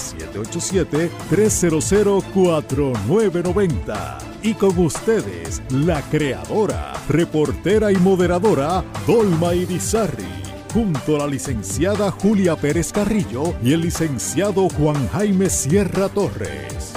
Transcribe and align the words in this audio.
787-300-4990. 1.31 4.19
Y 4.43 4.55
con 4.55 4.79
ustedes, 4.79 5.61
la 5.71 6.01
creadora, 6.11 6.95
reportera 7.35 7.91
y 7.91 7.97
moderadora 7.97 8.85
Dolma 9.09 9.55
Irizarri, 9.55 10.25
junto 10.73 11.17
a 11.17 11.19
la 11.19 11.27
licenciada 11.27 12.13
Julia 12.13 12.55
Pérez 12.55 12.93
Carrillo 12.93 13.57
y 13.61 13.73
el 13.73 13.81
licenciado 13.81 14.69
Juan 14.69 15.09
Jaime 15.09 15.51
Sierra 15.51 16.09
Torres. 16.09 16.93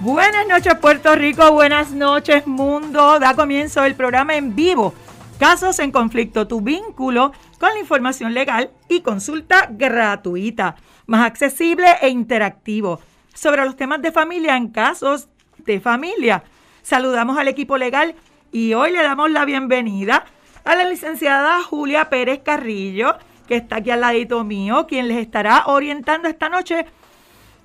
Buenas 0.00 0.48
noches 0.48 0.74
Puerto 0.80 1.14
Rico, 1.14 1.52
buenas 1.52 1.92
noches 1.92 2.44
mundo. 2.48 3.20
Da 3.20 3.36
comienzo 3.36 3.84
el 3.84 3.94
programa 3.94 4.34
en 4.34 4.56
vivo. 4.56 4.92
Casos 5.38 5.78
en 5.78 5.92
conflicto, 5.92 6.48
tu 6.48 6.60
vínculo 6.60 7.30
con 7.60 7.72
la 7.72 7.78
información 7.78 8.34
legal 8.34 8.72
y 8.88 9.02
consulta 9.02 9.68
gratuita, 9.70 10.74
más 11.06 11.24
accesible 11.24 11.86
e 12.00 12.08
interactivo 12.08 12.98
sobre 13.32 13.64
los 13.64 13.76
temas 13.76 14.02
de 14.02 14.10
familia 14.10 14.56
en 14.56 14.70
casos 14.70 15.28
de 15.58 15.78
familia. 15.78 16.42
Saludamos 16.82 17.38
al 17.38 17.46
equipo 17.46 17.78
legal 17.78 18.16
y 18.50 18.74
hoy 18.74 18.90
le 18.90 19.02
damos 19.02 19.30
la 19.30 19.44
bienvenida 19.44 20.24
a 20.64 20.74
la 20.74 20.84
licenciada 20.84 21.62
Julia 21.62 22.10
Pérez 22.10 22.40
Carrillo, 22.44 23.16
que 23.46 23.56
está 23.56 23.76
aquí 23.76 23.90
al 23.90 24.00
ladito 24.00 24.42
mío, 24.42 24.86
quien 24.88 25.06
les 25.06 25.18
estará 25.18 25.64
orientando 25.66 26.28
esta 26.28 26.48
noche. 26.48 26.86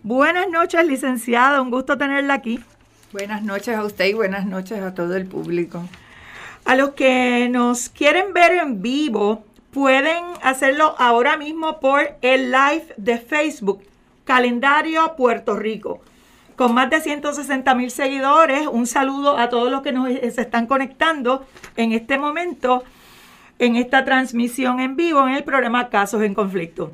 Buenas 0.04 0.50
noches, 0.50 0.86
licenciada, 0.86 1.62
un 1.62 1.72
gusto 1.72 1.98
tenerla 1.98 2.36
aquí. 2.36 2.60
Buenas 3.12 3.42
noches 3.42 3.76
a 3.76 3.84
usted 3.84 4.06
y 4.06 4.14
buenas 4.14 4.46
noches 4.46 4.82
a 4.82 4.94
todo 4.94 5.16
el 5.16 5.26
público. 5.26 5.84
A 6.66 6.76
los 6.76 6.92
que 6.92 7.50
nos 7.50 7.90
quieren 7.90 8.34
ver 8.34 8.52
en 8.52 8.84
vivo, 8.84 9.44
pueden 9.72 10.24
hacerlo 10.44 10.96
ahora 11.00 11.38
mismo 11.38 11.80
por 11.80 12.18
el 12.22 12.52
live 12.52 12.94
de 12.98 13.18
Facebook 13.18 13.82
Calendario 14.26 15.16
Puerto 15.16 15.56
Rico. 15.56 16.02
Con 16.58 16.74
más 16.74 16.90
de 16.90 17.00
160 17.00 17.74
mil 17.76 17.92
seguidores, 17.92 18.66
un 18.66 18.88
saludo 18.88 19.38
a 19.38 19.48
todos 19.48 19.70
los 19.70 19.84
que 19.84 19.92
nos 19.92 20.08
se 20.08 20.42
están 20.42 20.66
conectando 20.66 21.46
en 21.76 21.92
este 21.92 22.18
momento, 22.18 22.84
en 23.60 23.76
esta 23.76 24.04
transmisión 24.04 24.80
en 24.80 24.96
vivo 24.96 25.28
en 25.28 25.36
el 25.36 25.44
programa 25.44 25.90
Casos 25.90 26.24
en 26.24 26.34
Conflicto. 26.34 26.94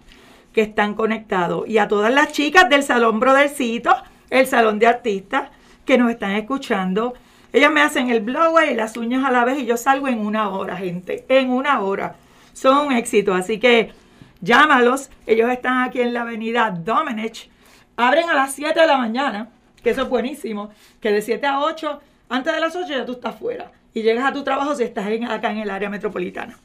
que 0.55 0.61
están 0.61 0.93
conectados 0.93 1.67
y 1.67 1.79
a 1.79 1.89
todas 1.89 2.13
las 2.13 2.31
chicas 2.31 2.69
del 2.69 2.81
Salón 2.81 3.19
Brodercito, 3.19 3.93
el 4.29 4.47
Salón 4.47 4.79
de 4.79 4.88
Artistas, 4.88 5.49
que 5.83 5.97
nos 5.97 6.09
están 6.09 6.31
escuchando. 6.31 7.13
Ellas 7.51 7.73
me 7.73 7.81
hacen 7.81 8.09
el 8.09 8.21
blower 8.21 8.71
y 8.71 8.73
las 8.73 8.95
uñas 8.95 9.25
a 9.25 9.31
la 9.31 9.43
vez 9.43 9.59
y 9.59 9.66
yo 9.66 9.75
salgo 9.75 10.07
en 10.07 10.25
una 10.25 10.47
hora, 10.47 10.77
gente, 10.77 11.25
en 11.27 11.49
una 11.49 11.81
hora. 11.81 12.16
Son 12.53 12.88
un 12.88 12.93
éxito, 12.93 13.33
así 13.33 13.59
que 13.59 13.91
llámalos. 14.39 15.09
Ellos 15.27 15.51
están 15.51 15.83
aquí 15.83 15.99
en 15.99 16.13
la 16.13 16.21
avenida 16.21 16.72
Domenech. 16.72 17.49
Abren 17.97 18.29
a 18.29 18.33
las 18.33 18.55
7 18.55 18.79
de 18.79 18.87
la 18.87 18.97
mañana, 18.97 19.49
que 19.83 19.89
eso 19.89 20.03
es 20.03 20.09
buenísimo, 20.09 20.69
que 21.01 21.11
de 21.11 21.22
7 21.22 21.45
a 21.47 21.59
8, 21.59 21.99
antes 22.29 22.53
de 22.53 22.61
las 22.61 22.73
8 22.73 22.87
ya 22.87 23.05
tú 23.05 23.11
estás 23.11 23.35
fuera 23.35 23.73
y 23.93 24.03
llegas 24.03 24.23
a 24.23 24.31
tu 24.31 24.45
trabajo 24.45 24.73
si 24.73 24.83
estás 24.83 25.05
acá 25.29 25.51
en 25.51 25.57
el 25.57 25.69
área 25.69 25.89
metropolitana. 25.89 26.57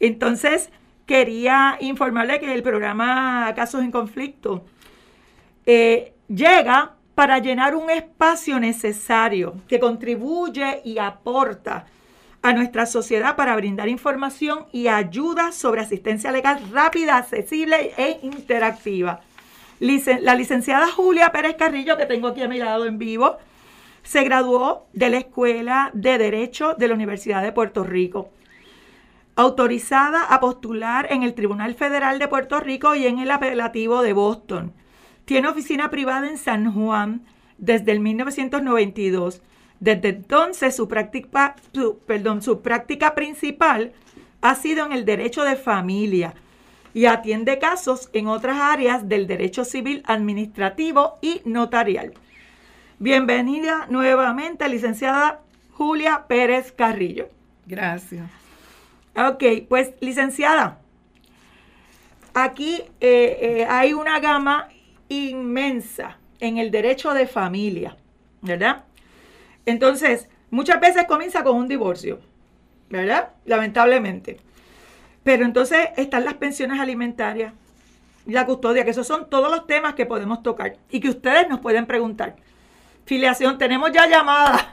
Entonces, 0.00 0.70
quería 1.06 1.76
informarle 1.80 2.40
que 2.40 2.52
el 2.52 2.62
programa 2.62 3.52
Casos 3.54 3.82
en 3.82 3.90
Conflicto 3.90 4.64
eh, 5.66 6.12
llega 6.28 6.94
para 7.14 7.38
llenar 7.38 7.74
un 7.74 7.90
espacio 7.90 8.58
necesario 8.58 9.54
que 9.68 9.78
contribuye 9.78 10.80
y 10.84 10.98
aporta 10.98 11.86
a 12.42 12.52
nuestra 12.52 12.84
sociedad 12.86 13.36
para 13.36 13.56
brindar 13.56 13.88
información 13.88 14.66
y 14.72 14.88
ayuda 14.88 15.52
sobre 15.52 15.80
asistencia 15.80 16.30
legal 16.32 16.60
rápida, 16.72 17.16
accesible 17.16 17.92
e 17.96 18.18
interactiva. 18.22 19.20
La 19.80 20.34
licenciada 20.34 20.88
Julia 20.88 21.32
Pérez 21.32 21.56
Carrillo, 21.56 21.96
que 21.96 22.06
tengo 22.06 22.28
aquí 22.28 22.42
a 22.42 22.48
mi 22.48 22.58
lado 22.58 22.86
en 22.86 22.98
vivo, 22.98 23.38
se 24.02 24.22
graduó 24.24 24.86
de 24.92 25.08
la 25.08 25.18
Escuela 25.18 25.90
de 25.94 26.18
Derecho 26.18 26.74
de 26.74 26.88
la 26.88 26.94
Universidad 26.94 27.42
de 27.42 27.52
Puerto 27.52 27.82
Rico 27.82 28.30
autorizada 29.36 30.24
a 30.24 30.40
postular 30.40 31.08
en 31.10 31.22
el 31.22 31.34
Tribunal 31.34 31.74
Federal 31.74 32.18
de 32.18 32.28
Puerto 32.28 32.60
Rico 32.60 32.94
y 32.94 33.06
en 33.06 33.18
el 33.18 33.30
apelativo 33.30 34.02
de 34.02 34.12
Boston. 34.12 34.72
Tiene 35.24 35.48
oficina 35.48 35.90
privada 35.90 36.28
en 36.28 36.38
San 36.38 36.72
Juan 36.72 37.22
desde 37.58 37.92
el 37.92 38.00
1992. 38.00 39.42
Desde 39.80 40.08
entonces 40.10 40.76
su 40.76 40.86
práctica, 40.88 41.56
perdón, 42.06 42.42
su 42.42 42.62
práctica 42.62 43.14
principal 43.14 43.92
ha 44.40 44.54
sido 44.54 44.86
en 44.86 44.92
el 44.92 45.04
derecho 45.04 45.42
de 45.42 45.56
familia 45.56 46.34
y 46.92 47.06
atiende 47.06 47.58
casos 47.58 48.08
en 48.12 48.28
otras 48.28 48.58
áreas 48.60 49.08
del 49.08 49.26
derecho 49.26 49.64
civil 49.64 50.02
administrativo 50.06 51.14
y 51.20 51.40
notarial. 51.44 52.14
Bienvenida 53.00 53.86
nuevamente, 53.90 54.68
licenciada 54.68 55.40
Julia 55.72 56.26
Pérez 56.28 56.70
Carrillo. 56.70 57.28
Gracias. 57.66 58.43
Ok, 59.16 59.44
pues 59.68 59.92
licenciada, 60.00 60.80
aquí 62.34 62.82
eh, 63.00 63.38
eh, 63.40 63.66
hay 63.68 63.92
una 63.92 64.18
gama 64.18 64.68
inmensa 65.08 66.18
en 66.40 66.58
el 66.58 66.72
derecho 66.72 67.14
de 67.14 67.28
familia, 67.28 67.96
¿verdad? 68.42 68.84
Entonces, 69.66 70.28
muchas 70.50 70.80
veces 70.80 71.04
comienza 71.04 71.44
con 71.44 71.56
un 71.56 71.68
divorcio, 71.68 72.18
¿verdad? 72.90 73.30
Lamentablemente. 73.44 74.38
Pero 75.22 75.44
entonces 75.44 75.90
están 75.96 76.24
las 76.24 76.34
pensiones 76.34 76.80
alimentarias, 76.80 77.54
la 78.26 78.44
custodia, 78.44 78.84
que 78.84 78.90
esos 78.90 79.06
son 79.06 79.30
todos 79.30 79.48
los 79.48 79.66
temas 79.68 79.94
que 79.94 80.06
podemos 80.06 80.42
tocar 80.42 80.76
y 80.90 80.98
que 80.98 81.08
ustedes 81.08 81.48
nos 81.48 81.60
pueden 81.60 81.86
preguntar. 81.86 82.34
Filiación, 83.06 83.58
tenemos 83.58 83.92
ya 83.92 84.08
llamadas 84.08 84.66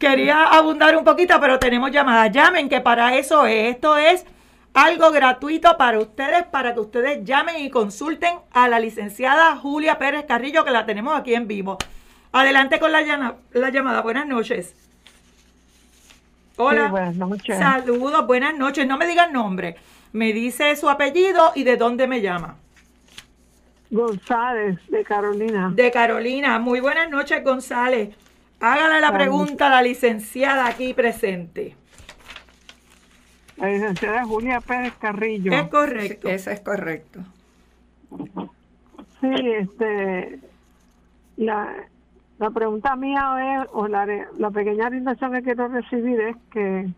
quería 0.00 0.44
abundar 0.46 0.96
un 0.96 1.04
poquito, 1.04 1.38
pero 1.38 1.60
tenemos 1.60 1.92
llamadas. 1.92 2.32
Llamen, 2.32 2.68
que 2.68 2.80
para 2.80 3.14
eso 3.16 3.46
es. 3.46 3.76
Esto 3.76 3.96
es 3.96 4.26
algo 4.74 5.12
gratuito 5.12 5.76
para 5.76 5.98
ustedes, 5.98 6.44
para 6.44 6.74
que 6.74 6.80
ustedes 6.80 7.24
llamen 7.24 7.58
y 7.58 7.70
consulten 7.70 8.38
a 8.50 8.66
la 8.66 8.80
licenciada 8.80 9.56
Julia 9.56 9.98
Pérez 9.98 10.24
Carrillo, 10.26 10.64
que 10.64 10.70
la 10.70 10.86
tenemos 10.86 11.16
aquí 11.16 11.34
en 11.34 11.46
vivo. 11.46 11.78
Adelante 12.32 12.80
con 12.80 12.90
la, 12.90 13.02
llamada. 13.02 14.00
Buenas 14.00 14.26
noches. 14.26 14.74
Hola. 16.56 16.88
buenas 16.88 17.16
noches. 17.16 17.58
Saludos, 17.58 18.26
buenas 18.26 18.56
noches. 18.56 18.86
No 18.86 18.96
me 18.96 19.06
digan 19.06 19.32
nombre. 19.32 19.76
me 20.12 20.32
dice 20.32 20.74
su 20.76 20.88
apellido 20.88 21.52
y 21.54 21.64
de 21.64 21.76
dónde 21.76 22.06
me 22.06 22.20
llama. 22.20 22.56
González, 23.90 24.78
de 24.88 25.04
Carolina. 25.04 25.72
De 25.74 25.90
Carolina. 25.90 26.58
Muy 26.58 26.80
buenas 26.80 27.10
noches, 27.10 27.42
González. 27.44 28.14
Hágale 28.60 29.00
la 29.00 29.12
pregunta 29.12 29.68
a 29.68 29.70
la 29.70 29.82
licenciada 29.82 30.66
aquí 30.66 30.92
presente. 30.92 31.76
La 33.56 33.68
licenciada 33.68 34.24
Julia 34.24 34.60
Pérez 34.60 34.94
Carrillo. 34.98 35.52
Es 35.52 35.68
correcto. 35.68 36.28
Eso 36.28 36.50
es 36.50 36.60
correcto. 36.60 37.20
Sí, 39.20 39.28
este, 39.30 40.40
la, 41.36 41.74
la 42.38 42.50
pregunta 42.50 42.96
mía 42.96 43.62
es, 43.62 43.68
o 43.72 43.88
la, 43.88 44.06
la 44.38 44.50
pequeña 44.50 44.86
orientación 44.86 45.32
que 45.32 45.42
quiero 45.42 45.68
recibir 45.68 46.20
es 46.20 46.36
que, 46.50 46.88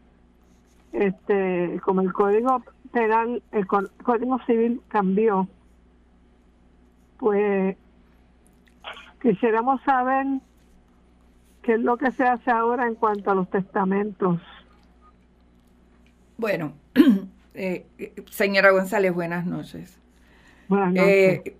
este, 0.92 1.80
como 1.84 2.00
el 2.00 2.12
código 2.12 2.62
penal, 2.92 3.42
el 3.52 3.66
código 3.66 4.38
civil 4.46 4.80
cambió, 4.88 5.48
pues 7.18 7.76
quisiéramos 9.20 9.80
saber 9.82 10.26
qué 11.62 11.74
es 11.74 11.80
lo 11.80 11.96
que 11.96 12.10
se 12.10 12.24
hace 12.24 12.50
ahora 12.50 12.86
en 12.86 12.94
cuanto 12.94 13.30
a 13.30 13.34
los 13.34 13.48
testamentos. 13.48 14.40
Bueno, 16.36 16.74
eh, 17.54 17.86
señora 18.30 18.70
González, 18.70 19.14
buenas 19.14 19.46
noches. 19.46 19.98
Buenas 20.68 20.92
noches. 20.92 21.08
Eh, 21.08 21.56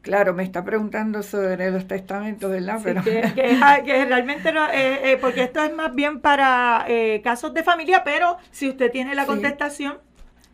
claro, 0.00 0.32
me 0.32 0.42
está 0.42 0.64
preguntando 0.64 1.22
sobre 1.22 1.70
los 1.70 1.86
testamentos, 1.86 2.50
¿verdad? 2.50 2.80
Pero... 2.82 3.02
que, 3.04 4.04
realmente 4.06 4.52
no, 4.52 4.66
eh, 4.72 5.18
porque 5.20 5.42
esto 5.42 5.62
es 5.62 5.74
más 5.74 5.94
bien 5.94 6.20
para 6.20 6.86
casos 7.22 7.52
de 7.52 7.62
familia, 7.62 8.02
pero 8.04 8.38
si 8.50 8.68
usted 8.68 8.90
tiene 8.90 9.14
la 9.14 9.26
contestación. 9.26 9.98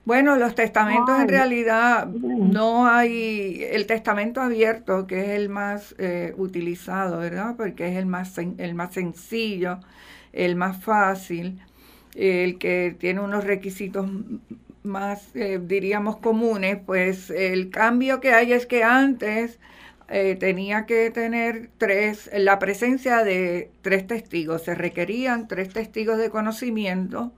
Bueno, 0.08 0.36
los 0.36 0.54
testamentos 0.54 1.20
en 1.20 1.28
realidad 1.28 2.06
no 2.06 2.86
hay, 2.86 3.62
el 3.70 3.84
testamento 3.84 4.40
abierto, 4.40 5.06
que 5.06 5.20
es 5.20 5.28
el 5.38 5.50
más 5.50 5.94
eh, 5.98 6.32
utilizado, 6.38 7.18
¿verdad? 7.18 7.56
Porque 7.58 7.88
es 7.88 7.96
el 7.98 8.06
más, 8.06 8.38
el 8.38 8.74
más 8.74 8.94
sencillo, 8.94 9.80
el 10.32 10.56
más 10.56 10.82
fácil, 10.82 11.60
el 12.14 12.56
que 12.56 12.96
tiene 12.98 13.20
unos 13.20 13.44
requisitos 13.44 14.08
más, 14.82 15.28
eh, 15.36 15.60
diríamos, 15.62 16.16
comunes, 16.16 16.78
pues 16.86 17.28
el 17.28 17.68
cambio 17.68 18.18
que 18.18 18.32
hay 18.32 18.54
es 18.54 18.64
que 18.64 18.84
antes 18.84 19.58
eh, 20.08 20.36
tenía 20.40 20.86
que 20.86 21.10
tener 21.10 21.68
tres, 21.76 22.30
la 22.32 22.58
presencia 22.58 23.24
de 23.24 23.70
tres 23.82 24.06
testigos, 24.06 24.62
se 24.62 24.74
requerían 24.74 25.48
tres 25.48 25.68
testigos 25.68 26.16
de 26.16 26.30
conocimiento 26.30 27.30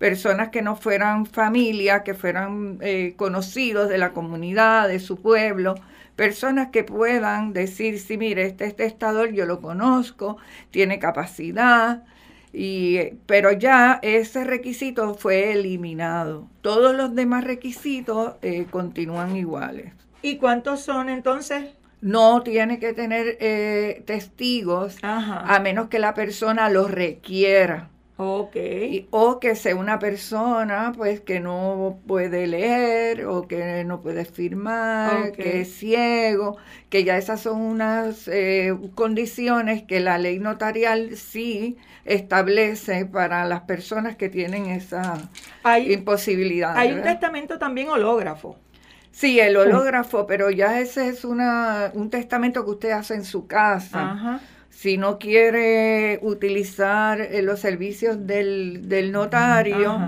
personas 0.00 0.48
que 0.48 0.62
no 0.62 0.76
fueran 0.76 1.26
familia, 1.26 2.02
que 2.02 2.14
fueran 2.14 2.78
eh, 2.80 3.12
conocidos 3.18 3.90
de 3.90 3.98
la 3.98 4.14
comunidad, 4.14 4.88
de 4.88 4.98
su 4.98 5.20
pueblo, 5.20 5.74
personas 6.16 6.70
que 6.70 6.84
puedan 6.84 7.52
decir, 7.52 8.00
sí, 8.00 8.16
mire, 8.16 8.46
este 8.46 8.70
testador 8.72 9.30
yo 9.32 9.44
lo 9.44 9.60
conozco, 9.60 10.38
tiene 10.70 10.98
capacidad, 10.98 12.02
y, 12.50 12.98
pero 13.26 13.52
ya 13.52 13.98
ese 14.00 14.44
requisito 14.44 15.14
fue 15.16 15.52
eliminado. 15.52 16.48
Todos 16.62 16.96
los 16.96 17.14
demás 17.14 17.44
requisitos 17.44 18.36
eh, 18.40 18.66
continúan 18.70 19.36
iguales. 19.36 19.92
¿Y 20.22 20.38
cuántos 20.38 20.80
son 20.80 21.10
entonces? 21.10 21.74
No 22.00 22.42
tiene 22.42 22.78
que 22.78 22.94
tener 22.94 23.36
eh, 23.38 24.02
testigos 24.06 24.96
a 25.02 25.60
menos 25.62 25.90
que 25.90 25.98
la 25.98 26.14
persona 26.14 26.70
los 26.70 26.90
requiera. 26.90 27.89
Ok. 28.22 28.54
o 29.08 29.40
que 29.40 29.54
sea 29.54 29.74
una 29.74 29.98
persona 29.98 30.92
pues 30.94 31.22
que 31.22 31.40
no 31.40 32.00
puede 32.06 32.46
leer 32.46 33.24
o 33.24 33.48
que 33.48 33.82
no 33.84 34.02
puede 34.02 34.26
firmar, 34.26 35.32
que 35.32 35.62
es 35.62 35.74
ciego, 35.74 36.58
que 36.90 37.02
ya 37.02 37.16
esas 37.16 37.40
son 37.40 37.62
unas 37.62 38.28
eh, 38.28 38.76
condiciones 38.94 39.84
que 39.84 40.00
la 40.00 40.18
ley 40.18 40.38
notarial 40.38 41.16
sí 41.16 41.78
establece 42.04 43.06
para 43.06 43.46
las 43.46 43.62
personas 43.62 44.16
que 44.16 44.28
tienen 44.28 44.66
esa 44.66 45.30
imposibilidad. 45.86 46.76
Hay 46.76 46.92
un 46.92 47.02
testamento 47.02 47.58
también 47.58 47.88
hológrafo. 47.88 48.58
Sí, 49.12 49.40
el 49.40 49.56
hológrafo, 49.56 50.26
pero 50.26 50.50
ya 50.50 50.78
ese 50.78 51.08
es 51.08 51.24
una, 51.24 51.90
un 51.94 52.10
testamento 52.10 52.66
que 52.66 52.70
usted 52.70 52.90
hace 52.90 53.14
en 53.14 53.24
su 53.24 53.46
casa. 53.46 54.10
Ajá 54.10 54.40
si 54.70 54.96
no 54.96 55.18
quiere 55.18 56.18
utilizar 56.22 57.20
eh, 57.20 57.42
los 57.42 57.60
servicios 57.60 58.26
del, 58.26 58.88
del 58.88 59.12
notario, 59.12 59.98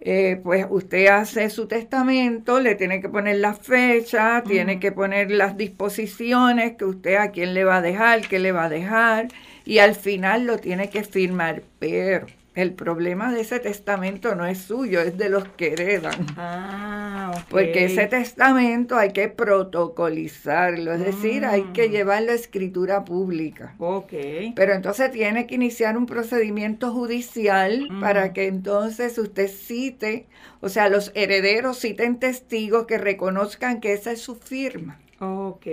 eh, 0.00 0.38
pues 0.42 0.66
usted 0.68 1.06
hace 1.08 1.50
su 1.50 1.66
testamento, 1.66 2.60
le 2.60 2.74
tiene 2.74 3.00
que 3.00 3.08
poner 3.08 3.38
la 3.38 3.54
fecha, 3.54 4.42
tiene 4.46 4.78
que 4.78 4.92
poner 4.92 5.30
las 5.30 5.56
disposiciones 5.56 6.76
que 6.76 6.84
usted 6.84 7.16
a 7.16 7.30
quién 7.30 7.54
le 7.54 7.64
va 7.64 7.78
a 7.78 7.82
dejar, 7.82 8.20
qué 8.28 8.38
le 8.38 8.52
va 8.52 8.64
a 8.66 8.68
dejar, 8.68 9.28
y 9.64 9.78
al 9.78 9.94
final 9.94 10.44
lo 10.46 10.58
tiene 10.58 10.90
que 10.90 11.02
firmar. 11.02 11.62
Pero 11.78 12.26
el 12.56 12.72
problema 12.72 13.32
de 13.32 13.42
ese 13.42 13.60
testamento 13.60 14.34
no 14.34 14.46
es 14.46 14.58
suyo, 14.58 15.02
es 15.02 15.18
de 15.18 15.28
los 15.28 15.46
que 15.46 15.74
heredan. 15.74 16.26
Ah, 16.38 17.44
Porque 17.50 17.84
ese 17.84 18.06
testamento 18.06 18.96
hay 18.96 19.12
que 19.12 19.28
protocolizarlo, 19.28 20.94
es 20.94 21.00
decir, 21.00 21.44
hay 21.44 21.64
que 21.74 21.88
mm. 21.88 21.92
llevarlo 21.92 22.32
a 22.32 22.34
escritura 22.34 23.04
pública. 23.04 23.74
Ok. 23.78 24.12
Pero 24.54 24.72
entonces 24.72 25.12
tiene 25.12 25.46
que 25.46 25.56
iniciar 25.56 25.98
un 25.98 26.06
procedimiento 26.06 26.92
judicial 26.92 27.88
mm. 27.90 28.00
para 28.00 28.32
que 28.32 28.46
entonces 28.46 29.18
usted 29.18 29.48
cite, 29.48 30.26
o 30.62 30.70
sea, 30.70 30.88
los 30.88 31.12
herederos 31.14 31.78
citen 31.78 32.18
testigos 32.18 32.86
que 32.86 32.96
reconozcan 32.96 33.80
que 33.80 33.92
esa 33.92 34.12
es 34.12 34.22
su 34.22 34.34
firma. 34.34 34.98
Ok 35.20 35.66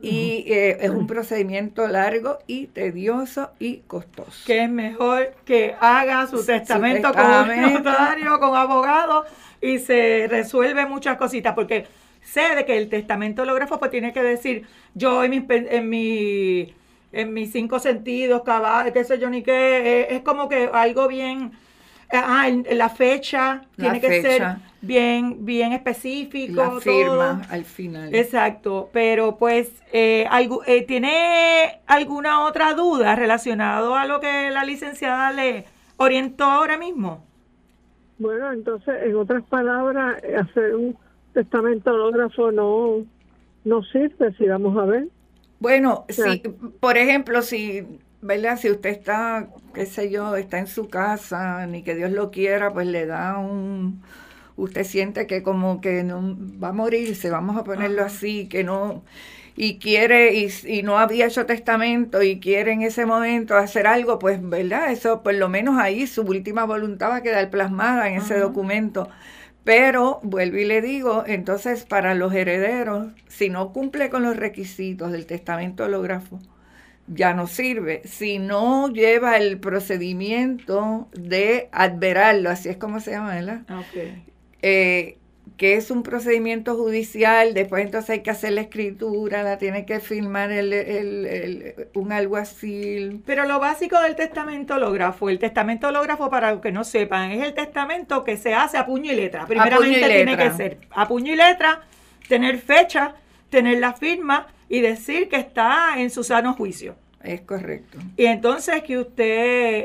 y 0.00 0.44
eh, 0.46 0.78
es 0.80 0.90
un 0.90 1.06
procedimiento 1.06 1.86
largo 1.88 2.38
y 2.46 2.66
tedioso 2.66 3.50
y 3.58 3.78
costoso. 3.86 4.44
Que 4.46 4.64
es 4.64 4.70
mejor 4.70 5.34
que 5.44 5.74
haga 5.80 6.26
su, 6.26 6.44
testamento, 6.44 7.12
con 7.12 7.24
un 7.24 7.72
notario, 7.74 8.38
con 8.38 8.56
abogado 8.56 9.24
y 9.60 9.78
se 9.78 10.26
resuelve 10.28 10.86
muchas 10.86 11.16
cositas. 11.16 11.54
Porque 11.54 11.86
sé 12.22 12.54
de 12.54 12.64
que 12.64 12.78
el 12.78 12.88
testamento 12.88 13.42
hológrafo 13.42 13.78
pues 13.78 13.90
tiene 13.90 14.12
que 14.12 14.22
decir 14.22 14.66
yo 14.94 15.24
en 15.24 15.30
mi, 15.30 15.46
en 15.48 15.88
mi 15.88 16.74
en 17.12 17.32
mis 17.32 17.52
cinco 17.52 17.78
sentidos, 17.78 18.42
cabal, 18.42 18.92
qué 18.92 19.02
sé 19.04 19.18
yo 19.18 19.30
ni 19.30 19.42
qué, 19.42 20.08
es 20.10 20.20
como 20.20 20.48
que 20.48 20.68
algo 20.72 21.08
bien 21.08 21.52
Ah, 22.10 22.48
la 22.70 22.88
fecha 22.88 23.62
tiene 23.76 24.00
que 24.00 24.22
ser 24.22 24.56
bien, 24.80 25.44
bien 25.44 25.72
específico. 25.72 26.54
La 26.54 26.80
firma 26.80 27.42
al 27.50 27.64
final. 27.64 28.14
Exacto, 28.14 28.88
pero 28.92 29.36
pues, 29.36 29.70
eh, 29.92 30.26
eh, 30.66 30.82
¿tiene 30.86 31.80
alguna 31.86 32.44
otra 32.46 32.74
duda 32.74 33.14
relacionado 33.14 33.94
a 33.94 34.06
lo 34.06 34.20
que 34.20 34.50
la 34.50 34.64
licenciada 34.64 35.32
le 35.32 35.66
orientó 35.98 36.44
ahora 36.44 36.78
mismo? 36.78 37.24
Bueno, 38.18 38.52
entonces, 38.52 38.94
en 39.04 39.14
otras 39.14 39.44
palabras, 39.44 40.22
hacer 40.38 40.74
un 40.74 40.96
testamento 41.34 41.92
hológrafo 41.92 42.50
no, 42.50 43.04
no 43.64 43.82
sirve, 43.84 44.32
si 44.38 44.46
vamos 44.46 44.76
a 44.78 44.84
ver. 44.86 45.08
Bueno, 45.60 46.04
si, 46.08 46.38
por 46.80 46.96
ejemplo, 46.96 47.42
si 47.42 47.86
¿verdad? 48.20 48.58
Si 48.58 48.70
usted 48.70 48.90
está, 48.90 49.48
qué 49.74 49.86
sé 49.86 50.10
yo, 50.10 50.36
está 50.36 50.58
en 50.58 50.66
su 50.66 50.88
casa, 50.88 51.66
ni 51.66 51.82
que 51.82 51.94
Dios 51.94 52.10
lo 52.12 52.30
quiera, 52.30 52.72
pues 52.72 52.86
le 52.86 53.06
da 53.06 53.38
un, 53.38 54.02
usted 54.56 54.84
siente 54.84 55.26
que 55.26 55.42
como 55.42 55.80
que 55.80 56.04
no 56.04 56.36
va 56.62 56.68
a 56.68 56.72
morirse, 56.72 57.30
vamos 57.30 57.56
a 57.56 57.64
ponerlo 57.64 58.04
así, 58.04 58.48
que 58.48 58.64
no, 58.64 59.04
y 59.56 59.78
quiere, 59.78 60.34
y, 60.34 60.48
y, 60.66 60.82
no 60.82 60.98
había 60.98 61.26
hecho 61.26 61.46
testamento 61.46 62.22
y 62.22 62.40
quiere 62.40 62.72
en 62.72 62.82
ese 62.82 63.06
momento 63.06 63.56
hacer 63.56 63.86
algo, 63.86 64.18
pues, 64.18 64.40
¿verdad? 64.42 64.92
Eso, 64.92 65.22
por 65.22 65.34
lo 65.34 65.48
menos 65.48 65.78
ahí 65.78 66.06
su 66.06 66.22
última 66.22 66.64
voluntad 66.64 67.10
va 67.10 67.16
a 67.16 67.22
quedar 67.22 67.50
plasmada 67.50 68.08
en 68.08 68.16
ese 68.18 68.38
documento. 68.38 69.08
Pero, 69.64 70.20
vuelvo 70.22 70.56
y 70.58 70.64
le 70.64 70.80
digo, 70.80 71.24
entonces 71.26 71.84
para 71.84 72.14
los 72.14 72.32
herederos, 72.34 73.08
si 73.28 73.50
no 73.50 73.72
cumple 73.72 74.10
con 74.10 74.22
los 74.22 74.36
requisitos 74.36 75.12
del 75.12 75.26
testamento 75.26 75.84
hológrafo, 75.84 76.40
ya 77.08 77.34
no 77.34 77.46
sirve. 77.46 78.02
Si 78.04 78.38
no 78.38 78.88
lleva 78.88 79.36
el 79.36 79.58
procedimiento 79.58 81.08
de 81.12 81.68
adverarlo, 81.72 82.50
así 82.50 82.68
es 82.68 82.76
como 82.76 83.00
se 83.00 83.12
llama, 83.12 83.34
¿verdad? 83.34 83.62
Okay. 83.88 84.24
Eh, 84.62 85.18
que 85.56 85.74
es 85.74 85.90
un 85.90 86.04
procedimiento 86.04 86.76
judicial, 86.76 87.52
después 87.52 87.84
entonces 87.84 88.10
hay 88.10 88.20
que 88.20 88.30
hacer 88.30 88.52
la 88.52 88.60
escritura, 88.60 89.42
la 89.42 89.58
tiene 89.58 89.84
que 89.84 89.98
firmar 89.98 90.52
el, 90.52 90.72
el, 90.72 91.88
un 91.94 92.12
alguacil. 92.12 93.22
Pero 93.26 93.44
lo 93.44 93.58
básico 93.58 94.00
del 94.00 94.14
testamento 94.14 94.76
hológrafo, 94.76 95.28
el 95.28 95.40
testamento 95.40 95.88
hológrafo, 95.88 96.30
para 96.30 96.52
los 96.52 96.60
que 96.60 96.70
no 96.70 96.84
sepan, 96.84 97.32
es 97.32 97.42
el 97.44 97.54
testamento 97.54 98.22
que 98.22 98.36
se 98.36 98.54
hace 98.54 98.78
a 98.78 98.86
puño 98.86 99.12
y 99.12 99.16
letra. 99.16 99.46
Primeramente 99.46 100.08
tiene 100.08 100.36
que 100.36 100.50
ser 100.52 100.78
a 100.90 101.08
puño 101.08 101.32
y 101.32 101.36
letra, 101.36 101.82
tener 102.28 102.58
fecha, 102.58 103.16
tener 103.50 103.80
la 103.80 103.94
firma 103.94 104.46
y 104.68 104.80
decir 104.80 105.28
que 105.28 105.36
está 105.36 105.98
en 106.00 106.10
su 106.10 106.22
sano 106.24 106.54
juicio. 106.54 106.96
Es 107.22 107.40
correcto. 107.42 107.98
Y 108.16 108.26
entonces 108.26 108.82
que 108.84 108.98
usted 108.98 109.24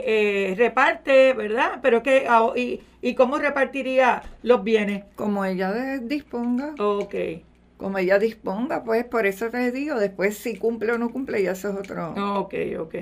eh, 0.06 0.56
reparte, 0.58 1.34
¿verdad? 1.34 1.80
Pero 1.82 2.04
que, 2.04 2.26
ah, 2.30 2.50
y, 2.56 2.82
¿y 3.02 3.16
cómo 3.16 3.38
repartiría 3.40 4.22
los 4.44 4.64
bienes? 4.64 5.04
Como 5.16 5.44
ella 5.44 5.72
disponga, 6.00 6.76
Ok, 6.80 7.16
como 7.78 7.98
ella 7.98 8.20
disponga, 8.20 8.84
pues 8.84 9.04
por 9.06 9.26
eso 9.26 9.50
te 9.50 9.72
digo, 9.72 10.00
después 10.00 10.38
si 10.38 10.58
cumple 10.58 10.94
o 10.94 10.98
no 10.98 11.10
cumple, 11.12 11.42
ya 11.44 11.52
eso 11.52 11.70
es 11.70 11.76
otro. 11.78 12.14
ok, 12.40 12.54
ok. 12.80 12.96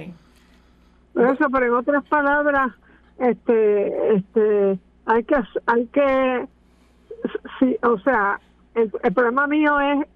Por 1.13 1.27
eso, 1.33 1.49
pero 1.51 1.65
en 1.65 1.73
otras 1.73 2.05
palabras, 2.05 2.71
este, 3.19 4.15
este, 4.15 4.79
hay 5.05 5.23
que, 5.25 5.35
hay 5.65 5.85
que, 5.87 6.47
sí, 7.59 7.77
o 7.83 7.99
sea, 7.99 8.39
el, 8.75 8.91
el 9.03 9.13
problema 9.13 9.45
mío 9.47 9.79
es 9.79 10.07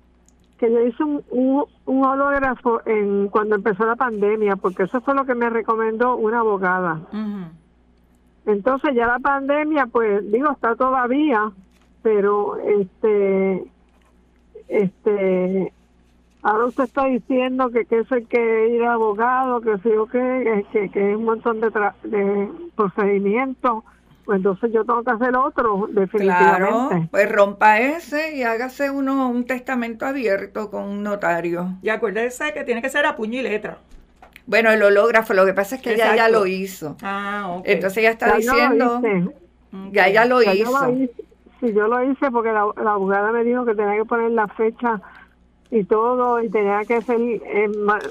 que 0.58 0.72
yo 0.72 0.80
hice 0.86 1.04
un, 1.04 1.24
un, 1.32 1.66
un 1.86 2.06
hológrafo 2.06 2.82
en 2.86 3.28
cuando 3.28 3.56
empezó 3.56 3.86
la 3.86 3.96
pandemia, 3.96 4.56
porque 4.56 4.84
eso 4.84 5.02
fue 5.02 5.14
lo 5.16 5.26
que 5.26 5.36
me 5.36 5.50
recomendó 5.50 6.16
una 6.16 6.40
abogada. 6.40 7.02
Entonces 8.46 8.94
ya 8.96 9.08
la 9.08 9.20
pandemia, 9.20 9.88
pues 9.88 10.32
digo, 10.32 10.52
está 10.52 10.76
todavía, 10.76 11.52
pero 12.04 12.58
este, 12.58 13.66
este, 14.68 15.74
ahora 16.44 16.66
usted 16.66 16.84
está 16.86 17.06
diciendo 17.06 17.70
que, 17.72 17.86
que 17.86 18.00
eso 18.00 18.16
hay 18.16 18.26
que 18.26 18.70
ir 18.70 18.84
a 18.84 18.94
abogado, 18.94 19.62
que 19.62 19.78
sí 19.80 19.90
o 19.90 20.06
que, 20.06 20.66
que, 20.72 20.90
que 20.90 21.12
es 21.12 21.18
un 21.18 21.26
montón 21.26 21.60
de, 21.60 21.68
tra- 21.72 21.96
de 22.04 22.50
procedimientos, 22.76 23.84
pues 24.26 24.38
entonces 24.38 24.72
yo 24.74 24.84
tengo 24.84 25.04
que 25.04 25.12
hacer 25.12 25.36
otro, 25.36 25.88
definitivamente. 25.92 26.68
Claro, 26.68 27.08
pues 27.12 27.32
rompa 27.32 27.80
ese 27.80 28.36
y 28.36 28.44
hágase 28.44 28.90
uno 28.90 29.30
un 29.30 29.46
testamento 29.46 30.06
abierto 30.06 30.70
con 30.72 30.84
un 30.84 31.04
notario. 31.04 31.70
Y 31.82 31.90
acuérdese 31.90 32.54
que 32.54 32.64
tiene 32.64 32.82
que 32.82 32.90
ser 32.90 33.06
a 33.06 33.16
puño 33.16 33.40
y 33.40 33.44
letra. 33.44 33.78
Bueno, 34.48 34.70
el 34.72 34.82
hológrafo, 34.84 35.34
lo 35.34 35.46
que 35.46 35.54
pasa 35.54 35.76
es 35.76 35.82
que 35.82 35.94
ella 35.94 36.08
ya 36.16 36.26
Exacto. 36.26 36.40
lo 36.40 36.46
hizo. 36.48 36.96
Ah, 37.02 37.56
ok. 37.58 37.64
Entonces 37.68 37.98
ella 37.98 38.12
está 38.12 38.38
Ya 38.40 38.40
yo 38.40 38.54
lo 38.76 39.00
diciendo, 39.00 39.02
hice. 39.32 39.92
ya 39.92 40.08
ella 40.08 40.26
lo 40.26 40.42
Ya 40.42 40.54
hizo. 40.54 40.72
lo 40.88 40.92
hice. 40.94 41.14
Sí, 41.62 41.74
yo 41.74 41.88
lo 41.88 42.04
hice 42.12 42.30
porque 42.32 42.52
la, 42.52 42.68
la 42.84 42.92
abogada 42.94 43.32
me 43.32 43.44
dijo 43.44 43.66
que 43.66 43.74
tenía 43.76 43.96
que 43.96 44.06
poner 44.06 44.32
la 44.32 44.48
fecha 44.50 45.02
y 45.72 45.84
todo, 45.84 46.42
y 46.44 46.50
tenía 46.50 46.84
que 46.86 47.02
ser 47.02 47.20
eh, 47.20 47.42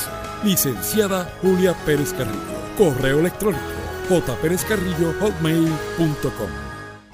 Licenciada 0.44 1.34
Julia 1.42 1.74
Pérez 1.86 2.14
Carrillo. 2.14 2.56
Correo 2.78 3.20
electrónico 3.20 3.76
jpérezcarrillo.hotmail.com 4.10 6.50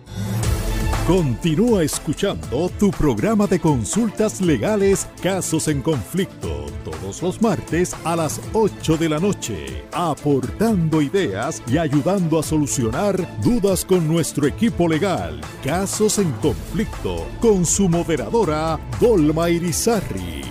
Continúa 1.06 1.82
escuchando 1.82 2.70
tu 2.78 2.90
programa 2.90 3.48
de 3.48 3.58
consultas 3.58 4.40
legales 4.40 5.08
Casos 5.20 5.66
en 5.66 5.82
Conflicto 5.82 6.66
todos 6.84 7.22
los 7.22 7.42
martes 7.42 7.96
a 8.04 8.14
las 8.14 8.40
8 8.52 8.96
de 8.96 9.08
la 9.08 9.18
noche, 9.18 9.84
aportando 9.92 11.02
ideas 11.02 11.60
y 11.66 11.78
ayudando 11.78 12.38
a 12.38 12.42
solucionar 12.42 13.16
dudas 13.40 13.84
con 13.84 14.06
nuestro 14.06 14.46
equipo 14.46 14.86
legal. 14.88 15.40
Casos 15.64 16.18
en 16.18 16.30
conflicto 16.34 17.26
con 17.40 17.66
su 17.66 17.88
moderadora 17.88 18.78
Dolma 19.00 19.50
Irizarri. 19.50 20.42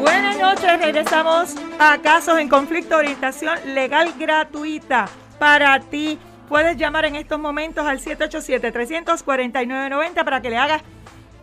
Buenas 0.00 0.38
noches, 0.38 0.80
regresamos 0.80 1.54
a 1.78 1.98
Casos 1.98 2.38
en 2.38 2.48
Conflicto, 2.48 2.96
orientación 2.96 3.58
legal 3.74 4.12
gratuita 4.18 5.08
para 5.38 5.78
ti. 5.80 6.18
Puedes 6.52 6.76
llamar 6.76 7.06
en 7.06 7.16
estos 7.16 7.40
momentos 7.40 7.86
al 7.86 7.98
787-349-90 7.98 10.22
para 10.22 10.42
que 10.42 10.50
le 10.50 10.58
hagas 10.58 10.82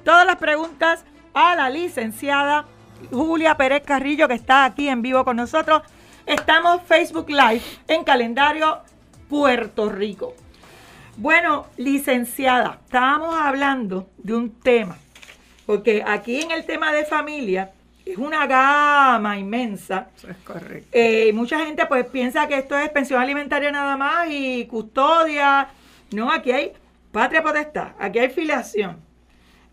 todas 0.06 0.24
las 0.24 0.36
preguntas 0.36 1.04
a 1.34 1.56
la 1.56 1.72
licenciada 1.72 2.66
Julia 3.10 3.58
Pérez 3.58 3.82
Carrillo, 3.84 4.28
que 4.28 4.36
está 4.36 4.66
aquí 4.66 4.88
en 4.88 5.02
vivo 5.02 5.26
con 5.26 5.38
nosotros. 5.38 5.82
Estamos 6.28 6.84
Facebook 6.84 7.28
Live 7.28 7.64
en 7.88 8.04
calendario 8.04 8.84
Puerto 9.28 9.90
Rico. 9.90 10.36
Bueno, 11.18 11.66
licenciada, 11.78 12.80
estábamos 12.86 13.34
hablando 13.34 14.12
de 14.20 14.36
un 14.36 14.60
tema, 14.60 14.96
porque 15.66 16.04
aquí 16.06 16.40
en 16.40 16.52
el 16.52 16.68
tema 16.68 16.92
de 16.92 17.06
familia 17.06 17.72
es 18.12 18.18
una 18.18 18.46
gama 18.48 19.38
inmensa. 19.38 20.10
Eso 20.16 20.30
es 20.30 20.38
correcto. 20.38 20.90
Eh, 20.92 21.32
mucha 21.34 21.60
gente 21.66 21.86
pues 21.86 22.06
piensa 22.06 22.48
que 22.48 22.58
esto 22.58 22.78
es 22.78 22.90
pensión 22.90 23.22
alimentaria 23.22 23.72
nada 23.72 23.98
más 23.98 24.28
y 24.30 24.66
custodia. 24.66 25.70
No, 26.12 26.32
aquí 26.32 26.52
hay 26.52 26.74
patria 27.12 27.44
potestad, 27.44 27.90
aquí 28.00 28.20
hay 28.20 28.30
filiación, 28.30 28.98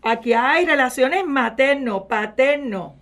Aquí 0.03 0.33
hay 0.33 0.65
relaciones 0.65 1.25
materno, 1.25 2.07
paterno, 2.07 2.95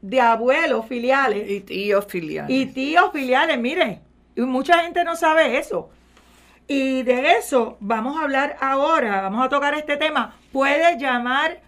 de 0.00 0.20
abuelos 0.20 0.86
filiales. 0.86 1.50
Y 1.50 1.60
tíos 1.60 2.06
filiales. 2.06 2.50
Y 2.50 2.66
tíos 2.66 3.10
filiales, 3.12 3.58
miren. 3.58 4.00
Y 4.36 4.42
mucha 4.42 4.82
gente 4.82 5.02
no 5.02 5.16
sabe 5.16 5.58
eso. 5.58 5.90
Y 6.68 7.02
de 7.02 7.32
eso 7.32 7.76
vamos 7.80 8.16
a 8.16 8.22
hablar 8.22 8.56
ahora. 8.60 9.22
Vamos 9.22 9.44
a 9.44 9.48
tocar 9.48 9.74
este 9.74 9.96
tema. 9.96 10.36
Puede 10.52 10.98
llamar 10.98 11.60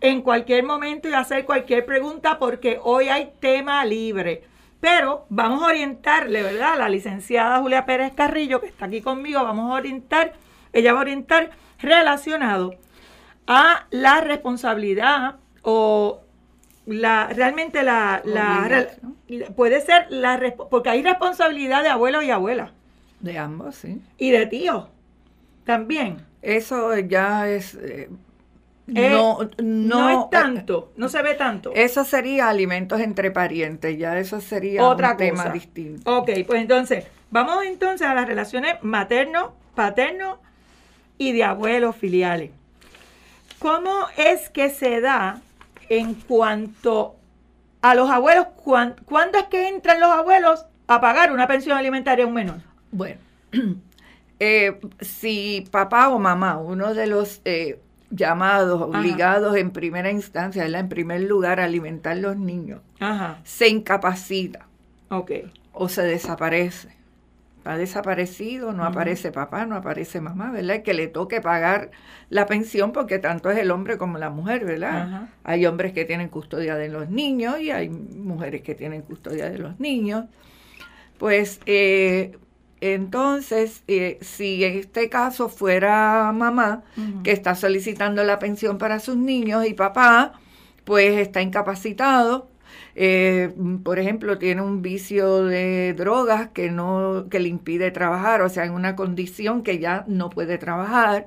en 0.00 0.22
cualquier 0.22 0.64
momento 0.64 1.08
y 1.08 1.12
hacer 1.12 1.44
cualquier 1.44 1.84
pregunta 1.84 2.38
porque 2.38 2.78
hoy 2.82 3.08
hay 3.08 3.32
tema 3.40 3.84
libre. 3.84 4.44
Pero 4.80 5.26
vamos 5.28 5.62
a 5.62 5.66
orientarle, 5.66 6.42
¿verdad? 6.42 6.78
La 6.78 6.88
licenciada 6.88 7.60
Julia 7.60 7.84
Pérez 7.84 8.12
Carrillo, 8.14 8.60
que 8.60 8.68
está 8.68 8.86
aquí 8.86 9.02
conmigo, 9.02 9.42
vamos 9.42 9.70
a 9.70 9.74
orientar, 9.74 10.32
ella 10.72 10.94
va 10.94 11.00
a 11.00 11.02
orientar 11.02 11.50
relacionado 11.78 12.74
a 13.46 13.86
la 13.90 14.20
responsabilidad 14.20 15.36
o 15.62 16.20
la 16.86 17.28
realmente 17.28 17.82
la, 17.82 18.22
puede 19.54 19.80
ser 19.80 20.06
la 20.10 20.54
porque 20.70 20.88
hay 20.88 21.02
responsabilidad 21.02 21.82
de 21.82 21.88
abuelos 21.88 22.24
y 22.24 22.30
abuelas 22.30 22.70
de 23.20 23.38
ambos 23.38 23.76
sí 23.76 24.00
y 24.18 24.30
de 24.30 24.46
tíos 24.46 24.88
también 25.64 26.24
eso 26.42 26.96
ya 26.98 27.48
es 27.48 27.74
eh, 27.74 28.08
eh, 28.94 29.10
no, 29.10 29.38
no, 29.62 30.10
es 30.10 30.30
tanto, 30.30 30.92
no 30.96 31.08
se 31.08 31.22
ve 31.22 31.34
tanto. 31.34 31.72
Eso 31.74 32.04
sería 32.04 32.48
alimentos 32.48 33.00
entre 33.00 33.30
parientes, 33.30 33.98
ya 33.98 34.18
eso 34.18 34.40
sería 34.40 34.84
Otra 34.84 35.12
un 35.12 35.16
tema 35.16 35.48
distinto. 35.50 36.18
Ok, 36.18 36.30
pues 36.46 36.60
entonces, 36.60 37.06
vamos 37.30 37.64
entonces 37.64 38.06
a 38.06 38.14
las 38.14 38.26
relaciones 38.26 38.76
materno, 38.82 39.54
paterno 39.74 40.40
y 41.18 41.32
de 41.32 41.44
abuelos 41.44 41.96
filiales. 41.96 42.50
¿Cómo 43.58 44.06
es 44.16 44.48
que 44.48 44.70
se 44.70 45.00
da 45.00 45.40
en 45.88 46.14
cuanto 46.14 47.16
a 47.82 47.94
los 47.94 48.10
abuelos? 48.10 48.46
¿Cuándo 48.64 49.38
es 49.38 49.44
que 49.44 49.68
entran 49.68 50.00
los 50.00 50.10
abuelos 50.10 50.66
a 50.86 51.00
pagar 51.00 51.30
una 51.30 51.46
pensión 51.46 51.76
alimentaria 51.76 52.24
a 52.24 52.28
un 52.28 52.34
menor? 52.34 52.60
Bueno, 52.90 53.18
eh, 54.40 54.80
si 55.00 55.66
papá 55.70 56.08
o 56.08 56.18
mamá, 56.18 56.58
uno 56.58 56.94
de 56.94 57.06
los 57.06 57.42
eh, 57.44 57.78
llamados, 58.10 58.82
obligados 58.82 59.56
en 59.56 59.70
primera 59.70 60.10
instancia, 60.10 60.66
en 60.66 60.88
primer 60.88 61.22
lugar 61.22 61.60
a 61.60 61.64
alimentar 61.64 62.16
los 62.16 62.36
niños, 62.36 62.80
se 63.44 63.68
incapacita. 63.68 64.66
O 65.72 65.88
se 65.88 66.02
desaparece. 66.02 66.96
Ha 67.64 67.76
desaparecido, 67.76 68.72
no 68.72 68.84
aparece 68.84 69.32
papá, 69.32 69.66
no 69.66 69.76
aparece 69.76 70.20
mamá, 70.20 70.50
¿verdad? 70.50 70.82
Que 70.82 70.94
le 70.94 71.08
toque 71.08 71.40
pagar 71.42 71.90
la 72.30 72.46
pensión 72.46 72.92
porque 72.92 73.18
tanto 73.18 73.50
es 73.50 73.58
el 73.58 73.70
hombre 73.70 73.98
como 73.98 74.16
la 74.18 74.30
mujer, 74.30 74.64
¿verdad? 74.64 75.28
Hay 75.44 75.66
hombres 75.66 75.92
que 75.92 76.04
tienen 76.06 76.28
custodia 76.28 76.76
de 76.76 76.88
los 76.88 77.10
niños 77.10 77.60
y 77.60 77.70
hay 77.70 77.88
mujeres 77.90 78.62
que 78.62 78.74
tienen 78.74 79.02
custodia 79.02 79.50
de 79.50 79.58
los 79.58 79.78
niños. 79.78 80.24
Pues 81.18 81.60
eh, 81.66 82.38
entonces, 82.80 83.82
eh, 83.88 84.18
si 84.22 84.64
en 84.64 84.78
este 84.78 85.08
caso 85.10 85.48
fuera 85.48 86.32
mamá 86.32 86.82
que 87.22 87.32
está 87.32 87.54
solicitando 87.54 88.24
la 88.24 88.38
pensión 88.38 88.78
para 88.78 89.00
sus 89.00 89.16
niños 89.16 89.66
y 89.66 89.74
papá, 89.74 90.32
pues 90.84 91.18
está 91.18 91.42
incapacitado, 91.42 92.48
eh, 92.94 93.52
por 93.84 93.98
ejemplo, 93.98 94.38
tiene 94.38 94.62
un 94.62 94.82
vicio 94.82 95.44
de 95.44 95.94
drogas 95.94 96.48
que 96.48 96.70
no 96.70 97.26
que 97.30 97.38
le 97.38 97.48
impide 97.48 97.90
trabajar, 97.90 98.42
o 98.42 98.48
sea, 98.48 98.64
en 98.64 98.72
una 98.72 98.96
condición 98.96 99.62
que 99.62 99.78
ya 99.78 100.04
no 100.08 100.30
puede 100.30 100.58
trabajar, 100.58 101.26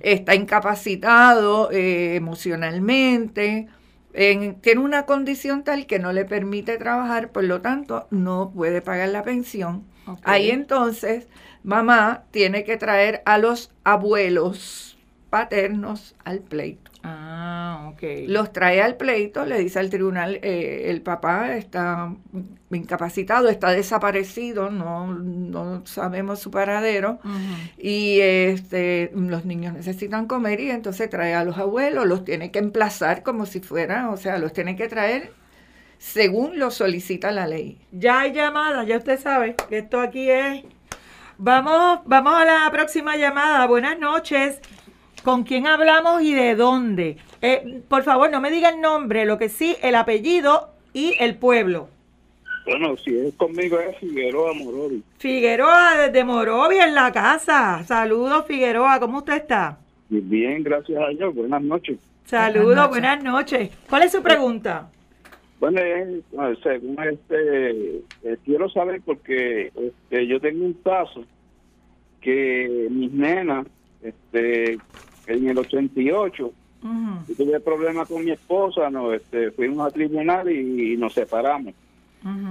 está 0.00 0.34
incapacitado 0.34 1.70
eh, 1.70 2.16
emocionalmente, 2.16 3.68
tiene 4.12 4.80
una 4.80 5.06
condición 5.06 5.64
tal 5.64 5.86
que 5.86 5.98
no 5.98 6.12
le 6.12 6.24
permite 6.24 6.78
trabajar, 6.78 7.30
por 7.30 7.44
lo 7.44 7.60
tanto, 7.60 8.06
no 8.10 8.52
puede 8.54 8.80
pagar 8.80 9.10
la 9.10 9.22
pensión. 9.22 9.84
Ahí 10.22 10.50
entonces, 10.50 11.28
mamá 11.62 12.24
tiene 12.30 12.64
que 12.64 12.76
traer 12.76 13.22
a 13.24 13.38
los 13.38 13.70
abuelos 13.84 14.96
paternos 15.30 16.14
al 16.24 16.40
pleito. 16.40 16.92
Ah, 17.02 17.90
ok. 17.92 18.28
Los 18.28 18.52
trae 18.52 18.80
al 18.80 18.96
pleito, 18.96 19.44
le 19.44 19.58
dice 19.58 19.78
al 19.78 19.90
tribunal, 19.90 20.38
eh, 20.42 20.84
el 20.86 21.02
papá 21.02 21.56
está 21.56 22.14
incapacitado, 22.70 23.48
está 23.48 23.72
desaparecido, 23.72 24.70
no, 24.70 25.08
no 25.08 25.84
sabemos 25.86 26.38
su 26.38 26.50
paradero, 26.50 27.18
y 27.76 28.20
este, 28.20 29.10
los 29.14 29.44
niños 29.44 29.74
necesitan 29.74 30.26
comer 30.26 30.60
y 30.60 30.70
entonces 30.70 31.10
trae 31.10 31.34
a 31.34 31.44
los 31.44 31.58
abuelos, 31.58 32.06
los 32.06 32.24
tiene 32.24 32.50
que 32.50 32.58
emplazar 32.58 33.22
como 33.22 33.44
si 33.44 33.60
fuera, 33.60 34.10
o 34.10 34.16
sea, 34.16 34.38
los 34.38 34.52
tiene 34.52 34.76
que 34.76 34.88
traer 34.88 35.32
según 36.04 36.58
lo 36.58 36.70
solicita 36.70 37.32
la 37.32 37.46
ley. 37.46 37.78
Ya 37.90 38.20
hay 38.20 38.32
llamada, 38.32 38.84
ya 38.84 38.98
usted 38.98 39.18
sabe 39.18 39.56
que 39.68 39.78
esto 39.78 39.98
aquí 40.00 40.30
es... 40.30 40.62
Vamos, 41.38 42.00
vamos 42.04 42.34
a 42.34 42.44
la 42.44 42.70
próxima 42.70 43.16
llamada. 43.16 43.66
Buenas 43.66 43.98
noches 43.98 44.60
con 45.24 45.44
quién 45.44 45.66
hablamos 45.66 46.22
y 46.22 46.34
de 46.34 46.54
dónde. 46.54 47.16
Eh, 47.40 47.80
por 47.88 48.02
favor, 48.02 48.30
no 48.30 48.40
me 48.40 48.50
diga 48.50 48.68
el 48.68 48.82
nombre, 48.82 49.24
lo 49.24 49.38
que 49.38 49.48
sí, 49.48 49.76
el 49.82 49.94
apellido 49.94 50.68
y 50.92 51.16
el 51.18 51.36
pueblo. 51.36 51.88
Bueno, 52.66 52.96
si 52.98 53.18
es 53.18 53.34
conmigo 53.34 53.80
es 53.80 53.96
Figueroa 53.96 54.52
Morovi. 54.52 55.02
Figueroa 55.18 55.96
desde 55.96 56.22
Morovi 56.22 56.76
en 56.76 56.94
la 56.94 57.10
casa. 57.12 57.82
Saludos, 57.88 58.44
Figueroa, 58.46 59.00
¿cómo 59.00 59.18
usted 59.18 59.36
está? 59.36 59.78
Bien, 60.10 60.62
gracias 60.62 61.02
a 61.02 61.08
Dios. 61.08 61.34
Buenas 61.34 61.62
noches. 61.62 61.98
Saludos, 62.26 62.88
buenas 62.90 63.22
noches. 63.22 63.70
¿Cuál 63.88 64.02
es 64.02 64.12
su 64.12 64.22
pregunta? 64.22 64.88
Bueno, 65.64 65.80
según 66.62 66.98
este, 67.02 67.96
eh, 68.22 68.36
quiero 68.44 68.68
saber 68.68 69.00
porque 69.02 69.72
este, 69.74 70.26
yo 70.26 70.38
tengo 70.38 70.62
un 70.62 70.74
caso 70.74 71.24
que 72.20 72.88
mis 72.90 73.10
nenas 73.10 73.66
este, 74.02 74.74
en 75.26 75.48
el 75.48 75.56
88 75.56 76.52
Y 77.30 77.34
tuve 77.34 77.60
problemas 77.60 78.08
con 78.08 78.26
mi 78.26 78.32
esposa, 78.32 78.90
no, 78.90 79.14
este, 79.14 79.52
fuimos 79.52 79.86
a 79.86 79.90
tribunal 79.90 80.52
y, 80.52 80.98
nos 80.98 81.14
separamos. 81.14 81.72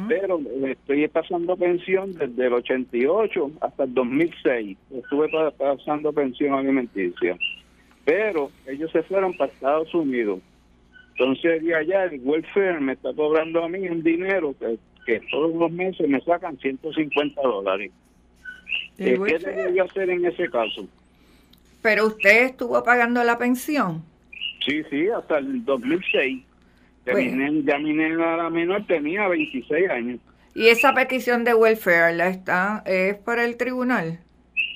Pero 0.07 0.39
estoy 0.65 1.07
pasando 1.07 1.55
pensión 1.55 2.13
desde 2.13 2.47
el 2.47 2.53
88 2.53 3.51
hasta 3.61 3.83
el 3.83 3.93
2006. 3.93 4.75
Estuve 4.91 5.29
pasando 5.55 6.11
pensión 6.13 6.53
alimenticia. 6.55 7.37
Pero 8.05 8.49
ellos 8.65 8.91
se 8.91 9.03
fueron 9.03 9.37
para 9.37 9.51
Estados 9.51 9.93
Unidos. 9.93 10.39
Entonces, 11.13 11.63
de 11.63 11.75
allá 11.75 12.05
el 12.05 12.21
welfare 12.23 12.79
me 12.79 12.93
está 12.93 13.13
cobrando 13.13 13.63
a 13.63 13.69
mí 13.69 13.87
un 13.87 14.01
dinero 14.01 14.55
que, 14.59 14.77
que 15.05 15.21
todos 15.31 15.53
los 15.55 15.71
meses 15.71 16.07
me 16.07 16.19
sacan 16.21 16.57
150 16.57 17.41
dólares. 17.41 17.91
¿Qué 18.97 19.17
debería 19.17 19.83
hacer 19.83 20.09
en 20.09 20.25
ese 20.25 20.49
caso? 20.49 20.87
Pero 21.81 22.07
usted 22.07 22.45
estuvo 22.45 22.81
pagando 22.83 23.23
la 23.23 23.37
pensión. 23.37 24.03
Sí, 24.65 24.83
sí, 24.89 25.09
hasta 25.09 25.39
el 25.39 25.63
2006. 25.65 26.43
Ya, 27.05 27.13
mi, 27.79 27.93
nena, 27.93 28.37
la 28.37 28.49
menor 28.49 28.85
tenía 28.87 29.27
26 29.27 29.89
años. 29.89 30.19
¿Y 30.55 30.67
esa 30.69 30.93
petición 30.93 31.43
de 31.43 31.53
welfare 31.53 32.15
la 32.15 32.29
está 32.29 32.81
es 32.85 33.15
para 33.15 33.43
el 33.43 33.57
tribunal? 33.57 34.21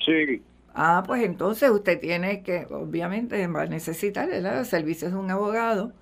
Sí. 0.04 0.42
Ah, 0.74 1.02
pues 1.06 1.24
entonces 1.24 1.70
usted 1.70 1.98
tiene 1.98 2.42
que, 2.42 2.66
obviamente, 2.70 3.46
va 3.46 3.62
a 3.62 3.66
necesitar 3.66 4.28
los 4.28 4.68
servicios 4.68 5.12
de 5.12 5.18
un 5.18 5.30
abogado 5.30 5.92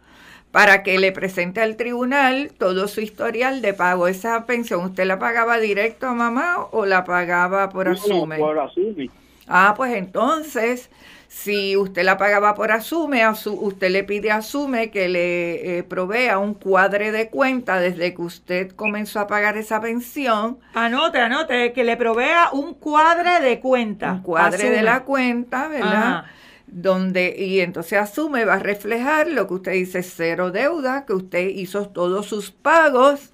para 0.51 0.83
que 0.83 0.99
le 0.99 1.13
presente 1.13 1.61
al 1.61 1.77
tribunal 1.77 2.51
todo 2.59 2.89
su 2.89 3.01
historial 3.01 3.61
de 3.63 3.75
pago. 3.75 4.09
¿Esa 4.09 4.47
pensión 4.47 4.85
usted 4.85 5.05
la 5.05 5.19
pagaba 5.19 5.59
directo 5.59 6.07
a 6.07 6.15
mamá 6.15 6.67
o 6.71 6.87
la 6.87 7.05
pagaba 7.05 7.69
por 7.69 7.89
asume? 7.89 8.39
por 8.39 8.59
asume. 8.59 9.11
Ah, 9.49 9.75
pues 9.77 9.95
entonces, 9.95 10.91
si 11.29 11.77
usted 11.77 12.03
la 12.03 12.17
pagaba 12.17 12.55
por 12.55 12.73
asume, 12.73 13.23
usted 13.29 13.91
le 13.91 14.05
pide 14.05 14.31
a 14.31 14.37
asume 14.37 14.91
que 14.91 15.09
le 15.09 15.79
eh, 15.79 15.83
provea 15.83 16.39
un 16.39 16.55
cuadre 16.55 17.13
de 17.13 17.29
cuenta 17.29 17.79
desde 17.79 18.15
que 18.15 18.23
usted 18.23 18.71
comenzó 18.73 19.21
a 19.21 19.27
pagar 19.27 19.57
esa 19.57 19.81
pensión. 19.81 20.59
Anote, 20.75 21.21
anote, 21.21 21.73
que 21.73 21.85
le 21.85 21.97
provea 21.97 22.51
un 22.53 22.75
cuadre 22.75 23.41
de 23.41 23.61
cuenta. 23.61 24.13
Un 24.13 24.23
cuadre 24.23 24.71
de 24.71 24.83
la 24.83 25.05
cuenta, 25.05 25.69
¿verdad? 25.69 26.25
Donde 26.67 27.35
y 27.39 27.61
entonces 27.61 27.99
asume 27.99 28.45
va 28.45 28.55
a 28.55 28.59
reflejar 28.59 29.29
lo 29.29 29.47
que 29.47 29.55
usted 29.55 29.73
dice 29.73 30.03
cero 30.03 30.51
deuda, 30.51 31.07
que 31.07 31.13
usted 31.13 31.49
hizo 31.49 31.89
todos 31.89 32.27
sus 32.27 32.51
pagos 32.51 33.33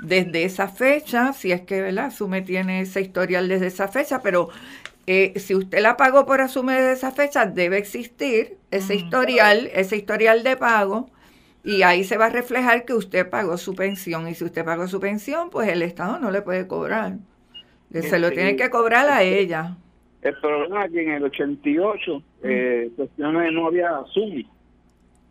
desde 0.00 0.44
esa 0.44 0.68
fecha, 0.68 1.32
si 1.32 1.52
es 1.52 1.62
que 1.62 1.80
¿verdad? 1.80 2.06
asume 2.06 2.42
tiene 2.42 2.82
ese 2.82 3.00
historial 3.00 3.48
desde 3.48 3.68
esa 3.68 3.88
fecha, 3.88 4.20
pero 4.20 4.50
eh, 5.06 5.34
si 5.38 5.54
usted 5.54 5.80
la 5.80 5.96
pagó 5.96 6.26
por 6.26 6.40
asume 6.40 6.74
desde 6.74 6.92
esa 6.92 7.12
fecha, 7.12 7.46
debe 7.46 7.78
existir 7.78 8.58
ese 8.70 8.94
historial, 8.96 9.70
ese 9.72 9.96
historial 9.96 10.42
de 10.42 10.56
pago, 10.56 11.10
y 11.62 11.82
ahí 11.82 12.04
se 12.04 12.16
va 12.16 12.26
a 12.26 12.30
reflejar 12.30 12.84
que 12.84 12.94
usted 12.94 13.28
pagó 13.28 13.58
su 13.58 13.74
pensión. 13.74 14.28
Y 14.28 14.34
si 14.36 14.44
usted 14.44 14.64
pagó 14.64 14.86
su 14.86 15.00
pensión, 15.00 15.50
pues 15.50 15.68
el 15.68 15.82
Estado 15.82 16.20
no 16.20 16.30
le 16.30 16.40
puede 16.42 16.68
cobrar. 16.68 17.18
Se 17.92 18.18
lo 18.20 18.30
tiene 18.30 18.54
que 18.54 18.70
cobrar 18.70 19.08
a 19.08 19.22
ella. 19.24 19.76
El 20.26 20.34
problema 20.38 20.84
es 20.84 20.90
que 20.90 21.02
en 21.02 21.10
el 21.10 21.22
88 21.22 22.22
eh, 22.42 22.90
cuestiones 22.96 23.52
no 23.52 23.68
había 23.68 23.98
Asumi. 23.98 24.44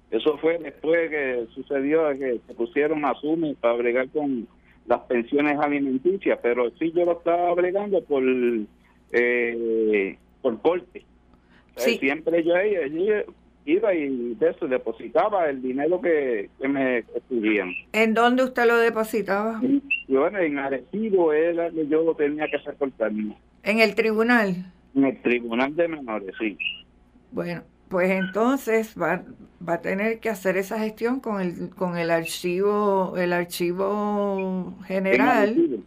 Eso 0.10 0.38
fue 0.38 0.58
después 0.58 1.10
que 1.10 1.48
sucedió 1.54 2.08
que 2.18 2.40
se 2.48 2.54
pusieron 2.54 3.04
Asumi 3.04 3.56
para 3.56 3.74
bregar 3.74 4.08
con 4.08 4.48
las 4.88 5.02
pensiones 5.02 5.60
alimenticias, 5.60 6.40
pero 6.42 6.72
sí 6.80 6.94
yo 6.96 7.04
lo 7.04 7.18
estaba 7.18 7.54
bregando 7.56 8.02
por 8.06 8.24
eh, 9.12 10.18
por 10.42 10.62
corte. 10.62 11.04
siempre 11.76 12.46
yo 12.46 12.54
iba 13.66 13.94
y 13.94 14.36
de 14.36 14.50
eso 14.50 14.66
depositaba 14.66 15.50
el 15.50 15.62
dinero 15.62 16.00
que, 16.00 16.50
me 16.70 17.04
pedían. 17.28 17.74
¿En 17.92 18.14
dónde 18.14 18.46
usted 18.46 18.66
lo 18.66 18.78
depositaba? 18.78 19.62
bueno, 20.08 20.40
en 20.40 20.58
Arecibo 20.58 21.34
era 21.34 21.70
que 21.70 21.86
yo 21.86 22.16
tenía 22.16 22.48
que 22.48 22.60
reportarme. 22.60 23.36
¿En 23.64 23.80
el 23.80 23.94
tribunal? 23.94 24.72
En 24.96 25.04
el 25.04 25.22
tribunal 25.22 25.76
de 25.76 25.88
menores, 25.88 26.34
sí. 26.40 26.58
Bueno, 27.32 27.64
pues 27.90 28.10
entonces 28.12 28.96
va, 29.00 29.24
va 29.68 29.74
a 29.74 29.82
tener 29.82 30.20
que 30.20 30.30
hacer 30.30 30.58
esa 30.58 30.80
gestión 30.80 31.20
con 31.20 31.42
el, 31.42 31.70
con 31.70 31.98
el 31.98 32.12
archivo, 32.12 33.16
el 33.18 33.34
archivo 33.34 34.74
general. 34.86 35.84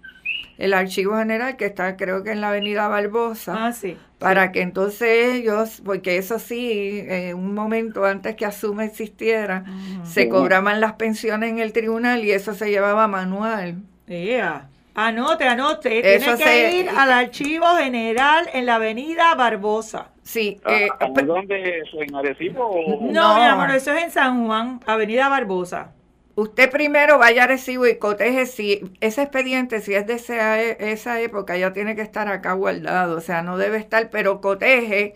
El 0.59 0.75
archivo 0.75 1.17
general 1.17 1.57
que 1.57 1.67
está 1.67 1.97
creo 1.97 2.25
que 2.25 2.33
en 2.33 2.41
la 2.41 2.49
avenida 2.49 2.89
Barbosa. 2.89 3.69
Ah, 3.69 3.73
sí. 3.73 3.97
Para 4.19 4.51
que 4.51 4.61
entonces 4.61 5.37
ellos, 5.37 5.81
porque 5.85 6.17
eso 6.17 6.41
sí, 6.41 7.05
en 7.07 7.37
un 7.37 7.55
momento 7.55 8.05
antes 8.05 8.35
que 8.35 8.45
Asume 8.45 8.85
existiera, 8.85 9.65
se 10.03 10.29
cobraban 10.29 10.81
las 10.81 10.95
pensiones 10.95 11.51
en 11.51 11.61
el 11.61 11.73
tribunal 11.73 12.25
y 12.25 12.33
eso 12.33 12.55
se 12.55 12.71
llevaba 12.71 13.07
manual. 13.07 13.77
Yeah. 14.09 14.69
Anote, 15.01 15.45
anote. 15.45 16.03
Tiene 16.03 16.37
que 16.37 16.73
ir 16.73 16.89
al 16.89 17.13
archivo 17.13 17.67
general 17.77 18.51
en 18.53 18.67
la 18.67 18.75
avenida 18.75 19.33
Barbosa. 19.37 20.09
Sí. 20.25 20.61
Ah, 20.65 20.73
eh, 20.75 20.89
¿Dónde 21.25 21.79
es? 21.79 21.89
¿En 21.93 22.17
Arecibo? 22.17 22.99
No, 23.03 23.37
mi 23.37 23.45
amor, 23.45 23.71
eso 23.71 23.93
es 23.93 24.03
en 24.03 24.11
San 24.11 24.45
Juan, 24.45 24.81
avenida 24.87 25.29
Barbosa. 25.29 25.93
Usted 26.35 26.69
primero 26.69 27.17
vaya 27.17 27.43
a 27.43 27.45
Arecibo 27.45 27.87
y 27.87 27.97
coteje 27.99 28.47
si 28.47 28.81
ese 29.01 29.23
expediente, 29.23 29.81
si 29.83 29.95
es 29.95 30.05
de 30.05 30.15
esa, 30.15 30.61
esa 30.61 31.21
época, 31.21 31.57
ya 31.57 31.73
tiene 31.73 31.95
que 31.95 32.03
estar 32.03 32.27
acá 32.27 32.55
guardado. 32.55 33.19
O 33.19 33.21
sea, 33.21 33.43
no 33.43 33.57
debe 33.57 33.77
estar, 33.77 34.11
pero 34.11 34.41
coteje 34.41 35.15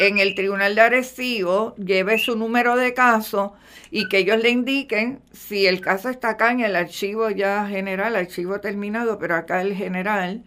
en 0.00 0.16
el 0.16 0.34
tribunal 0.34 0.74
de 0.74 0.80
Arecibo, 0.80 1.74
lleve 1.76 2.16
su 2.16 2.34
número 2.34 2.74
de 2.74 2.94
caso 2.94 3.54
y 3.90 4.08
que 4.08 4.18
ellos 4.18 4.42
le 4.42 4.48
indiquen 4.48 5.20
si 5.30 5.66
el 5.66 5.82
caso 5.82 6.08
está 6.08 6.30
acá 6.30 6.50
en 6.52 6.60
el 6.60 6.74
archivo 6.74 7.28
ya 7.28 7.66
general, 7.66 8.16
archivo 8.16 8.60
terminado, 8.60 9.18
pero 9.18 9.34
acá 9.34 9.60
el 9.60 9.74
general. 9.74 10.42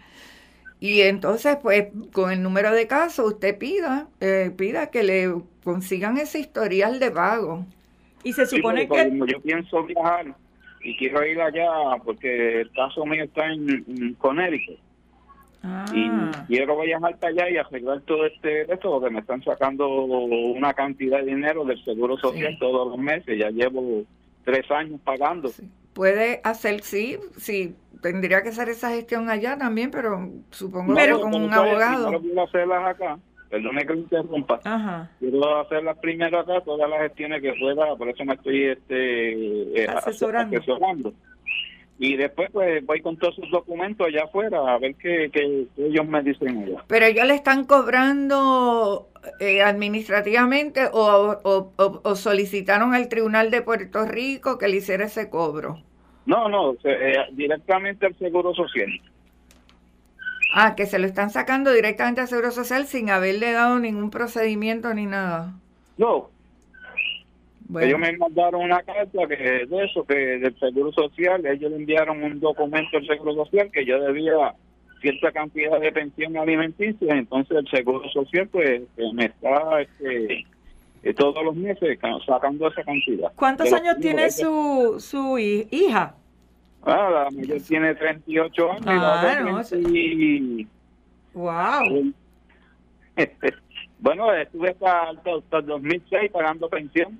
Y 0.80 1.02
entonces, 1.02 1.58
pues, 1.62 1.90
con 2.12 2.32
el 2.32 2.42
número 2.42 2.72
de 2.72 2.88
caso, 2.88 3.26
usted 3.26 3.56
pida, 3.60 4.08
eh, 4.22 4.52
pida 4.58 4.90
que 4.90 5.04
le 5.04 5.32
consigan 5.64 6.18
ese 6.18 6.40
historial 6.40 7.00
de 7.00 7.12
pago. 7.12 7.64
Y 8.24 8.34
se 8.34 8.48
supone 8.48 8.88
que... 8.88 9.12
Yo 9.28 9.40
pienso 9.40 9.84
viajar 9.84 10.34
y 10.82 10.98
quiero 10.98 11.24
ir 11.24 11.40
allá 11.40 11.70
porque 12.04 12.62
el 12.62 12.72
caso 12.72 13.06
mío 13.06 13.24
está 13.26 13.46
en, 13.46 13.86
en 13.88 14.14
Connecticut. 14.16 14.80
Y 15.94 16.10
ah. 16.10 16.46
quiero 16.48 16.82
viajar 16.82 17.18
para 17.18 17.32
allá 17.32 17.50
y 17.50 17.58
arreglar 17.58 18.02
todo 18.02 18.26
este 18.26 18.62
esto 18.72 18.92
porque 18.92 19.10
me 19.14 19.22
están 19.22 19.42
sacando 19.44 19.88
una 19.88 20.74
cantidad 20.74 21.20
de 21.20 21.28
dinero 21.28 21.64
del 21.64 21.82
seguro 21.86 22.18
social 22.18 22.58
todos 22.60 22.90
los 22.90 22.98
meses. 22.98 23.40
Ya 23.40 23.50
llevo 23.50 24.04
tres 24.44 24.70
años 24.72 25.00
pagando. 25.06 25.50
Puede 25.94 26.42
hacer, 26.44 26.82
sí, 26.82 27.18
sí, 27.38 27.76
tendría 28.02 28.42
que 28.44 28.50
hacer 28.50 28.68
esa 28.68 28.90
gestión 28.90 29.30
allá 29.30 29.58
también, 29.58 29.90
pero 29.90 30.30
supongo 30.52 30.96
que 30.96 31.12
con 31.12 31.34
un 31.34 31.54
abogado. 31.54 32.12
No 32.12 32.20
quiero 32.20 32.44
hacerlas 32.44 32.86
acá. 32.88 33.20
Perdone 33.50 33.86
que 33.86 33.94
me 33.94 34.00
interrumpa. 34.00 34.60
Ajá. 34.66 35.12
Quiero 35.20 35.62
hacerlas 35.62 35.98
primero 36.00 36.40
acá, 36.40 36.60
todas 36.62 36.90
las 36.90 37.04
gestiones 37.04 37.42
que 37.42 37.54
pueda, 37.54 37.96
por 37.96 38.10
eso 38.10 38.26
me 38.26 38.34
estoy 38.34 38.64
este, 38.66 39.84
eh, 39.84 39.88
asesorando. 39.88 40.58
asesorando 40.58 41.14
y 42.04 42.18
después 42.18 42.50
pues 42.52 42.86
voy 42.86 43.02
con 43.02 43.16
todos 43.16 43.34
sus 43.34 43.50
documentos 43.50 44.06
allá 44.06 44.26
afuera 44.26 44.60
a 44.74 44.78
ver 44.78 44.94
qué, 44.96 45.32
ellos 45.78 46.06
me 46.06 46.22
dicen 46.22 46.58
allá. 46.58 46.84
Pero 46.86 47.06
ellos 47.06 47.26
le 47.26 47.34
están 47.34 47.64
cobrando 47.64 49.08
eh, 49.40 49.62
administrativamente 49.62 50.90
o, 50.92 51.72
o, 52.04 52.16
solicitaron 52.16 52.94
al 52.94 53.08
Tribunal 53.08 53.52
de 53.52 53.62
Puerto 53.62 54.06
Rico 54.06 54.58
que 54.58 54.68
le 54.68 54.78
hiciera 54.78 55.06
ese 55.06 55.30
cobro. 55.30 55.80
No, 56.26 56.50
no, 56.50 56.76
eh, 56.84 57.16
directamente 57.32 58.06
al 58.06 58.18
Seguro 58.18 58.54
Social. 58.54 58.90
Ah, 60.54 60.76
que 60.76 60.86
se 60.88 61.00
lo 61.00 61.08
están 61.08 61.30
sacando 61.30 61.72
directamente 61.72 62.20
al 62.20 62.28
Seguro 62.28 62.52
Social 62.52 62.86
sin 62.86 63.12
haberle 63.12 63.54
dado 63.54 63.80
ningún 63.80 64.10
procedimiento 64.10 64.94
ni 64.94 65.06
nada. 65.06 65.54
No, 65.98 66.32
ellos 67.82 68.00
me 68.00 68.18
mandaron 68.18 68.62
una 68.62 68.82
carta 68.84 69.28
que 69.28 69.36
de 69.36 69.86
eso, 69.86 70.06
que 70.06 70.16
del 70.16 70.58
Seguro 70.60 70.92
Social, 70.92 71.46
ellos 71.46 71.72
le 71.72 71.78
enviaron 71.78 72.24
un 72.24 72.40
documento 72.40 72.98
al 72.98 73.08
Seguro 73.08 73.34
Social 73.46 73.70
que 73.72 73.86
yo 73.86 74.00
debía 74.00 74.54
cierta 75.02 75.32
cantidad 75.32 75.80
de 75.80 75.92
pensión 75.92 76.38
alimenticia, 76.38 77.16
entonces 77.16 77.58
el 77.58 77.68
Seguro 77.68 78.08
Social 78.10 78.48
pues 78.48 78.82
me 79.14 79.26
está 79.26 79.82
este, 79.82 80.46
eh, 81.04 81.14
todos 81.14 81.44
los 81.44 81.56
meses 81.56 82.00
sacando 82.26 82.68
esa 82.68 82.84
cantidad. 82.84 83.32
¿Cuántos 83.36 83.72
años 83.74 83.98
tiene 84.00 84.32
su, 84.32 84.96
su 85.00 85.38
hija? 85.38 86.16
Ah, 86.86 87.10
la 87.12 87.32
mayor 87.32 87.62
tiene 87.62 87.96
38 87.96 88.72
años. 88.72 88.84
Ah, 88.88 89.64
y 89.78 90.68
Wow. 91.34 92.14
bueno, 94.00 94.34
estuve 94.34 94.70
hasta, 94.70 95.10
hasta 95.10 95.58
el 95.58 95.66
2006 95.66 96.32
pagando 96.32 96.70
pensión. 96.70 97.20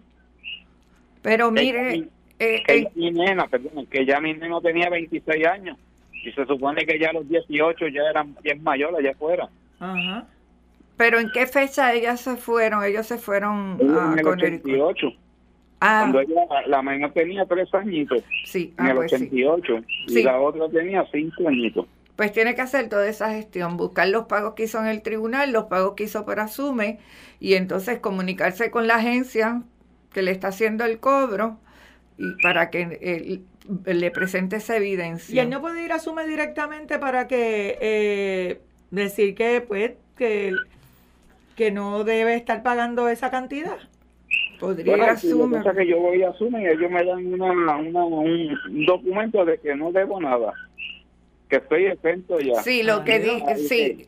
Pero 1.24 1.50
mire... 1.50 2.08
Eh, 2.40 2.64
eh, 2.68 2.90
mi 2.96 3.12
nena, 3.12 3.48
perdón, 3.48 3.86
que 3.86 4.06
ya 4.06 4.20
mi 4.20 4.34
nena 4.34 4.60
tenía 4.60 4.90
26 4.90 5.48
años 5.48 5.78
y 6.12 6.32
se 6.32 6.46
supone 6.46 6.86
que 6.86 7.00
ya 7.00 7.10
a 7.10 7.14
los 7.14 7.28
18 7.30 7.88
ya 7.88 8.02
eran 8.10 8.36
bien 8.44 8.62
mayores 8.62 9.00
allá 9.00 9.12
afuera. 9.12 9.50
Ajá. 9.80 10.28
Pero 10.98 11.20
¿en 11.20 11.30
qué 11.32 11.48
fecha 11.48 11.94
ellas 11.94 12.22
se 12.22 12.36
fueron? 12.36 12.84
Ellos 12.84 13.08
se 13.08 13.18
fueron 13.18 13.78
a 13.82 14.14
en 14.14 14.20
el 14.20 14.28
88. 14.28 15.08
Ah. 15.80 16.00
Cuando 16.02 16.22
ella, 16.22 16.42
la 16.68 16.82
menor 16.82 17.12
tenía 17.12 17.46
tres 17.46 17.74
añitos. 17.74 18.24
Sí, 18.46 18.74
en 18.78 18.88
el 18.88 18.98
88. 18.98 19.74
Pues 20.06 20.18
y 20.18 20.24
la 20.24 20.40
otra 20.40 20.70
tenía 20.70 21.06
cinco 21.12 21.48
añitos. 21.48 21.86
Pues 22.16 22.32
tiene 22.32 22.56
que 22.56 22.62
hacer 22.62 22.90
toda 22.90 23.08
esa 23.08 23.32
gestión, 23.32 23.76
buscar 23.76 24.08
los 24.08 24.26
pagos 24.26 24.54
que 24.54 24.64
hizo 24.64 24.80
en 24.80 24.86
el 24.86 25.02
tribunal, 25.02 25.52
los 25.52 25.66
pagos 25.66 25.96
que 25.96 26.04
hizo 26.04 26.26
por 26.26 26.40
Asume, 26.40 27.00
y 27.40 27.56
entonces 27.56 28.00
comunicarse 28.00 28.70
con 28.70 28.86
la 28.86 28.96
agencia 28.96 29.64
que 30.14 30.22
le 30.22 30.32
está 30.32 30.50
haciendo 30.50 30.86
el 30.86 31.00
cobro 31.00 31.58
y 32.18 32.32
para 32.42 32.70
que 32.70 33.00
eh, 33.02 33.42
le 33.86 34.12
presente 34.12 34.58
esa 34.58 34.78
evidencia. 34.78 35.36
Y 35.36 35.40
él 35.40 35.50
no 35.50 35.62
puede 35.62 35.84
ir 35.84 35.92
a 35.92 35.96
Asume 35.96 36.28
directamente 36.28 37.00
para 37.00 37.28
que 37.28 37.78
eh, 37.82 38.62
decir 38.92 39.36
que 39.36 39.62
pues 39.62 39.94
que, 40.18 40.54
que 41.56 41.72
no 41.72 42.04
debe 42.04 42.36
estar 42.36 42.64
pagando 42.64 43.10
esa 43.10 43.32
cantidad. 43.32 43.78
Podría 44.60 44.96
ir 44.96 45.04
a 45.04 45.18
Sume. 45.18 45.62
que 45.62 45.88
yo 45.88 46.00
voy 46.00 46.24
a 46.24 46.30
Asume 46.30 46.64
y 46.64 46.68
ellos 46.68 46.90
me 46.90 47.04
dan 47.04 47.42
una, 47.42 47.76
un 47.76 48.86
documento 48.86 49.44
de 49.44 49.58
que 49.58 49.76
no 49.76 49.92
debo 49.92 50.22
nada 50.22 50.54
que 51.54 51.58
estoy 51.58 51.86
exento 51.86 52.40
ya. 52.40 52.64
Sí, 52.64 52.82
lo 52.82 53.04
que 53.04 53.20
dije, 53.20 53.56
sí. 53.58 54.08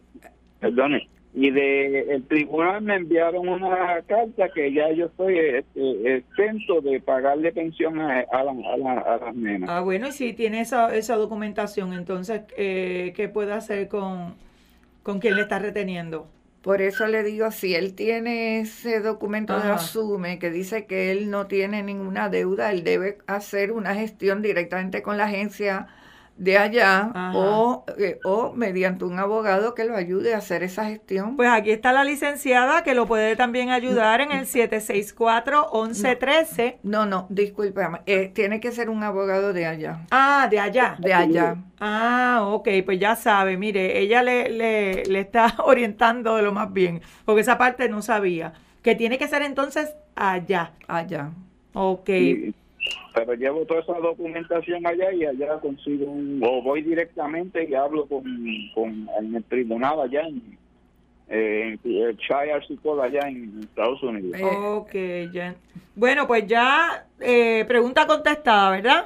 Perdone. 0.59 1.07
Y 1.37 1.51
de 1.51 2.13
el 2.13 2.23
tribunal 2.27 2.81
me 2.81 2.95
enviaron 2.95 3.49
una 3.49 4.01
carta 4.07 4.47
que 4.55 4.71
ya 4.71 4.89
yo 4.93 5.07
estoy 5.07 5.37
este, 5.37 6.15
exento 6.15 6.79
de 6.79 7.01
pagarle 7.01 7.51
pensión 7.51 7.99
a, 7.99 8.19
a, 8.19 8.39
a, 8.39 9.17
las 9.17 9.35
nenas. 9.35 9.69
Ah, 9.69 9.81
bueno, 9.81 10.07
y 10.07 10.11
si 10.13 10.31
tiene 10.31 10.61
esa, 10.61 10.95
esa 10.95 11.17
documentación, 11.17 11.91
entonces, 11.91 12.43
eh, 12.55 13.11
¿qué 13.17 13.27
puede 13.27 13.51
hacer 13.51 13.89
con, 13.89 14.35
con 15.03 15.19
quien 15.19 15.35
le 15.35 15.41
está 15.41 15.59
reteniendo? 15.59 16.29
Por 16.61 16.81
eso 16.81 17.05
le 17.05 17.21
digo, 17.21 17.51
si 17.51 17.75
él 17.75 17.93
tiene 17.95 18.61
ese 18.61 19.01
documento 19.01 19.59
de 19.59 19.69
asume 19.69 20.39
que 20.39 20.49
dice 20.49 20.87
que 20.87 21.11
él 21.11 21.29
no 21.29 21.47
tiene 21.47 21.83
ninguna 21.83 22.29
deuda, 22.29 22.71
él 22.71 22.83
debe 22.83 23.17
hacer 23.27 23.73
una 23.73 23.93
gestión 23.93 24.41
directamente 24.41 25.03
con 25.03 25.17
la 25.17 25.25
agencia 25.25 25.87
de 26.37 26.57
allá 26.57 27.11
o, 27.33 27.85
eh, 27.97 28.19
o 28.25 28.51
mediante 28.53 29.05
un 29.05 29.17
abogado 29.19 29.73
que 29.73 29.85
lo 29.85 29.95
ayude 29.95 30.33
a 30.33 30.39
hacer 30.39 30.63
esa 30.63 30.83
gestión. 30.85 31.37
Pues 31.37 31.49
aquí 31.49 31.71
está 31.71 31.93
la 31.93 32.03
licenciada 32.03 32.83
que 32.83 32.93
lo 32.93 33.07
puede 33.07 33.37
también 33.37 33.69
ayudar 33.69 34.19
en 34.21 34.31
el 34.31 34.45
764-1113. 34.45 36.77
No, 36.83 37.05
no, 37.05 37.27
disculpe, 37.29 37.81
eh, 38.05 38.31
tiene 38.33 38.59
que 38.59 38.71
ser 38.71 38.89
un 38.89 39.03
abogado 39.03 39.53
de 39.53 39.65
allá. 39.65 40.01
Ah, 40.11 40.47
de 40.49 40.59
allá. 40.59 40.97
De 40.99 41.13
allá. 41.13 41.55
Ah, 41.79 42.41
ok, 42.45 42.67
pues 42.85 42.99
ya 42.99 43.15
sabe, 43.15 43.55
mire, 43.57 43.99
ella 43.99 44.21
le, 44.21 44.49
le, 44.49 45.05
le 45.05 45.19
está 45.19 45.55
orientando 45.63 46.35
de 46.35 46.41
lo 46.41 46.51
más 46.51 46.73
bien, 46.73 47.01
porque 47.23 47.41
esa 47.41 47.57
parte 47.57 47.87
no 47.87 48.01
sabía. 48.01 48.53
Que 48.81 48.95
tiene 48.95 49.17
que 49.17 49.27
ser 49.27 49.41
entonces 49.41 49.95
allá. 50.15 50.73
Allá. 50.87 51.31
Ok. 51.73 52.09
Pero 53.15 53.33
llevo 53.33 53.65
toda 53.65 53.79
esa 53.79 53.93
documentación 53.93 54.85
allá 54.85 55.13
y 55.13 55.25
allá 55.25 55.57
consigo 55.59 56.11
un, 56.11 56.41
o 56.43 56.61
voy 56.61 56.81
directamente 56.81 57.65
y 57.67 57.73
hablo 57.73 58.05
con, 58.07 58.23
con 58.73 59.09
en 59.17 59.35
el 59.35 59.43
tribunal 59.45 60.01
allá 60.01 60.27
en, 60.27 60.57
eh, 61.29 61.77
el 61.83 62.17
allá 63.01 63.27
en 63.29 63.61
Estados 63.61 64.03
Unidos. 64.03 64.41
Ok, 64.43 64.93
ya. 65.31 65.55
Bueno, 65.95 66.27
pues 66.27 66.45
ya 66.45 67.07
eh, 67.21 67.63
pregunta 67.67 68.05
contestada, 68.05 68.71
¿verdad? 68.71 69.05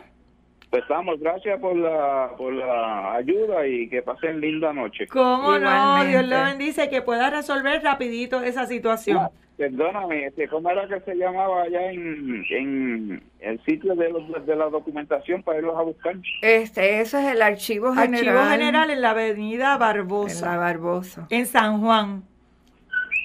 Pues 0.70 0.84
estamos, 0.84 1.20
gracias 1.20 1.60
por 1.60 1.76
la, 1.76 2.30
por 2.38 2.54
la 2.54 3.16
ayuda 3.16 3.66
y 3.66 3.90
que 3.90 4.04
pasen 4.04 4.40
linda 4.40 4.72
noche. 4.72 5.08
¿Cómo 5.08 5.58
no? 5.58 6.04
Dios 6.06 6.28
le 6.28 6.44
bendice 6.44 6.90
que 6.90 7.02
pueda 7.02 7.32
resolver 7.32 7.82
rapidito 7.84 8.44
esa 8.44 8.68
situación. 8.68 9.18
Ah, 9.18 9.32
perdóname, 9.58 10.28
este, 10.28 10.48
¿cómo 10.48 10.70
era 10.70 10.88
que 10.88 11.00
se 11.00 11.16
llamaba 11.16 11.64
allá 11.64 11.92
en, 11.92 12.46
en 12.52 13.24
el 13.40 13.60
sitio 13.66 13.96
de, 13.96 14.12
los, 14.12 14.46
de 14.46 14.56
la 14.56 14.70
documentación 14.70 15.42
para 15.42 15.58
irlos 15.58 15.76
a 15.76 15.82
buscar? 15.82 16.16
Este, 16.44 17.02
eso 17.02 17.18
es 17.18 17.26
el 17.26 17.42
Archivo 17.42 17.96
General. 17.96 18.14
Archivo 18.14 18.52
General 18.52 18.90
en 18.92 19.02
la 19.02 19.10
Avenida 19.10 19.76
Barbosa. 19.78 20.46
En 20.46 20.52
la 20.52 20.58
Barbosa. 20.58 21.28
En 21.32 21.46
San 21.48 21.82
Juan. 21.82 22.24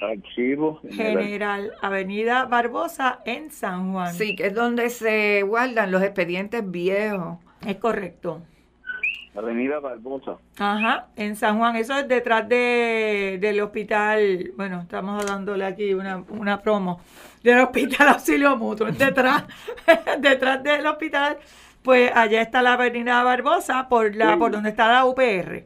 Archivo 0.05 0.79
General. 0.89 1.71
Avenida 1.81 2.45
Barbosa 2.45 3.19
en 3.25 3.51
San 3.51 3.91
Juan. 3.93 4.13
Sí, 4.13 4.35
que 4.35 4.47
es 4.47 4.53
donde 4.53 4.89
se 4.89 5.41
guardan 5.43 5.91
los 5.91 6.01
expedientes 6.01 6.69
viejos. 6.69 7.37
Es 7.65 7.77
correcto. 7.77 8.41
Avenida 9.35 9.79
Barbosa. 9.79 10.37
Ajá, 10.57 11.07
en 11.15 11.35
San 11.35 11.57
Juan. 11.57 11.75
Eso 11.75 11.97
es 11.97 12.07
detrás 12.07 12.47
de, 12.47 13.37
del 13.41 13.59
hospital. 13.59 14.51
Bueno, 14.55 14.81
estamos 14.81 15.25
dándole 15.25 15.65
aquí 15.65 15.93
una, 15.93 16.23
una 16.29 16.61
promo. 16.61 17.01
Del 17.43 17.59
hospital 17.59 18.09
Auxilio 18.09 18.55
Mutuo. 18.55 18.87
Detrás, 18.91 19.43
detrás 20.19 20.63
del 20.63 20.85
hospital, 20.87 21.37
pues 21.83 22.11
allá 22.15 22.41
está 22.41 22.61
la 22.61 22.73
Avenida 22.73 23.21
Barbosa, 23.23 23.89
por 23.89 24.15
la 24.15 24.37
por 24.37 24.51
donde 24.51 24.69
está 24.69 24.91
la 24.91 25.05
UPR. 25.05 25.65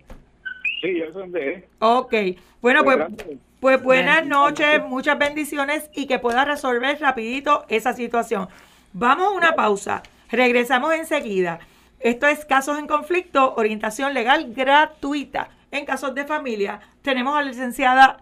Sí, 0.82 0.97
yo 0.97 1.06
sé 1.06 1.12
dónde 1.12 1.54
es. 1.54 1.63
Ok. 1.80 2.13
Bueno, 2.62 2.84
pues, 2.84 2.97
pues 2.97 3.38
buenas 3.61 4.25
noches, 4.25 4.81
muchas 4.85 5.19
bendiciones 5.19 5.89
y 5.93 6.07
que 6.07 6.17
pueda 6.17 6.45
resolver 6.45 6.97
rapidito 7.01 7.65
esa 7.67 7.91
situación. 7.93 8.47
Vamos 8.93 9.27
a 9.27 9.31
una 9.31 9.55
pausa. 9.55 10.01
Regresamos 10.31 10.93
enseguida. 10.93 11.59
Esto 11.99 12.27
es 12.27 12.45
Casos 12.45 12.79
en 12.79 12.87
Conflicto, 12.87 13.55
orientación 13.55 14.13
legal 14.13 14.53
gratuita. 14.53 15.49
En 15.71 15.85
casos 15.85 16.15
de 16.15 16.23
familia, 16.25 16.79
tenemos 17.01 17.35
a 17.35 17.41
la 17.41 17.49
licenciada 17.49 18.17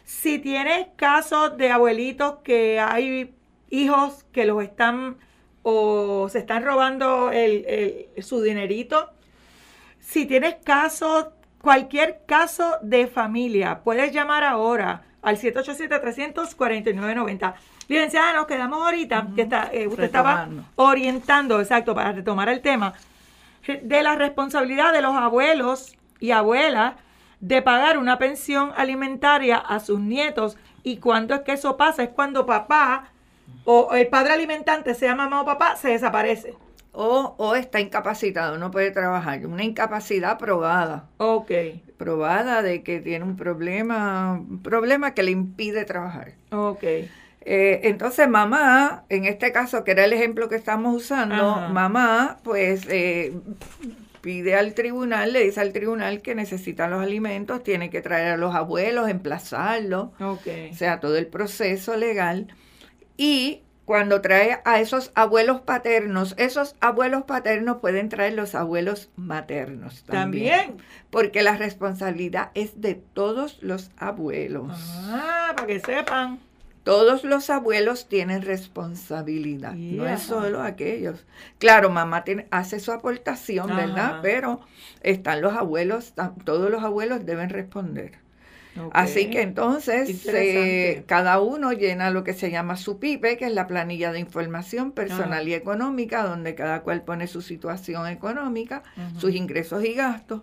Si 0.06 0.40
tienes 0.40 0.88
casos 0.96 1.58
de 1.58 1.72
abuelitos 1.72 2.36
que 2.44 2.80
hay 2.80 3.34
hijos 3.70 4.26
que 4.32 4.46
los 4.46 4.64
están 4.64 5.18
o 5.64 6.30
se 6.30 6.40
están 6.40 6.64
robando 6.64 7.32
el, 7.32 8.08
su 8.20 8.42
dinerito, 8.42 9.12
si 10.00 10.26
tienes 10.26 10.56
casos, 10.64 11.28
cualquier 11.62 12.22
caso 12.26 12.78
de 12.82 13.08
familia, 13.08 13.82
puedes 13.84 14.12
llamar 14.12 14.44
ahora 14.44 15.04
al 15.22 15.38
787-349-90. 15.38 17.54
Licenciada, 17.88 18.34
nos 18.34 18.48
quedamos 18.48 18.84
ahorita, 18.84 19.28
que 19.36 19.44
está, 19.44 19.70
eh, 19.72 19.88
usted 19.88 20.06
estaba 20.06 20.50
orientando, 20.76 21.60
exacto, 21.60 21.94
para 21.94 22.14
retomar 22.14 22.50
el 22.50 22.62
tema 22.62 22.96
de 23.68 24.04
la 24.04 24.16
responsabilidad 24.16 24.94
de 24.94 25.02
los 25.02 25.16
abuelos 25.16 25.96
y 26.20 26.32
abuelas 26.32 26.96
de 27.40 27.62
pagar 27.62 27.98
una 27.98 28.18
pensión 28.18 28.72
alimentaria 28.76 29.58
a 29.58 29.80
sus 29.80 30.00
nietos. 30.00 30.58
Y 30.84 30.98
cuando 30.98 31.36
es 31.36 31.42
que 31.42 31.54
eso 31.54 31.78
pasa, 31.78 32.04
es 32.04 32.10
cuando 32.10 32.46
papá 32.46 33.12
o 33.66 33.94
el 33.94 34.08
padre 34.08 34.34
alimentante, 34.34 34.94
sea 34.94 35.16
mamá 35.16 35.42
o 35.42 35.46
papá, 35.46 35.76
se 35.76 35.90
desaparece. 35.90 36.56
O, 36.94 37.36
o 37.38 37.56
está 37.56 37.80
incapacitado, 37.80 38.58
no 38.58 38.70
puede 38.70 38.92
trabajar. 38.92 39.46
Una 39.46 39.64
incapacidad 39.64 40.38
probada. 40.38 41.08
Ok. 41.18 41.52
Probada 41.98 42.62
de 42.62 42.84
que 42.84 43.00
tiene 43.00 43.24
un 43.24 43.38
problema, 43.38 44.34
un 44.34 44.62
problema 44.62 45.14
que 45.14 45.24
le 45.24 45.32
impide 45.32 45.86
trabajar. 45.86 46.34
Ok. 46.52 46.84
Eh, 47.44 47.82
entonces 47.84 48.30
mamá, 48.30 49.04
en 49.10 49.26
este 49.26 49.52
caso 49.52 49.84
que 49.84 49.92
era 49.92 50.06
el 50.06 50.14
ejemplo 50.14 50.48
que 50.48 50.56
estamos 50.56 50.96
usando, 50.96 51.56
mamá 51.70 52.38
pues 52.44 52.86
eh, 52.88 53.34
pide 54.22 54.56
al 54.56 54.76
tribunal, 54.76 55.34
le 55.34 55.44
dice 55.44 55.60
al 55.60 55.74
tribunal 55.74 56.22
que 56.22 56.36
necesitan 56.36 56.92
los 56.92 57.02
alimentos, 57.02 57.64
tiene 57.64 57.90
que 57.90 58.02
traer 58.02 58.34
a 58.34 58.38
los 58.38 58.54
abuelos, 58.54 59.10
emplazarlos, 59.10 60.10
o 60.20 60.40
sea, 60.76 61.00
todo 61.00 61.18
el 61.18 61.28
proceso 61.28 61.98
legal. 61.98 62.48
Y 63.18 63.64
cuando 63.86 64.22
trae 64.22 64.60
a 64.64 64.80
esos 64.80 65.12
abuelos 65.16 65.62
paternos, 65.62 66.36
esos 66.38 66.76
abuelos 66.80 67.24
paternos 67.24 67.78
pueden 67.78 68.10
traer 68.10 68.34
los 68.34 68.56
abuelos 68.56 69.10
maternos 69.16 70.04
también. 70.04 70.58
¿También? 70.58 70.86
Porque 71.10 71.42
la 71.42 71.58
responsabilidad 71.58 72.52
es 72.54 72.80
de 72.80 72.96
todos 72.96 73.58
los 73.62 73.92
abuelos. 73.98 74.72
Ah, 75.10 75.54
para 75.56 75.68
que 75.68 75.80
sepan. 75.80 76.40
Todos 76.84 77.24
los 77.24 77.50
abuelos 77.50 78.08
tienen 78.08 78.42
responsabilidad, 78.42 79.74
no 79.74 80.08
es 80.08 80.22
solo 80.22 80.64
aquellos. 80.64 81.26
Claro, 81.60 81.92
mamá 81.92 82.24
tiene, 82.24 82.48
hace 82.50 82.80
su 82.80 82.92
aportación, 82.92 83.68
¿verdad? 83.76 84.20
Pero 84.24 84.62
están 85.04 85.42
los 85.42 85.54
abuelos, 85.54 86.14
todos 86.44 86.72
los 86.72 86.84
abuelos 86.84 87.26
deben 87.26 87.50
responder. 87.50 88.20
Así 88.94 89.30
que 89.30 89.42
entonces 89.42 90.26
eh, 90.28 91.04
cada 91.06 91.42
uno 91.42 91.74
llena 91.74 92.10
lo 92.10 92.24
que 92.24 92.34
se 92.34 92.52
llama 92.52 92.78
su 92.78 93.00
PIPE, 93.00 93.38
que 93.38 93.46
es 93.46 93.54
la 93.54 93.68
planilla 93.68 94.12
de 94.12 94.20
información 94.20 94.92
personal 94.92 95.48
y 95.48 95.54
económica, 95.54 96.24
donde 96.24 96.56
cada 96.56 96.82
cual 96.82 97.04
pone 97.04 97.28
su 97.28 97.42
situación 97.42 98.08
económica, 98.08 98.84
sus 99.18 99.36
ingresos 99.36 99.84
y 99.84 99.94
gastos. 99.94 100.42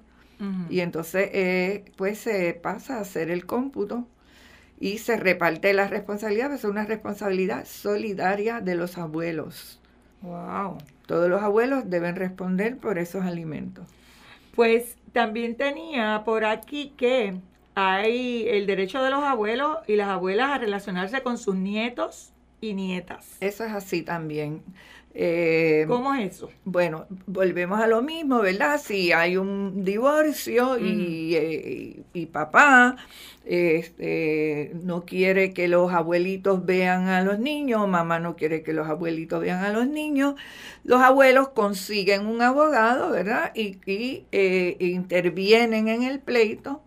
Y 0.70 0.80
entonces 0.80 1.30
eh, 1.32 1.84
pues 1.96 2.18
se 2.18 2.54
pasa 2.54 2.98
a 2.98 3.00
hacer 3.00 3.30
el 3.30 3.44
cómputo 3.44 4.06
y 4.80 4.98
se 4.98 5.16
reparte 5.16 5.72
la 5.72 5.88
responsabilidad, 5.88 6.52
es 6.52 6.64
una 6.64 6.84
responsabilidad 6.84 7.66
solidaria 7.66 8.60
de 8.60 8.74
los 8.74 8.98
abuelos. 8.98 9.80
Wow. 10.22 10.78
Todos 11.06 11.28
los 11.28 11.42
abuelos 11.42 11.88
deben 11.88 12.16
responder 12.16 12.76
por 12.76 12.98
esos 12.98 13.24
alimentos. 13.24 13.88
Pues 14.54 14.96
también 15.12 15.56
tenía 15.56 16.22
por 16.24 16.44
aquí 16.44 16.92
que 16.96 17.34
hay 17.74 18.46
el 18.48 18.66
derecho 18.66 19.02
de 19.02 19.10
los 19.10 19.22
abuelos 19.22 19.78
y 19.86 19.96
las 19.96 20.08
abuelas 20.08 20.50
a 20.50 20.58
relacionarse 20.58 21.22
con 21.22 21.38
sus 21.38 21.54
nietos 21.54 22.32
y 22.60 22.74
nietas. 22.74 23.36
Eso 23.40 23.64
es 23.64 23.72
así 23.72 24.02
también. 24.02 24.62
Eh, 25.14 25.84
¿Cómo 25.88 26.14
es 26.14 26.36
eso? 26.36 26.50
Bueno, 26.64 27.06
volvemos 27.26 27.80
a 27.80 27.86
lo 27.86 28.02
mismo, 28.02 28.40
¿verdad? 28.40 28.80
Si 28.80 29.10
hay 29.12 29.36
un 29.36 29.84
divorcio 29.84 30.78
y, 30.78 31.34
eh, 31.34 32.02
y, 32.12 32.26
papá 32.26 32.96
este, 33.48 34.72
no 34.84 35.06
quiere 35.06 35.54
que 35.54 35.68
los 35.68 35.90
abuelitos 35.92 36.66
vean 36.66 37.08
a 37.08 37.22
los 37.22 37.38
niños, 37.38 37.88
mamá 37.88 38.18
no 38.18 38.36
quiere 38.36 38.62
que 38.62 38.74
los 38.74 38.88
abuelitos 38.88 39.40
vean 39.40 39.64
a 39.64 39.72
los 39.72 39.88
niños, 39.88 40.34
los 40.84 41.00
abuelos 41.00 41.48
consiguen 41.48 42.26
un 42.26 42.42
abogado, 42.42 43.10
¿verdad? 43.10 43.52
Y, 43.54 43.78
y 43.86 44.26
eh, 44.32 44.76
intervienen 44.80 45.88
en 45.88 46.02
el 46.02 46.20
pleito, 46.20 46.82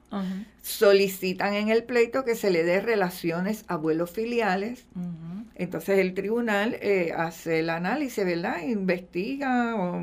solicitan 0.62 1.56
en 1.56 1.70
el 1.70 1.84
pleito 1.84 2.24
que 2.24 2.36
se 2.36 2.52
le 2.52 2.64
dé 2.64 2.82
relaciones 2.82 3.66
abuelos 3.68 4.12
filiales 4.12 4.86
Entonces 5.56 6.00
el 6.00 6.14
tribunal 6.14 6.78
eh, 6.82 7.14
hace 7.16 7.60
el 7.60 7.70
análisis, 7.70 8.24
¿verdad? 8.26 8.62
Investiga 8.64 9.76
o, 9.76 10.02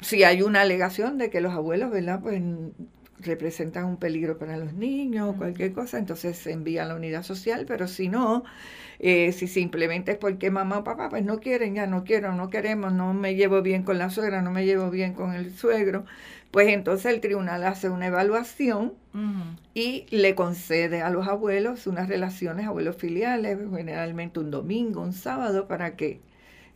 si 0.00 0.24
hay 0.24 0.42
una 0.42 0.62
alegación 0.62 1.18
de 1.18 1.30
que 1.30 1.40
los 1.40 1.52
abuelos, 1.52 1.90
¿verdad? 1.90 2.20
Pues 2.20 2.42
representan 3.20 3.84
un 3.84 3.96
peligro 3.96 4.38
para 4.38 4.56
los 4.56 4.72
niños 4.72 5.30
o 5.30 5.36
cualquier 5.36 5.72
cosa, 5.72 5.98
entonces 5.98 6.38
se 6.38 6.52
envía 6.52 6.84
a 6.84 6.86
la 6.86 6.94
unidad 6.94 7.22
social, 7.22 7.64
pero 7.66 7.88
si 7.88 8.08
no, 8.08 8.44
eh, 8.98 9.32
si 9.32 9.46
simplemente 9.48 10.12
es 10.12 10.18
porque 10.18 10.50
mamá 10.50 10.78
o 10.78 10.84
papá 10.84 11.08
pues 11.08 11.24
no 11.24 11.40
quieren, 11.40 11.74
ya 11.74 11.86
no 11.86 12.04
quiero, 12.04 12.34
no 12.34 12.50
queremos, 12.50 12.92
no 12.92 13.14
me 13.14 13.34
llevo 13.34 13.62
bien 13.62 13.82
con 13.82 13.98
la 13.98 14.10
suegra, 14.10 14.42
no 14.42 14.50
me 14.50 14.64
llevo 14.66 14.90
bien 14.90 15.14
con 15.14 15.34
el 15.34 15.52
suegro, 15.54 16.04
pues 16.50 16.68
entonces 16.68 17.12
el 17.12 17.20
tribunal 17.20 17.64
hace 17.64 17.90
una 17.90 18.06
evaluación 18.06 18.94
y 19.74 20.06
le 20.10 20.36
concede 20.36 21.02
a 21.02 21.10
los 21.10 21.26
abuelos 21.26 21.86
unas 21.88 22.08
relaciones 22.08 22.66
abuelos 22.66 22.96
filiales, 22.96 23.58
generalmente 23.74 24.38
un 24.40 24.50
domingo, 24.50 25.02
un 25.02 25.12
sábado, 25.12 25.66
para 25.66 25.96
que 25.96 26.20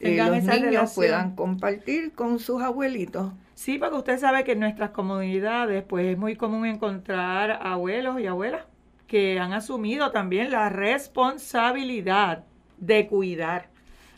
eh, 0.01 0.17
los 0.17 0.43
niños 0.43 0.93
puedan 0.95 1.37
compartir 1.37 2.13
con 2.13 2.39
sus 2.41 2.63
abuelitos. 2.63 3.33
Sí, 3.63 3.79
porque 3.79 3.95
usted 3.95 4.19
sabe 4.19 4.43
que 4.43 4.53
en 4.53 4.59
nuestras 4.59 4.91
comunidades 4.91 5.85
pues 5.85 6.07
es 6.07 6.19
muy 6.19 6.35
común 6.35 6.67
encontrar 6.67 7.61
abuelos 7.63 8.19
y 8.19 8.27
abuelas 8.27 8.67
que 9.07 9.39
han 9.39 9.53
asumido 9.53 10.11
también 10.11 10.51
la 10.51 10.69
responsabilidad 10.69 12.43
de 12.79 13.07
cuidar. 13.07 13.69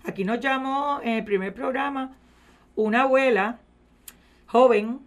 Aquí 0.03 0.25
nos 0.25 0.41
llamó 0.41 0.99
en 1.03 1.19
el 1.19 1.25
primer 1.25 1.53
programa 1.53 2.17
una 2.75 3.03
abuela 3.03 3.59
joven 4.47 5.01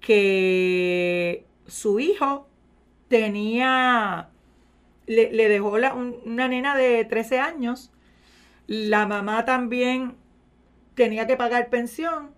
que 0.00 1.44
su 1.66 1.98
hijo 1.98 2.46
tenía, 3.08 4.28
le, 5.08 5.48
dejó 5.48 5.72
una 6.24 6.46
nena 6.46 6.76
de 6.76 7.04
13 7.04 7.40
años, 7.40 7.90
la 8.68 9.04
mamá 9.06 9.44
también 9.44 10.14
tenía 10.94 11.26
que 11.26 11.36
pagar 11.36 11.70
pensión 11.70 12.37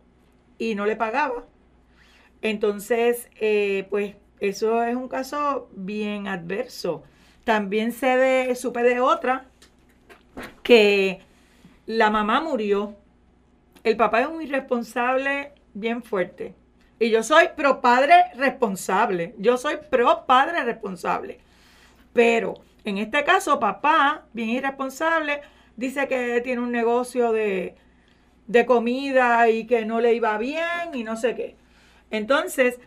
y 0.60 0.74
no 0.74 0.86
le 0.86 0.94
pagaba. 0.94 1.46
Entonces, 2.42 3.28
eh, 3.40 3.86
pues 3.90 4.14
eso 4.38 4.84
es 4.84 4.94
un 4.94 5.08
caso 5.08 5.68
bien 5.72 6.28
adverso. 6.28 7.02
También 7.44 7.92
se 7.92 8.06
de, 8.06 8.54
supe 8.54 8.82
de 8.82 9.00
otra 9.00 9.46
que 10.62 11.20
la 11.86 12.10
mamá 12.10 12.42
murió. 12.42 12.94
El 13.82 13.96
papá 13.96 14.20
es 14.20 14.26
un 14.28 14.42
irresponsable 14.42 15.52
bien 15.72 16.02
fuerte. 16.02 16.54
Y 16.98 17.08
yo 17.08 17.22
soy 17.22 17.48
pro 17.56 17.80
padre 17.80 18.14
responsable. 18.36 19.34
Yo 19.38 19.56
soy 19.56 19.78
pro 19.90 20.26
padre 20.26 20.62
responsable. 20.62 21.40
Pero 22.12 22.54
en 22.84 22.98
este 22.98 23.24
caso, 23.24 23.58
papá, 23.58 24.26
bien 24.34 24.50
irresponsable, 24.50 25.40
dice 25.76 26.06
que 26.06 26.42
tiene 26.42 26.60
un 26.60 26.70
negocio 26.70 27.32
de, 27.32 27.76
de 28.50 28.66
comida 28.66 29.48
y 29.48 29.64
que 29.64 29.84
no 29.86 30.00
le 30.00 30.12
iba 30.14 30.36
bien 30.36 30.92
y 30.92 31.04
no 31.04 31.16
sé 31.16 31.36
qué. 31.36 31.54
Entonces, 32.10 32.80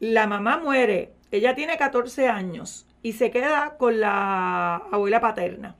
la 0.00 0.26
mamá 0.26 0.56
muere, 0.56 1.12
ella 1.30 1.54
tiene 1.54 1.76
14 1.76 2.28
años 2.28 2.86
y 3.02 3.12
se 3.12 3.30
queda 3.30 3.76
con 3.76 4.00
la 4.00 4.76
abuela 4.76 5.20
paterna. 5.20 5.76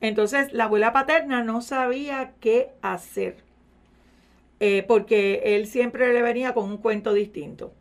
Entonces, 0.00 0.50
la 0.54 0.64
abuela 0.64 0.94
paterna 0.94 1.44
no 1.44 1.60
sabía 1.60 2.32
qué 2.40 2.70
hacer, 2.80 3.36
eh, 4.60 4.82
porque 4.88 5.42
él 5.44 5.66
siempre 5.66 6.10
le 6.14 6.22
venía 6.22 6.54
con 6.54 6.70
un 6.70 6.78
cuento 6.78 7.12
distinto. 7.12 7.74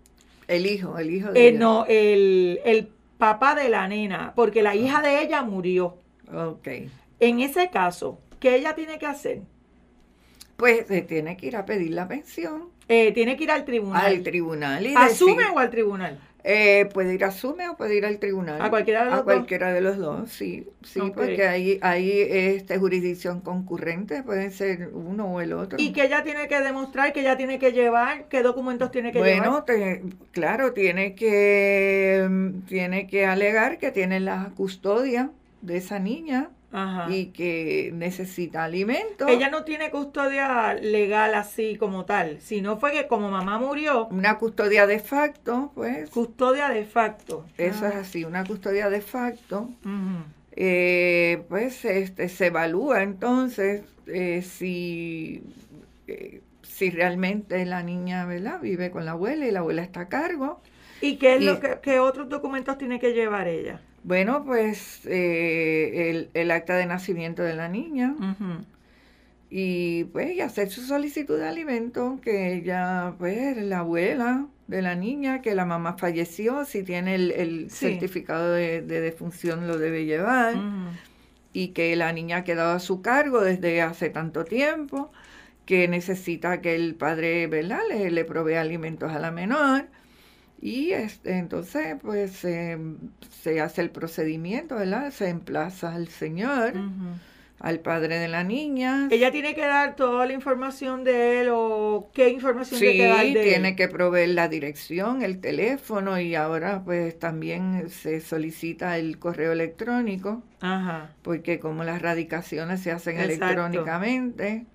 El 0.49 0.65
hijo, 0.65 0.97
el 0.97 1.11
hijo 1.11 1.31
de 1.31 1.47
eh, 1.47 1.51
No, 1.53 1.85
el, 1.87 2.59
el 2.65 2.89
papá 3.17 3.55
de 3.55 3.69
la 3.69 3.87
nena, 3.87 4.33
porque 4.35 4.61
la 4.61 4.75
hija 4.75 5.01
de 5.01 5.21
ella 5.23 5.43
murió. 5.43 5.97
Ok. 6.33 6.67
En 7.21 7.39
ese 7.39 7.69
caso, 7.69 8.19
¿qué 8.41 8.57
ella 8.57 8.75
tiene 8.75 8.99
que 8.99 9.05
hacer? 9.05 9.43
Pues 10.61 10.85
se 10.85 11.01
tiene 11.01 11.37
que 11.37 11.47
ir 11.47 11.55
a 11.57 11.65
pedir 11.65 11.91
la 11.91 12.07
pensión. 12.07 12.69
Eh, 12.87 13.11
tiene 13.13 13.35
que 13.35 13.45
ir 13.45 13.51
al 13.51 13.65
tribunal. 13.65 14.05
Al 14.05 14.21
tribunal. 14.21 14.85
Y 14.85 14.93
¿Asume 14.95 15.47
o 15.47 15.57
al 15.57 15.71
tribunal? 15.71 16.19
Eh, 16.43 16.87
puede 16.93 17.15
ir 17.15 17.23
a 17.23 17.29
Asume 17.29 17.67
o 17.67 17.75
puede 17.75 17.95
ir 17.95 18.05
al 18.05 18.19
tribunal. 18.19 18.61
¿A 18.61 18.69
cualquiera 18.69 19.05
de 19.05 19.09
los 19.09 19.19
a 19.19 19.23
cualquiera 19.23 19.73
de 19.73 19.81
los 19.81 19.97
dos, 19.97 20.29
sí. 20.29 20.67
Sí, 20.83 21.01
porque 21.15 21.47
hay, 21.47 21.79
hay 21.81 22.11
este, 22.21 22.77
jurisdicción 22.77 23.41
concurrente, 23.41 24.21
puede 24.21 24.51
ser 24.51 24.91
uno 24.93 25.25
o 25.33 25.41
el 25.41 25.53
otro. 25.53 25.79
¿Y 25.81 25.93
que 25.93 26.05
ella 26.05 26.21
tiene 26.21 26.47
que 26.47 26.61
demostrar, 26.61 27.11
que 27.11 27.21
ella 27.21 27.37
tiene 27.37 27.57
que 27.57 27.71
llevar? 27.71 28.27
¿Qué 28.27 28.43
documentos 28.43 28.91
tiene 28.91 29.11
que 29.11 29.17
llevar? 29.17 29.65
Bueno, 29.65 30.05
claro, 30.31 30.73
tiene 30.73 31.15
que, 31.15 32.29
tiene 32.67 33.07
que 33.07 33.25
alegar 33.25 33.79
que 33.79 33.89
tiene 33.89 34.19
la 34.19 34.51
custodia 34.55 35.31
de 35.61 35.77
esa 35.77 35.97
niña 35.97 36.51
y 37.09 37.27
que 37.27 37.91
necesita 37.93 38.63
alimento. 38.63 39.27
Ella 39.27 39.49
no 39.49 39.63
tiene 39.63 39.91
custodia 39.91 40.73
legal 40.73 41.35
así 41.35 41.75
como 41.75 42.05
tal, 42.05 42.39
sino 42.41 42.77
fue 42.77 42.93
que 42.93 43.07
como 43.07 43.29
mamá 43.29 43.59
murió. 43.59 44.07
Una 44.07 44.37
custodia 44.37 44.87
de 44.87 44.99
facto, 44.99 45.71
pues. 45.75 46.09
Custodia 46.09 46.69
de 46.69 46.85
facto. 46.85 47.45
Eso 47.57 47.87
es 47.87 47.95
ah. 47.95 47.99
así, 47.99 48.23
una 48.23 48.45
custodia 48.45 48.89
de 48.89 49.01
facto. 49.01 49.69
Eh, 50.53 51.43
pues 51.49 51.85
este, 51.85 52.27
se 52.27 52.47
evalúa 52.47 53.03
entonces 53.03 53.83
eh, 54.07 54.41
si, 54.41 55.43
eh, 56.07 56.41
si 56.61 56.89
realmente 56.89 57.65
la 57.65 57.83
niña 57.83 58.25
¿verdad? 58.25 58.59
vive 58.59 58.91
con 58.91 59.05
la 59.05 59.11
abuela 59.11 59.45
y 59.47 59.51
la 59.51 59.59
abuela 59.59 59.81
está 59.81 60.01
a 60.01 60.09
cargo. 60.09 60.61
¿Y 61.01 61.15
qué 61.17 61.35
es 61.35 61.43
lo 61.43 61.59
que 61.59 61.79
qué 61.81 61.99
otros 61.99 62.29
documentos 62.29 62.77
tiene 62.77 62.99
que 62.99 63.13
llevar 63.13 63.47
ella? 63.47 63.81
Bueno, 64.03 64.43
pues 64.43 65.01
eh, 65.05 66.27
el, 66.33 66.51
acta 66.51 66.75
de 66.75 66.85
nacimiento 66.85 67.43
de 67.43 67.55
la 67.55 67.69
niña. 67.69 68.15
Y 69.49 70.05
pues 70.05 70.39
hacer 70.39 70.69
su 70.69 70.81
solicitud 70.81 71.37
de 71.37 71.47
alimento, 71.47 72.19
que 72.23 72.53
ella, 72.53 73.13
pues 73.19 73.57
la 73.57 73.79
abuela 73.79 74.47
de 74.67 74.81
la 74.81 74.95
niña, 74.95 75.41
que 75.41 75.53
la 75.53 75.65
mamá 75.65 75.97
falleció, 75.97 76.63
si 76.65 76.83
tiene 76.83 77.15
el, 77.15 77.69
certificado 77.69 78.53
de, 78.53 78.81
defunción 78.81 79.67
lo 79.67 79.77
debe 79.77 80.05
llevar. 80.05 80.55
Y 81.53 81.69
que 81.69 81.95
la 81.97 82.13
niña 82.13 82.37
ha 82.37 82.43
quedado 82.43 82.71
a 82.73 82.79
su 82.79 83.01
cargo 83.01 83.41
desde 83.41 83.81
hace 83.81 84.09
tanto 84.09 84.45
tiempo, 84.45 85.11
que 85.65 85.87
necesita 85.87 86.61
que 86.61 86.73
el 86.75 86.95
padre, 86.95 87.45
¿verdad?, 87.47 87.81
le, 87.89 88.09
le 88.09 88.25
provee 88.25 88.55
alimentos 88.55 89.11
a 89.11 89.19
la 89.19 89.31
menor 89.31 89.85
y 90.61 90.91
este, 90.91 91.37
entonces, 91.37 91.95
pues 92.01 92.31
se 92.33 93.61
hace 93.61 93.81
el 93.81 93.89
procedimiento, 93.89 94.75
¿verdad? 94.75 95.11
Se 95.11 95.27
emplaza 95.29 95.95
al 95.95 96.07
señor, 96.07 96.73
al 97.59 97.79
padre 97.79 98.19
de 98.19 98.27
la 98.27 98.43
niña. 98.43 99.07
Ella 99.09 99.31
tiene 99.31 99.55
que 99.55 99.61
dar 99.61 99.95
toda 99.95 100.25
la 100.25 100.33
información 100.33 101.03
de 101.03 101.41
él 101.41 101.49
o 101.51 102.09
qué 102.13 102.29
información 102.29 102.79
tiene 102.79 102.97
que 102.97 103.07
dar 103.07 103.25
de 103.25 103.43
tiene 103.43 103.75
que 103.75 103.87
proveer 103.87 104.29
la 104.29 104.47
dirección, 104.47 105.23
el 105.23 105.39
teléfono 105.39 106.19
y 106.19 106.35
ahora 106.35 106.83
pues 106.83 107.17
también 107.17 107.89
se 107.89 108.21
solicita 108.21 108.97
el 108.97 109.17
correo 109.17 109.51
electrónico. 109.51 110.43
Ajá. 110.59 111.09
Porque 111.23 111.59
como 111.59 111.83
las 111.83 112.01
radicaciones 112.01 112.81
se 112.81 112.91
hacen 112.91 113.19
electrónicamente, 113.19 114.65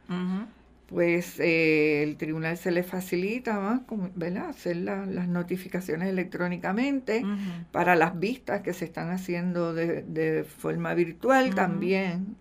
pues 0.87 1.41
eh, 1.41 2.05
el 2.05 2.17
tribunal 2.17 2.57
se 2.57 2.71
le 2.71 2.85
facilita 2.85 3.59
más, 3.59 3.81
¿verdad? 4.15 4.51
hacer 4.51 4.77
las 4.77 5.29
notificaciones 5.29 6.09
electrónicamente 6.09 7.25
para 7.73 7.97
las 7.97 8.19
vistas 8.19 8.63
que 8.63 8.73
se 8.73 8.85
están 8.85 9.11
haciendo 9.11 9.75
de, 9.75 10.45
forma 10.45 10.95
virtual 10.95 11.55
también, 11.55 12.37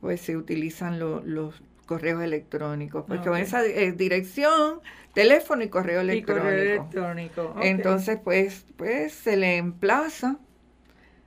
pues 0.00 0.22
se 0.22 0.36
utilizan 0.36 0.98
los 0.98 1.62
correos 1.84 2.22
electrónicos, 2.22 3.04
porque 3.06 3.28
con 3.28 3.38
esa 3.38 3.62
eh, 3.62 3.92
dirección, 3.92 4.80
teléfono 5.12 5.62
y 5.62 5.68
correo 5.68 6.00
electrónico. 6.00 6.46
correo 6.46 6.74
electrónico. 6.74 7.56
Entonces, 7.62 8.18
pues, 8.24 8.64
pues 8.76 9.12
se 9.12 9.36
le 9.36 9.58
emplaza 9.58 10.38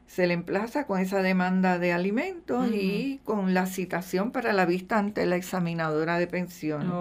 se 0.07 0.25
le 0.25 0.33
emplaza 0.33 0.87
con 0.87 0.99
esa 0.99 1.21
demanda 1.21 1.77
de 1.77 1.91
alimentos 1.91 2.69
y 2.71 3.19
con 3.25 3.53
la 3.53 3.65
citación 3.65 4.31
para 4.31 4.53
la 4.53 4.65
vista 4.65 4.97
ante 4.97 5.25
la 5.25 5.35
examinadora 5.35 6.17
de 6.17 6.27
pensión 6.27 6.91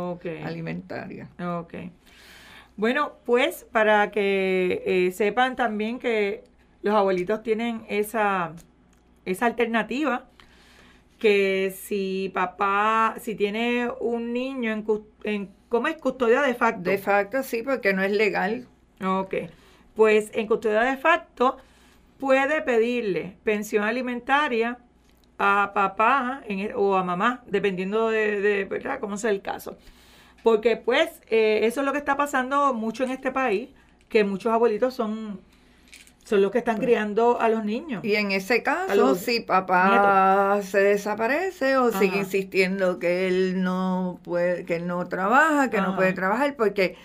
alimentaria. 0.45 1.29
Ok. 1.41 1.75
Bueno, 2.77 3.13
pues 3.25 3.65
para 3.73 4.11
que 4.11 4.83
eh, 4.85 5.13
sepan 5.13 5.57
también 5.57 5.99
que 5.99 6.45
los 6.83 6.95
abuelitos 6.95 7.43
tienen 7.43 7.85
esa, 7.89 8.53
esa 9.25 9.47
alternativa, 9.47 10.27
que 11.19 11.75
si 11.75 12.31
papá, 12.35 13.15
si 13.21 13.35
tiene 13.35 13.89
un 14.01 14.33
niño 14.35 14.73
en, 14.73 14.85
en 15.23 15.49
¿cómo 15.69 15.87
es? 15.87 15.97
Custodia 15.97 16.43
de 16.43 16.55
facto. 16.55 16.91
De 16.91 16.99
facto, 16.99 17.43
sí, 17.43 17.63
porque 17.63 17.95
no 17.95 18.03
es 18.03 18.13
legal. 18.13 18.67
Ok. 19.03 19.35
Pues 19.95 20.31
en 20.35 20.47
custodia 20.47 20.83
de 20.83 20.99
facto 20.99 21.57
puede 22.19 22.63
pedirle 22.63 23.37
pensión 23.45 23.85
alimentaria 23.85 24.79
a 25.39 25.73
papá 25.75 26.43
e, 26.49 26.73
o 26.75 26.97
a 26.97 27.05
mamá, 27.05 27.43
dependiendo 27.47 28.09
de, 28.09 28.67
¿verdad? 28.69 29.01
cómo 29.01 29.17
sea 29.17 29.31
el 29.31 29.43
caso. 29.43 29.77
Porque 30.43 30.77
pues 30.77 31.11
eh, 31.29 31.61
eso 31.65 31.81
es 31.81 31.87
lo 31.87 31.93
que 31.93 31.99
está 31.99 32.17
pasando 32.17 32.73
mucho 32.73 33.05
en 33.05 33.11
este 33.11 33.33
país, 33.33 33.71
que 34.09 34.25
muchos 34.25 34.53
abuelitos 34.53 34.95
son 34.95 35.41
son 36.27 36.43
los 36.43 36.51
que 36.51 36.59
están 36.59 36.79
criando 36.79 37.41
a 37.41 37.49
los 37.49 37.65
niños. 37.65 38.05
Y 38.05 38.17
en 38.17 38.33
ese 38.33 38.65
caso, 38.65 39.15
si 39.15 39.39
papá 39.39 40.61
se 40.65 40.81
desaparece 40.81 41.77
o 41.77 41.93
sigue 41.93 42.19
insistiendo 42.19 42.99
que 42.99 43.29
él 43.29 43.63
no 43.63 44.19
puede, 44.25 44.65
que 44.65 44.81
no 44.81 45.07
trabaja, 45.07 45.71
que 45.71 45.81
no 45.81 45.95
puede 45.95 46.13
trabajar, 46.15 46.57
porque 46.57 46.97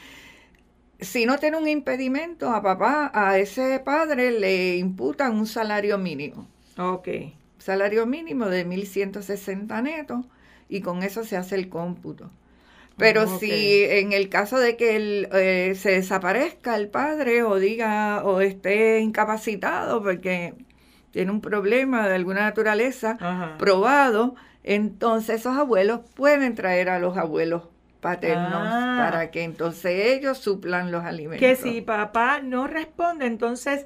si 1.02 1.26
no 1.26 1.38
tiene 1.40 1.58
un 1.58 1.68
impedimento 1.68 2.52
a 2.52 2.62
papá, 2.62 3.12
a 3.14 3.38
ese 3.40 3.80
padre 3.80 4.32
le 4.32 4.78
imputan 4.78 5.36
un 5.36 5.48
salario 5.48 5.98
mínimo. 5.98 6.48
Ok. 6.78 7.08
Salario 7.58 8.06
mínimo 8.06 8.46
de 8.46 8.66
1.160 8.66 9.82
netos 9.84 10.26
y 10.70 10.82
con 10.82 11.04
eso 11.04 11.24
se 11.26 11.38
hace 11.38 11.56
el 11.56 11.70
cómputo. 11.70 12.30
Pero 12.98 13.40
si 13.40 13.84
en 13.84 14.14
el 14.14 14.30
caso 14.30 14.60
de 14.60 14.78
que 14.78 14.96
él, 14.96 15.28
eh, 15.34 15.74
se 15.76 15.92
desaparezca 15.92 16.76
el 16.76 16.88
padre 16.88 17.42
o 17.42 17.56
diga 17.56 18.24
o 18.24 18.42
esté 18.42 19.00
incapacitado 19.00 20.04
porque 20.04 20.54
tiene 21.10 21.32
un 21.32 21.42
problema 21.42 22.08
de 22.08 22.16
alguna 22.16 22.42
naturaleza 22.42 23.56
probado, 23.58 24.36
entonces 24.64 25.42
esos 25.42 25.58
abuelos 25.58 26.02
pueden 26.14 26.54
traer 26.54 26.90
a 26.90 27.00
los 27.00 27.18
abuelos 27.18 27.64
paternos 28.02 28.52
ah. 28.54 28.98
para 29.00 29.32
que 29.32 29.44
entonces 29.44 30.18
ellos 30.18 30.40
suplan 30.40 30.92
los 30.92 31.06
alimentos. 31.06 31.40
Que 31.40 31.56
si 31.56 31.82
papá 31.82 32.42
no 32.42 32.68
responde, 32.68 33.28
entonces 33.28 33.86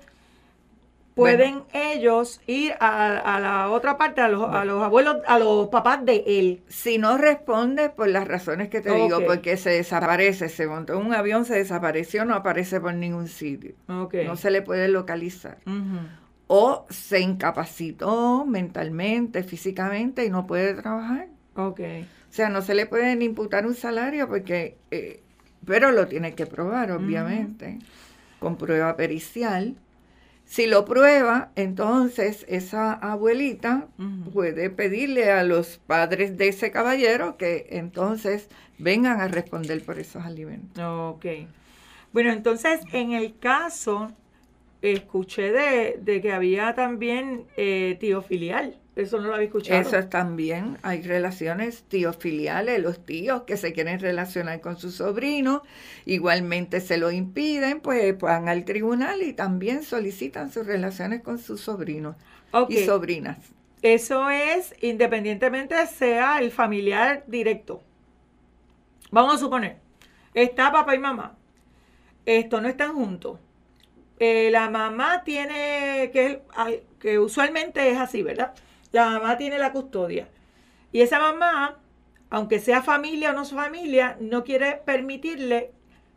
pueden 1.16 1.64
ellos 1.74 2.42
ir 2.46 2.74
a, 2.80 3.40
la 3.40 3.70
otra 3.70 3.98
parte, 3.98 4.22
a 4.22 4.28
los, 4.28 4.50
a 4.54 4.66
los 4.66 4.84
abuelos, 4.84 5.18
a 5.28 5.40
los 5.40 5.68
papás 5.68 6.06
de 6.06 6.24
él. 6.28 6.64
Si 6.68 6.98
no 6.98 7.18
responde, 7.18 7.90
por 7.90 8.08
las 8.10 8.28
razones 8.28 8.70
que 8.70 8.82
te 8.82 8.94
digo, 8.94 9.20
porque 9.26 9.58
se 9.58 9.72
desaparece, 9.72 10.50
se 10.50 10.68
montó 10.68 11.00
en 11.00 11.08
un 11.08 11.14
avión, 11.14 11.46
se 11.46 11.56
desapareció, 11.56 12.26
no 12.26 12.36
aparece 12.36 12.80
por 12.80 12.94
ningún 12.94 13.28
sitio. 13.28 13.76
No 13.88 14.36
se 14.36 14.52
le 14.52 14.62
puede 14.62 14.88
localizar. 14.88 15.58
O 16.48 16.86
se 16.90 17.22
incapacitó 17.22 18.46
mentalmente, 18.46 19.44
físicamente 19.44 20.26
y 20.26 20.30
no 20.30 20.46
puede 20.46 20.74
trabajar. 20.76 21.28
Okay. 21.56 22.06
O 22.36 22.38
sea, 22.38 22.50
no 22.50 22.62
se 22.62 22.76
le 22.76 22.86
pueden 22.86 23.22
imputar 23.22 23.66
un 23.66 23.76
salario 23.76 24.28
porque, 24.28 24.76
eh, 24.92 25.24
pero 25.66 25.92
lo 25.92 26.08
tiene 26.08 26.36
que 26.36 26.46
probar, 26.46 26.92
obviamente, 26.92 27.80
con 28.40 28.58
prueba 28.58 28.98
pericial 28.98 29.78
si 30.46 30.68
lo 30.68 30.86
prueba, 30.86 31.52
entonces 31.56 32.46
esa 32.48 32.94
abuelita 32.94 33.88
puede 34.32 34.70
pedirle 34.70 35.32
a 35.32 35.44
los 35.44 35.80
padres 35.80 36.38
de 36.38 36.50
ese 36.50 36.72
caballero 36.72 37.36
que 37.38 37.68
entonces 37.72 38.48
vengan 38.78 39.22
a 39.22 39.28
responder 39.28 39.84
por 39.84 39.98
esos 39.98 40.24
alimentos. 40.24 40.84
Ok. 41.16 41.26
Bueno, 42.14 42.32
entonces 42.32 42.82
en 42.94 43.14
el 43.14 43.38
caso, 43.40 44.12
escuché 44.82 45.52
de, 45.52 46.00
de 46.02 46.22
que 46.22 46.32
había 46.32 46.76
también 46.76 47.46
eh, 47.58 47.98
tío 48.00 48.22
filial. 48.22 48.78
Eso 48.96 49.20
no 49.20 49.28
lo 49.28 49.36
había 49.36 49.48
escuchado. 49.48 49.82
Eso 49.82 50.08
también. 50.08 50.78
Hay 50.82 51.02
relaciones 51.02 51.84
tíos 51.84 52.16
filiales, 52.16 52.82
los 52.82 53.06
tíos 53.06 53.44
que 53.44 53.58
se 53.58 53.74
quieren 53.74 54.00
relacionar 54.00 54.62
con 54.62 54.78
su 54.78 54.90
sobrino, 54.90 55.64
igualmente 56.06 56.80
se 56.80 56.98
lo 56.98 57.12
impiden, 57.12 57.82
pues 57.82 58.18
van 58.18 58.48
al 58.48 58.64
tribunal 58.64 59.22
y 59.22 59.34
también 59.34 59.84
solicitan 59.84 60.50
sus 60.52 60.66
relaciones 60.66 61.22
con 61.22 61.40
sus 61.40 61.60
sobrinos 61.60 62.16
y 62.70 62.78
sobrinas. 62.86 63.38
Eso 63.82 64.30
es 64.30 64.74
independientemente 64.82 65.76
sea 65.88 66.40
el 66.40 66.52
familiar 66.52 67.26
directo. 67.28 67.84
Vamos 69.12 69.36
a 69.36 69.38
suponer, 69.38 69.78
está 70.34 70.72
papá 70.72 70.96
y 70.96 71.00
mamá. 71.00 71.36
Esto 72.26 72.62
no 72.62 72.70
están 72.70 72.96
juntos. 72.96 73.40
Eh, 74.20 74.50
la 74.52 74.70
mamá 74.70 75.24
tiene, 75.26 76.10
que, 76.14 76.42
que 77.00 77.20
usualmente 77.20 77.92
es 77.92 77.98
así, 77.98 78.24
¿verdad? 78.24 78.56
La 78.96 79.10
mamá 79.10 79.38
tiene 79.38 79.60
la 79.60 79.74
custodia. 79.74 80.30
Y 80.94 81.02
esa 81.02 81.20
mamá, 81.20 81.80
aunque 82.30 82.60
sea 82.60 82.82
familia 82.82 83.32
o 83.32 83.34
no 83.34 83.44
su 83.44 83.56
familia, 83.56 84.16
no 84.22 84.46
quiere 84.46 84.82
permitirle 84.86 85.72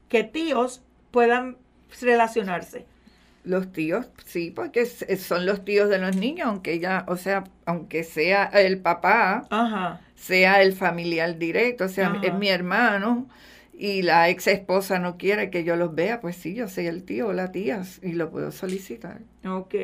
que 0.09 0.23
tíos 0.23 0.83
puedan 1.11 1.57
relacionarse. 2.01 2.87
Los 3.43 3.73
tíos, 3.73 4.09
sí, 4.25 4.53
porque 4.53 4.87
son 4.87 5.45
los 5.45 5.65
tíos 5.65 5.89
de 5.89 5.99
los 5.99 6.15
niños, 6.15 6.47
aunque 6.47 6.75
ella, 6.75 7.05
o 7.09 7.17
sea, 7.17 7.45
aunque 7.67 8.05
sea 8.05 8.45
el 8.45 8.79
papá, 8.79 9.49
sea 10.15 10.63
el 10.63 10.73
familiar 10.73 11.37
directo, 11.37 11.87
o 11.87 11.89
sea, 11.89 12.17
es 12.23 12.35
mi 12.35 12.49
hermano, 12.49 13.29
y 13.79 14.03
la 14.03 14.29
ex 14.29 14.49
esposa 14.49 14.99
no 14.99 15.17
quiere 15.17 15.51
que 15.51 15.63
yo 15.63 15.77
los 15.77 15.95
vea, 15.95 16.21
pues 16.21 16.35
sí, 16.35 16.53
yo 16.53 16.69
soy 16.69 16.89
el 16.89 17.05
tío 17.05 17.29
o 17.29 17.33
la 17.33 17.53
tía 17.53 17.83
y 18.03 18.13
lo 18.13 18.29
puedo 18.29 18.51
solicitar. 18.51 19.21
Ok, 19.47 19.75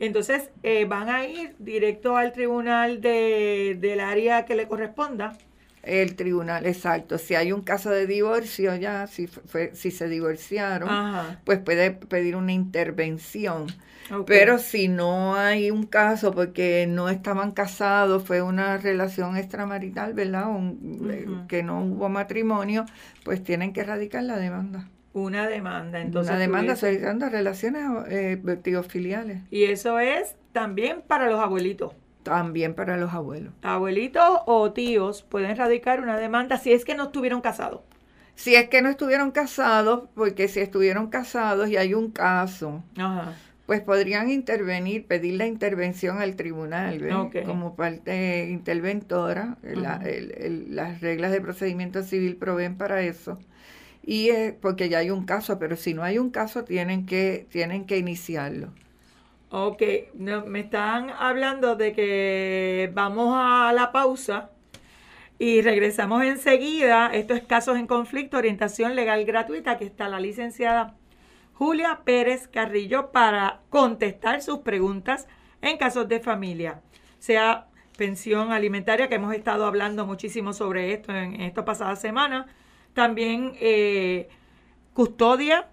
entonces 0.00 0.50
eh, 0.64 0.84
van 0.86 1.08
a 1.08 1.24
ir 1.24 1.54
directo 1.60 2.16
al 2.16 2.32
tribunal 2.32 3.00
de, 3.00 3.78
del 3.80 4.00
área 4.00 4.44
que 4.44 4.56
le 4.56 4.66
corresponda. 4.66 5.38
El 5.84 6.16
tribunal, 6.16 6.66
exacto. 6.66 7.16
Si 7.16 7.36
hay 7.36 7.52
un 7.52 7.62
caso 7.62 7.90
de 7.90 8.06
divorcio 8.06 8.74
ya, 8.74 9.06
si, 9.06 9.28
fue, 9.28 9.70
si 9.74 9.92
se 9.92 10.08
divorciaron, 10.08 10.88
pues 11.44 11.60
puede 11.60 11.92
pedir 11.92 12.34
una 12.36 12.52
intervención. 12.52 13.66
Pero 14.26 14.58
si 14.58 14.88
no 14.88 15.34
hay 15.34 15.70
un 15.70 15.86
caso 15.86 16.32
porque 16.32 16.86
no 16.88 17.08
estaban 17.08 17.52
casados, 17.52 18.24
fue 18.24 18.42
una 18.42 18.78
relación 18.78 19.36
extramarital, 19.36 20.14
¿verdad? 20.14 20.48
Eh, 21.10 21.26
que 21.48 21.62
no 21.62 21.82
hubo 21.84 22.08
matrimonio, 22.08 22.84
pues 23.24 23.42
tienen 23.42 23.72
que 23.72 23.80
erradicar 23.80 24.22
la 24.22 24.36
demanda. 24.36 24.88
Una 25.12 25.46
demanda, 25.46 26.00
entonces. 26.00 26.30
Una 26.30 26.40
demanda 26.40 26.76
solicitando 26.76 27.28
relaciones 27.28 27.84
eh, 28.08 28.82
filiales. 28.88 29.42
Y 29.50 29.64
eso 29.64 30.00
es 30.00 30.34
también 30.52 31.02
para 31.06 31.30
los 31.30 31.40
abuelitos. 31.40 31.92
También 32.24 32.74
para 32.74 32.96
los 32.96 33.12
abuelos. 33.12 33.52
Abuelitos 33.62 34.40
o 34.46 34.72
tíos 34.72 35.22
pueden 35.22 35.56
radicar 35.56 36.00
una 36.00 36.16
demanda 36.16 36.56
si 36.56 36.72
es 36.72 36.84
que 36.84 36.94
no 36.94 37.04
estuvieron 37.04 37.42
casados. 37.42 37.82
Si 38.34 38.56
es 38.56 38.68
que 38.68 38.82
no 38.82 38.88
estuvieron 38.88 39.30
casados, 39.30 40.08
porque 40.14 40.48
si 40.48 40.60
estuvieron 40.60 41.08
casados 41.08 41.68
y 41.68 41.76
hay 41.76 41.94
un 41.94 42.10
caso, 42.10 42.82
pues 43.66 43.80
podrían 43.80 44.30
intervenir, 44.30 45.06
pedir 45.06 45.38
la 45.38 45.46
intervención 45.46 46.20
al 46.20 46.36
tribunal 46.36 47.30
como 47.46 47.74
parte 47.76 48.48
interventora. 48.50 49.56
las 49.62 51.00
reglas 51.00 51.32
de 51.32 51.40
procedimiento 51.40 52.02
civil 52.02 52.36
proveen 52.36 52.76
para 52.76 53.02
eso. 53.02 53.38
Y 54.06 54.28
es 54.28 54.52
porque 54.52 54.90
ya 54.90 54.98
hay 54.98 55.10
un 55.10 55.24
caso, 55.24 55.58
pero 55.58 55.76
si 55.76 55.94
no 55.94 56.02
hay 56.02 56.18
un 56.18 56.30
caso, 56.30 56.64
tienen 56.64 57.06
que, 57.06 57.46
tienen 57.50 57.86
que 57.86 57.96
iniciarlo. 57.96 58.68
Ok, 59.50 59.82
me 60.14 60.60
están 60.60 61.10
hablando 61.10 61.76
de 61.76 61.92
que 61.92 62.90
vamos 62.92 63.34
a 63.34 63.72
la 63.72 63.92
pausa 63.92 64.50
y 65.38 65.62
regresamos 65.62 66.22
enseguida. 66.24 67.14
Esto 67.14 67.34
es 67.34 67.44
Casos 67.44 67.78
en 67.78 67.86
Conflicto, 67.86 68.36
Orientación 68.36 68.94
Legal 68.94 69.24
Gratuita, 69.24 69.78
que 69.78 69.86
está 69.86 70.08
la 70.08 70.20
licenciada 70.20 70.96
Julia 71.54 72.00
Pérez 72.04 72.48
Carrillo 72.48 73.12
para 73.12 73.60
contestar 73.70 74.42
sus 74.42 74.58
preguntas 74.58 75.28
en 75.62 75.78
casos 75.78 76.08
de 76.08 76.20
familia, 76.20 76.82
sea 77.18 77.68
pensión 77.96 78.52
alimentaria, 78.52 79.08
que 79.08 79.14
hemos 79.14 79.34
estado 79.34 79.64
hablando 79.64 80.04
muchísimo 80.04 80.52
sobre 80.52 80.92
esto 80.92 81.14
en, 81.14 81.40
esta 81.40 81.64
pasada 81.64 81.96
semana, 81.96 82.46
también 82.92 83.52
eh, 83.60 84.28
custodia. 84.92 85.68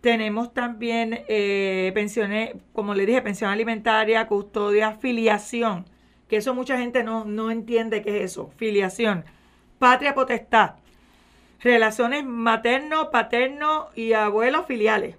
Tenemos 0.00 0.52
también 0.52 1.24
eh, 1.28 1.90
pensiones, 1.94 2.54
como 2.72 2.94
le 2.94 3.06
dije, 3.06 3.22
pensión 3.22 3.50
alimentaria, 3.50 4.26
custodia, 4.26 4.92
filiación, 4.92 5.86
que 6.28 6.36
eso 6.36 6.54
mucha 6.54 6.78
gente 6.78 7.02
no, 7.02 7.24
no 7.24 7.50
entiende 7.50 8.02
qué 8.02 8.18
es 8.18 8.32
eso, 8.32 8.50
filiación, 8.56 9.24
patria 9.78 10.14
potestad, 10.14 10.74
relaciones 11.60 12.24
materno, 12.24 13.10
paterno 13.10 13.88
y 13.94 14.12
abuelos 14.12 14.66
filiales. 14.66 15.16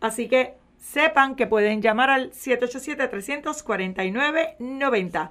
Así 0.00 0.28
que 0.28 0.54
sepan 0.78 1.34
que 1.34 1.46
pueden 1.46 1.82
llamar 1.82 2.10
al 2.10 2.32
787-349-90. 2.32 5.30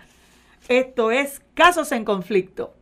Esto 0.68 1.12
es 1.12 1.42
Casos 1.54 1.92
en 1.92 2.06
Conflicto. 2.06 2.74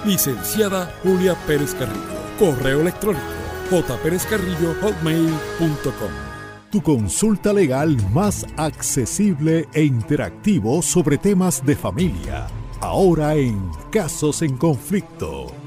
Licenciada 0.06 0.94
Julia 1.02 1.36
Pérez 1.48 1.74
Carrillo. 1.74 2.22
Correo 2.38 2.82
electrónico 2.82 3.24
jpérezcarrillo.hotmail.com 3.70 6.12
Tu 6.70 6.82
consulta 6.82 7.54
legal 7.54 7.96
más 8.12 8.46
accesible 8.58 9.70
e 9.74 9.84
interactivo 9.84 10.82
sobre 10.82 11.18
temas 11.18 11.66
de 11.66 11.76
familia. 11.76 12.48
Ahora 12.82 13.36
en 13.36 13.72
Casos 13.92 14.42
en 14.42 14.58
Conflicto. 14.58 15.63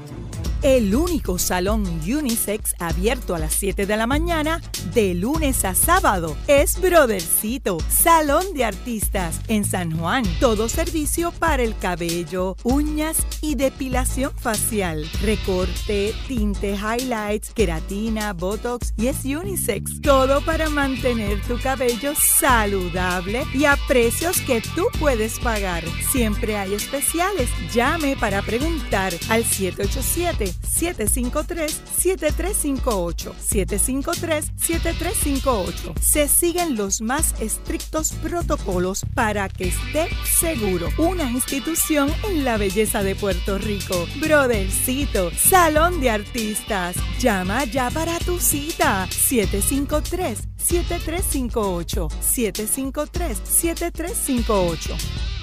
El 0.63 0.95
único 0.95 1.37
salón 1.37 1.85
unisex 2.01 2.73
abierto 2.79 3.35
a 3.35 3.39
las 3.39 3.53
7 3.53 3.85
de 3.85 3.95
la 3.95 4.07
mañana, 4.07 4.59
de 4.95 5.13
lunes 5.13 5.63
a 5.65 5.75
sábado, 5.75 6.35
es 6.47 6.81
Brothercito, 6.81 7.77
Salón 7.89 8.43
de 8.55 8.65
Artistas 8.65 9.39
en 9.49 9.63
San 9.65 9.95
Juan. 9.95 10.23
Todo 10.39 10.67
servicio 10.67 11.31
para 11.31 11.61
el 11.61 11.77
cabello, 11.77 12.55
uñas 12.63 13.17
y 13.41 13.53
depilación 13.53 14.31
facial. 14.35 15.07
Recorte, 15.21 16.15
tinte, 16.27 16.75
highlights, 16.75 17.51
queratina, 17.51 18.33
botox 18.33 18.95
y 18.97 19.07
es 19.07 19.25
unisex. 19.25 20.01
Todo 20.01 20.43
para 20.43 20.69
mantener 20.69 21.39
tu 21.43 21.59
cabello 21.59 22.13
saludable 22.15 23.45
y 23.53 23.65
a 23.65 23.77
precios 23.87 24.41
que 24.41 24.61
tú 24.73 24.87
puedes 24.99 25.37
pagar. 25.39 25.83
Siempre 26.11 26.57
hay 26.57 26.73
especiales. 26.73 27.47
Llame 27.71 28.15
para 28.15 28.41
preguntar 28.41 29.13
al 29.29 29.45
787 29.45 30.46
753-7358. 30.51 33.33
753-7358. 33.33 35.99
Se 35.99 36.27
siguen 36.27 36.75
los 36.75 37.01
más 37.01 37.33
estrictos 37.39 38.11
protocolos 38.13 39.05
para 39.13 39.49
que 39.49 39.67
esté 39.69 40.09
seguro. 40.39 40.89
Una 40.97 41.31
institución 41.31 42.11
en 42.29 42.45
la 42.45 42.57
belleza 42.57 43.03
de 43.03 43.15
Puerto 43.15 43.57
Rico. 43.57 44.07
Brothercito, 44.19 45.31
Salón 45.31 46.01
de 46.01 46.09
Artistas. 46.09 46.97
Llama 47.19 47.63
ya 47.65 47.89
para 47.89 48.17
tu 48.19 48.39
cita. 48.39 49.07
753 49.11 50.39
7358 50.57 52.07
753 52.21 53.37
7358 53.43 55.36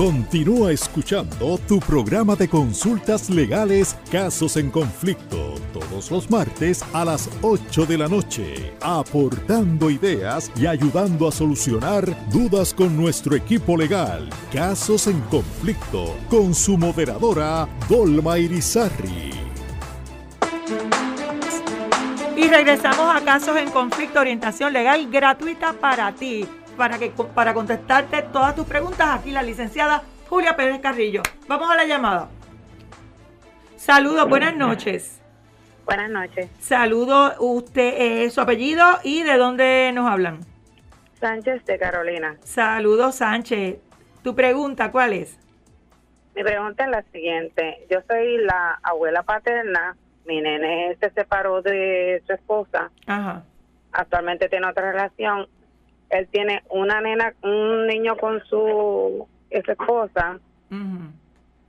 Continúa 0.00 0.72
escuchando 0.72 1.58
tu 1.68 1.78
programa 1.78 2.34
de 2.34 2.48
consultas 2.48 3.28
legales 3.28 3.94
Casos 4.10 4.56
en 4.56 4.70
Conflicto 4.70 5.56
todos 5.74 6.10
los 6.10 6.30
martes 6.30 6.82
a 6.94 7.04
las 7.04 7.28
8 7.42 7.84
de 7.84 7.98
la 7.98 8.08
noche, 8.08 8.72
aportando 8.80 9.90
ideas 9.90 10.50
y 10.56 10.64
ayudando 10.64 11.28
a 11.28 11.32
solucionar 11.32 12.16
dudas 12.30 12.72
con 12.72 12.96
nuestro 12.96 13.36
equipo 13.36 13.76
legal. 13.76 14.30
Casos 14.50 15.06
en 15.06 15.20
Conflicto 15.20 16.16
con 16.30 16.54
su 16.54 16.78
moderadora 16.78 17.68
Dolma 17.86 18.38
Irizarri. 18.38 19.32
Y 22.38 22.48
regresamos 22.48 23.14
a 23.14 23.20
Casos 23.22 23.54
en 23.58 23.70
Conflicto, 23.70 24.18
orientación 24.18 24.72
legal 24.72 25.10
gratuita 25.10 25.74
para 25.74 26.10
ti 26.14 26.48
para, 26.80 26.98
que, 26.98 27.12
para 27.34 27.52
contestarte 27.52 28.22
todas 28.22 28.56
tus 28.56 28.66
preguntas 28.66 29.06
aquí 29.10 29.32
la 29.32 29.42
licenciada 29.42 30.02
Julia 30.30 30.56
Pérez 30.56 30.80
Carrillo. 30.80 31.20
Vamos 31.46 31.70
a 31.70 31.74
la 31.76 31.84
llamada. 31.84 32.30
Saludos, 33.76 34.26
buenas 34.26 34.56
noches. 34.56 35.20
Buenas 35.84 36.08
noches. 36.08 36.48
Saludo, 36.58 37.34
usted, 37.38 37.92
eh, 37.98 38.30
su 38.30 38.40
apellido 38.40 38.82
y 39.02 39.24
de 39.24 39.36
dónde 39.36 39.92
nos 39.94 40.10
hablan. 40.10 40.40
Sánchez 41.20 41.66
de 41.66 41.78
Carolina. 41.78 42.38
Saludos, 42.44 43.16
Sánchez. 43.16 43.76
¿Tu 44.22 44.34
pregunta 44.34 44.90
cuál 44.90 45.12
es? 45.12 45.38
Mi 46.34 46.42
pregunta 46.42 46.84
es 46.84 46.90
la 46.90 47.02
siguiente. 47.12 47.86
Yo 47.90 47.98
soy 48.08 48.38
la 48.38 48.80
abuela 48.82 49.22
paterna. 49.22 49.98
Mi 50.24 50.40
nene 50.40 50.96
se 50.98 51.10
separó 51.10 51.60
de 51.60 52.22
su 52.26 52.32
esposa. 52.32 52.90
Ajá. 53.06 53.44
Actualmente 53.92 54.48
tiene 54.48 54.66
otra 54.66 54.92
relación 54.92 55.46
él 56.10 56.28
tiene 56.28 56.62
una 56.68 57.00
nena, 57.00 57.32
un 57.42 57.86
niño 57.86 58.16
con 58.16 58.42
su 58.44 59.26
esposa, 59.50 60.38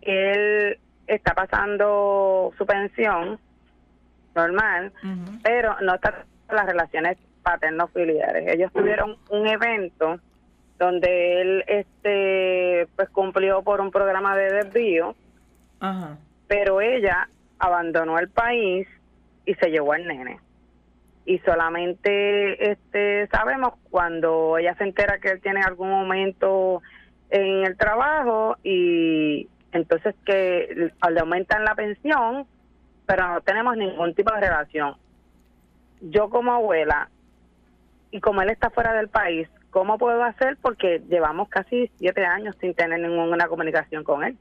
él 0.01 0.79
está 1.07 1.33
pasando 1.33 2.51
su 2.57 2.65
pensión 2.65 3.39
normal, 4.35 4.91
pero 5.43 5.75
no 5.81 5.95
está 5.95 6.25
las 6.49 6.65
relaciones 6.65 7.17
paterno-filiares. 7.43 8.53
Ellos 8.53 8.71
tuvieron 8.73 9.17
un 9.29 9.47
evento 9.47 10.19
donde 10.77 11.41
él 11.41 11.63
este 11.67 12.87
pues 12.95 13.09
cumplió 13.09 13.61
por 13.61 13.81
un 13.81 13.91
programa 13.91 14.35
de 14.35 14.51
desvío, 14.63 15.15
pero 16.47 16.81
ella 16.81 17.29
abandonó 17.59 18.17
el 18.19 18.29
país 18.29 18.87
y 19.45 19.53
se 19.55 19.69
llevó 19.69 19.93
al 19.93 20.07
nene 20.07 20.39
y 21.25 21.39
solamente 21.39 22.71
este 22.71 23.27
sabemos 23.27 23.73
cuando 23.89 24.57
ella 24.57 24.75
se 24.75 24.83
entera 24.83 25.19
que 25.19 25.29
él 25.29 25.41
tiene 25.41 25.61
algún 25.61 25.89
aumento 25.89 26.81
en 27.29 27.65
el 27.65 27.77
trabajo 27.77 28.57
y 28.63 29.47
entonces 29.71 30.15
que 30.25 30.91
le 31.09 31.19
aumentan 31.19 31.63
la 31.63 31.75
pensión, 31.75 32.45
pero 33.05 33.27
no 33.27 33.41
tenemos 33.41 33.77
ningún 33.77 34.13
tipo 34.13 34.33
de 34.33 34.41
relación. 34.41 34.95
Yo 36.01 36.29
como 36.29 36.51
abuela 36.51 37.09
y 38.09 38.19
como 38.19 38.41
él 38.41 38.49
está 38.49 38.69
fuera 38.69 38.93
del 38.93 39.07
país, 39.07 39.47
¿cómo 39.69 39.97
puedo 39.97 40.23
hacer? 40.23 40.57
Porque 40.61 41.01
llevamos 41.07 41.47
casi 41.49 41.89
siete 41.97 42.25
años 42.25 42.55
sin 42.59 42.73
tener 42.73 42.99
ninguna 42.99 43.47
comunicación 43.47 44.03
con 44.03 44.23
él. 44.23 44.37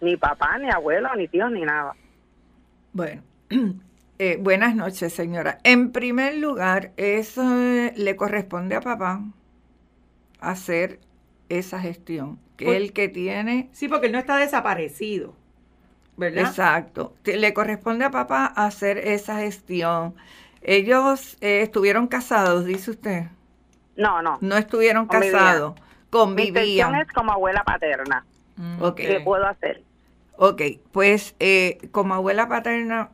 Ni 0.00 0.16
papá, 0.16 0.58
ni 0.58 0.70
abuelo, 0.70 1.08
ni 1.16 1.26
tío, 1.28 1.48
ni 1.48 1.62
nada. 1.62 1.94
Bueno, 2.92 3.22
Eh, 4.18 4.38
buenas 4.40 4.76
noches, 4.76 5.12
señora. 5.12 5.58
En 5.64 5.90
primer 5.90 6.36
lugar, 6.36 6.92
eso 6.96 7.42
eh, 7.60 7.92
le 7.96 8.14
corresponde 8.14 8.76
a 8.76 8.80
papá 8.80 9.20
hacer 10.40 11.00
esa 11.48 11.80
gestión, 11.80 12.38
que 12.56 12.70
es 12.70 12.76
el 12.76 12.92
que 12.92 13.08
tiene... 13.08 13.68
Sí, 13.72 13.88
porque 13.88 14.06
él 14.06 14.12
no 14.12 14.18
está 14.18 14.36
desaparecido, 14.36 15.34
¿verdad? 16.16 16.44
Exacto. 16.44 17.14
Le 17.24 17.52
corresponde 17.54 18.04
a 18.04 18.12
papá 18.12 18.46
hacer 18.46 18.98
esa 18.98 19.38
gestión. 19.38 20.14
Ellos 20.62 21.36
eh, 21.40 21.62
estuvieron 21.62 22.06
casados, 22.06 22.64
dice 22.66 22.92
usted. 22.92 23.24
No, 23.96 24.22
no. 24.22 24.38
No 24.40 24.56
estuvieron 24.56 25.06
casados, 25.06 25.74
convivían. 26.10 26.92
Mi 26.92 27.00
es 27.00 27.08
como 27.08 27.32
abuela 27.32 27.64
paterna. 27.64 28.24
Mm. 28.56 28.92
¿Qué 28.94 29.20
puedo 29.24 29.44
hacer? 29.44 29.82
Ok, 30.36 30.62
pues 30.92 31.34
como 31.90 32.14
abuela 32.14 32.48
paterna 32.48 33.10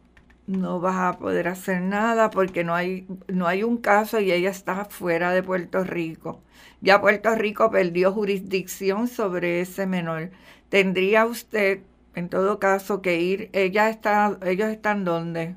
no 0.50 0.80
vas 0.80 0.96
a 0.96 1.18
poder 1.18 1.48
hacer 1.48 1.80
nada 1.80 2.30
porque 2.30 2.64
no 2.64 2.74
hay, 2.74 3.06
no 3.28 3.46
hay 3.46 3.62
un 3.62 3.76
caso 3.76 4.20
y 4.20 4.32
ella 4.32 4.50
está 4.50 4.84
fuera 4.86 5.30
de 5.30 5.42
Puerto 5.42 5.84
Rico. 5.84 6.42
Ya 6.80 7.00
Puerto 7.00 7.34
Rico 7.34 7.70
perdió 7.70 8.12
jurisdicción 8.12 9.06
sobre 9.06 9.60
ese 9.60 9.86
menor. 9.86 10.30
Tendría 10.68 11.26
usted, 11.26 11.80
en 12.14 12.28
todo 12.28 12.58
caso, 12.58 13.00
que 13.00 13.20
ir. 13.20 13.50
Ella 13.52 13.88
está, 13.90 14.38
ellos 14.44 14.68
están 14.68 15.04
dónde? 15.04 15.54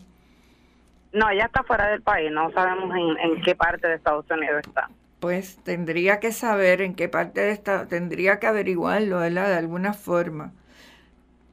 No, 1.11 1.29
ella 1.29 1.45
está 1.45 1.63
fuera 1.63 1.87
del 1.87 2.01
país. 2.01 2.31
No 2.31 2.51
sabemos 2.51 2.95
en, 2.95 3.31
en 3.31 3.41
qué 3.41 3.55
parte 3.55 3.87
de 3.87 3.95
Estados 3.95 4.25
Unidos 4.29 4.61
está. 4.67 4.89
Pues 5.19 5.57
tendría 5.63 6.19
que 6.19 6.31
saber 6.31 6.81
en 6.81 6.95
qué 6.95 7.09
parte 7.09 7.41
de 7.41 7.51
esta, 7.51 7.87
tendría 7.87 8.39
que 8.39 8.47
averiguarlo, 8.47 9.19
¿verdad? 9.19 9.47
De 9.47 9.55
alguna 9.55 9.93
forma 9.93 10.51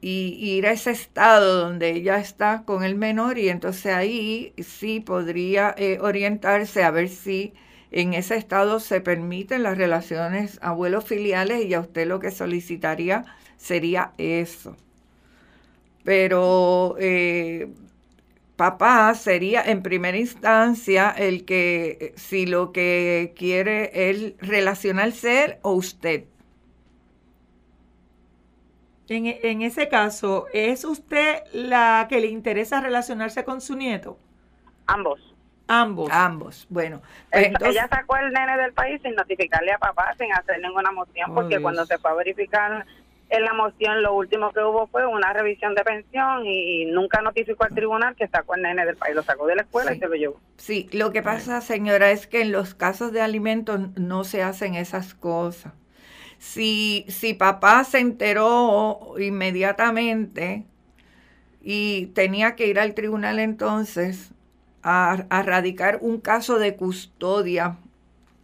y 0.00 0.38
ir 0.56 0.66
a 0.66 0.72
ese 0.72 0.92
estado 0.92 1.60
donde 1.60 1.90
ella 1.90 2.18
está 2.18 2.62
con 2.64 2.84
el 2.84 2.94
menor 2.94 3.38
y 3.38 3.48
entonces 3.48 3.92
ahí 3.92 4.54
sí 4.58 5.00
podría 5.00 5.74
eh, 5.76 5.98
orientarse 6.00 6.82
a 6.82 6.90
ver 6.90 7.08
si 7.08 7.52
en 7.90 8.14
ese 8.14 8.36
estado 8.36 8.80
se 8.80 9.00
permiten 9.00 9.62
las 9.62 9.76
relaciones 9.76 10.58
abuelos 10.62 11.04
filiales 11.04 11.66
y 11.66 11.74
a 11.74 11.80
usted 11.80 12.06
lo 12.06 12.20
que 12.20 12.30
solicitaría 12.30 13.26
sería 13.56 14.12
eso. 14.16 14.76
Pero 16.04 16.96
eh, 16.98 17.68
papá 18.56 19.14
sería 19.14 19.62
en 19.62 19.82
primera 19.82 20.16
instancia 20.18 21.10
el 21.10 21.44
que 21.44 22.14
si 22.16 22.46
lo 22.46 22.72
que 22.72 23.34
quiere 23.36 24.10
es 24.10 24.34
relacionarse 24.40 25.58
o 25.62 25.72
usted 25.72 26.24
en, 29.16 29.62
ese 29.62 29.88
caso, 29.88 30.46
¿es 30.52 30.84
usted 30.84 31.42
la 31.52 32.06
que 32.08 32.20
le 32.20 32.28
interesa 32.28 32.80
relacionarse 32.80 33.44
con 33.44 33.60
su 33.60 33.74
nieto? 33.74 34.16
Ambos. 34.86 35.34
Ambos. 35.66 36.10
Ambos. 36.12 36.66
Bueno. 36.70 37.02
Pues 37.30 37.52
ella 37.64 37.88
sacó 37.88 38.16
el 38.16 38.32
nene 38.32 38.56
del 38.56 38.72
país 38.72 39.00
sin 39.02 39.14
notificarle 39.14 39.72
a 39.72 39.78
papá, 39.78 40.14
sin 40.18 40.32
hacer 40.32 40.60
ninguna 40.60 40.92
moción, 40.92 41.34
porque 41.34 41.60
cuando 41.60 41.84
se 41.86 41.98
fue 41.98 42.10
a 42.10 42.14
verificar 42.14 42.86
en 43.30 43.44
la 43.44 43.52
moción 43.52 44.02
lo 44.02 44.14
último 44.14 44.52
que 44.52 44.60
hubo 44.60 44.86
fue 44.88 45.06
una 45.06 45.32
revisión 45.32 45.74
de 45.74 45.82
pensión 45.82 46.44
y, 46.44 46.86
nunca 46.86 47.20
notificó 47.20 47.64
al 47.64 47.74
tribunal 47.74 48.14
que 48.16 48.28
sacó 48.28 48.54
el 48.54 48.62
nene 48.62 48.84
del 48.84 48.96
país, 48.96 49.14
lo 49.14 49.22
sacó 49.22 49.46
de 49.46 49.56
la 49.56 49.62
escuela 49.62 49.94
y 49.94 49.98
se 49.98 50.06
lo 50.06 50.14
llevó. 50.14 50.40
Sí, 50.56 50.88
lo 50.92 51.12
que 51.12 51.22
pasa, 51.22 51.60
señora, 51.60 52.10
es 52.10 52.26
que 52.26 52.42
en 52.42 52.52
los 52.52 52.74
casos 52.74 53.12
de 53.12 53.22
alimentos 53.22 53.96
no 53.96 54.24
se 54.24 54.42
hacen 54.42 54.74
esas 54.74 55.14
cosas. 55.14 55.72
Si, 56.40 57.04
si 57.08 57.34
papá 57.34 57.84
se 57.84 57.98
enteró 57.98 59.14
inmediatamente 59.18 60.64
y 61.62 62.06
tenía 62.06 62.56
que 62.56 62.66
ir 62.66 62.80
al 62.80 62.94
tribunal 62.94 63.38
entonces 63.38 64.30
a, 64.82 65.26
a 65.28 65.42
radicar 65.42 65.98
un 66.00 66.18
caso 66.18 66.58
de 66.58 66.76
custodia 66.76 67.76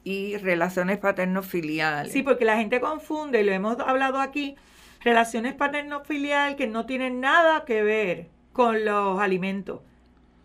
y 0.04 0.36
relaciones 0.36 0.98
paterno-filiales. 0.98 2.12
Sí, 2.12 2.22
porque 2.22 2.44
la 2.44 2.58
gente 2.58 2.80
confunde, 2.80 3.40
y 3.40 3.44
lo 3.44 3.52
hemos 3.52 3.80
hablado 3.80 4.20
aquí, 4.20 4.56
relaciones 5.02 5.54
paterno-filial 5.54 6.54
que 6.56 6.66
no 6.66 6.84
tienen 6.84 7.20
nada 7.20 7.64
que 7.64 7.82
ver 7.82 8.28
con 8.52 8.84
los 8.84 9.18
alimentos. 9.18 9.80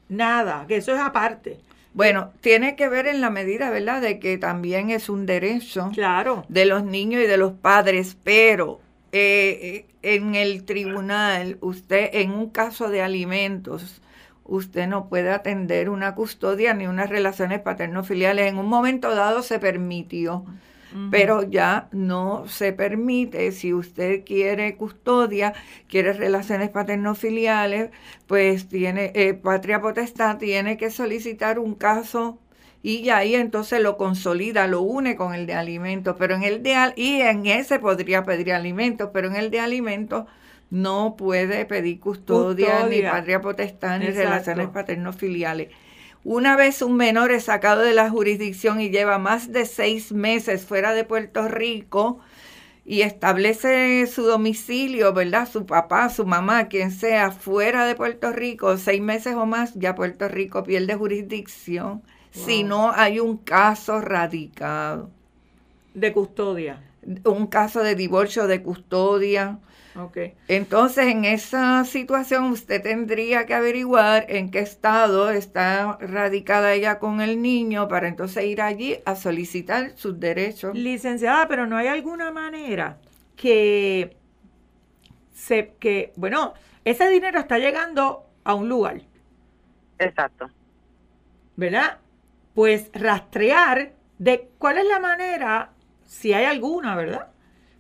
Nada, 0.08 0.66
que 0.68 0.78
eso 0.78 0.94
es 0.94 1.00
aparte. 1.00 1.60
Bueno, 1.94 2.32
tiene 2.40 2.76
que 2.76 2.88
ver 2.88 3.08
en 3.08 3.20
la 3.20 3.30
medida, 3.30 3.70
¿verdad?, 3.70 4.02
de 4.02 4.20
que 4.20 4.38
también 4.38 4.90
es 4.90 5.10
un 5.10 5.26
derecho 5.26 5.90
claro. 5.94 6.46
de 6.48 6.66
los 6.66 6.84
niños 6.84 7.22
y 7.22 7.28
de 7.28 7.38
los 7.38 7.52
padres, 7.52 8.18
pero 8.24 8.80
eh, 9.12 9.86
en 10.02 10.36
el 10.36 10.64
tribunal, 10.64 11.58
usted, 11.60 12.10
en 12.14 12.32
un 12.32 12.50
caso 12.50 12.90
de 12.90 13.02
alimentos, 13.02 14.02
usted 14.46 14.88
no 14.88 15.10
puede 15.10 15.32
atender 15.32 15.90
una 15.90 16.16
custodia 16.16 16.74
ni 16.74 16.88
unas 16.88 17.10
relaciones 17.10 17.60
paterno-filiales. 17.60 18.48
En 18.48 18.58
un 18.58 18.68
momento 18.68 19.14
dado 19.14 19.44
se 19.44 19.60
permitió 19.60 20.46
pero 21.10 21.44
ya 21.44 21.88
no 21.92 22.48
se 22.48 22.74
permite, 22.74 23.52
si 23.52 23.74
usted 23.74 24.24
quiere 24.26 24.76
custodia, 24.76 25.54
quiere 25.88 26.14
relaciones 26.14 26.70
paterno-filiales, 26.70 27.92
pues 28.28 28.68
tiene, 28.68 29.12
eh, 29.16 29.34
patria 29.34 29.82
potestad 29.82 30.38
tiene 30.38 30.78
que 30.78 30.90
solicitar 30.92 31.60
un 31.60 31.76
caso 31.76 32.40
y 32.84 33.10
ahí 33.10 33.36
entonces 33.36 33.82
lo 33.82 33.96
consolida, 33.98 34.68
lo 34.68 34.82
une 34.82 35.16
con 35.16 35.34
el 35.34 35.46
de 35.46 35.54
alimentos, 35.54 36.16
pero 36.18 36.36
en 36.36 36.44
el 36.44 36.64
de 36.64 36.76
y 36.96 37.22
en 37.22 37.46
ese 37.46 37.80
podría 37.80 38.24
pedir 38.24 38.54
alimentos, 38.54 39.10
pero 39.14 39.28
en 39.28 39.36
el 39.36 39.52
de 39.52 39.60
alimentos 39.60 40.26
no 40.72 41.16
puede 41.18 41.66
pedir 41.66 42.00
custodia, 42.00 42.88
ni 42.88 43.02
patria 43.02 43.42
potestad 43.42 44.00
ni 44.00 44.08
relaciones 44.08 44.70
paterno-filiales. 44.70 45.70
Una 46.24 46.56
vez 46.56 46.84
un 46.84 46.98
menor 46.98 47.32
es 47.32 47.46
sacado 47.46 47.82
de 47.82 47.94
la 47.94 48.10
jurisdicción 48.10 48.80
y 48.80 48.92
lleva 48.92 49.18
más 49.18 49.52
de 49.52 49.66
seis 49.66 50.12
meses 50.12 50.66
fuera 50.66 50.94
de 50.94 51.04
Puerto 51.04 51.48
Rico 51.48 52.20
y 52.86 53.02
establece 53.02 54.06
su 54.06 54.24
domicilio, 54.24 55.14
¿verdad? 55.14 55.50
Su 55.52 55.66
papá, 55.66 56.10
su 56.10 56.26
mamá, 56.28 56.68
quien 56.68 56.92
sea, 56.92 57.32
fuera 57.32 57.86
de 57.86 57.96
Puerto 57.96 58.32
Rico, 58.32 58.78
seis 58.78 59.02
meses 59.02 59.34
o 59.34 59.48
más, 59.48 59.74
ya 59.74 59.96
Puerto 59.96 60.28
Rico 60.28 60.64
pierde 60.64 60.94
jurisdicción 60.94 62.04
si 62.30 62.64
no 62.64 62.92
hay 62.92 63.20
un 63.20 63.38
caso 63.38 64.00
radicado. 64.00 65.10
De 65.96 66.14
custodia. 66.14 66.84
Un 67.26 67.48
caso 67.48 67.82
de 67.82 67.96
divorcio 67.96 68.46
de 68.46 68.62
custodia 68.62 69.58
Okay. 69.96 70.36
Entonces, 70.48 71.08
en 71.08 71.26
esa 71.26 71.84
situación, 71.84 72.46
usted 72.46 72.82
tendría 72.82 73.46
que 73.46 73.54
averiguar 73.54 74.26
en 74.30 74.50
qué 74.50 74.60
estado 74.60 75.30
está 75.30 75.98
radicada 76.00 76.74
ella 76.74 76.98
con 77.00 77.20
el 77.20 77.42
niño 77.42 77.88
para 77.88 78.08
entonces 78.08 78.46
ir 78.46 78.62
allí 78.62 79.00
a 79.06 79.16
solicitar 79.16 79.92
sus 79.96 80.20
derechos. 80.20 80.76
Licenciada, 80.78 81.48
pero 81.48 81.68
no 81.68 81.76
hay 81.76 81.88
alguna 81.88 82.32
manera 82.32 83.00
que 83.36 84.16
se, 85.34 85.74
que, 85.80 86.14
bueno, 86.16 86.54
ese 86.86 87.10
dinero 87.10 87.40
está 87.40 87.58
llegando 87.58 88.26
a 88.44 88.54
un 88.54 88.70
lugar. 88.70 89.02
Exacto. 90.00 90.50
¿Verdad? 91.58 91.98
Pues 92.56 92.90
rastrear 92.94 93.92
de 94.18 94.50
cuál 94.58 94.78
es 94.78 94.86
la 94.86 95.00
manera, 95.00 95.72
si 96.06 96.34
hay 96.34 96.46
alguna, 96.46 96.96
¿verdad? 96.96 97.28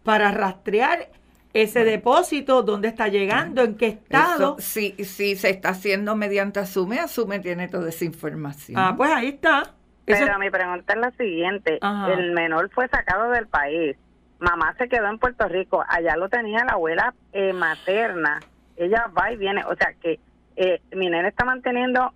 Para 0.03 0.31
rastrear 0.31 1.09
ese 1.53 1.83
depósito, 1.83 2.63
dónde 2.63 2.87
está 2.87 3.07
llegando, 3.07 3.63
en 3.63 3.75
qué 3.75 3.87
estado. 3.87 4.55
si, 4.59 4.91
si 5.03 5.35
se 5.35 5.49
está 5.49 5.69
haciendo 5.69 6.15
mediante 6.15 6.59
Asume, 6.59 6.99
Asume 6.99 7.39
tiene 7.39 7.67
toda 7.67 7.89
esa 7.89 8.05
información. 8.05 8.79
Ah, 8.79 8.93
pues 8.95 9.11
ahí 9.11 9.29
está. 9.29 9.73
Pero 10.05 10.39
mi 10.39 10.49
pregunta 10.49 10.93
es 10.93 10.99
la 10.99 11.11
siguiente. 11.11 11.79
El 12.09 12.31
menor 12.31 12.69
fue 12.71 12.87
sacado 12.87 13.31
del 13.31 13.47
país. 13.47 13.97
Mamá 14.39 14.73
se 14.77 14.89
quedó 14.89 15.07
en 15.07 15.19
Puerto 15.19 15.47
Rico. 15.47 15.83
Allá 15.87 16.15
lo 16.15 16.29
tenía 16.29 16.65
la 16.65 16.73
abuela 16.73 17.13
eh, 17.31 17.53
materna. 17.53 18.39
Ella 18.75 19.09
va 19.17 19.31
y 19.31 19.37
viene. 19.37 19.63
O 19.65 19.75
sea 19.75 19.93
que 20.01 20.19
eh, 20.55 20.81
mi 20.93 21.09
nene 21.09 21.29
está 21.29 21.45
manteniendo 21.45 22.13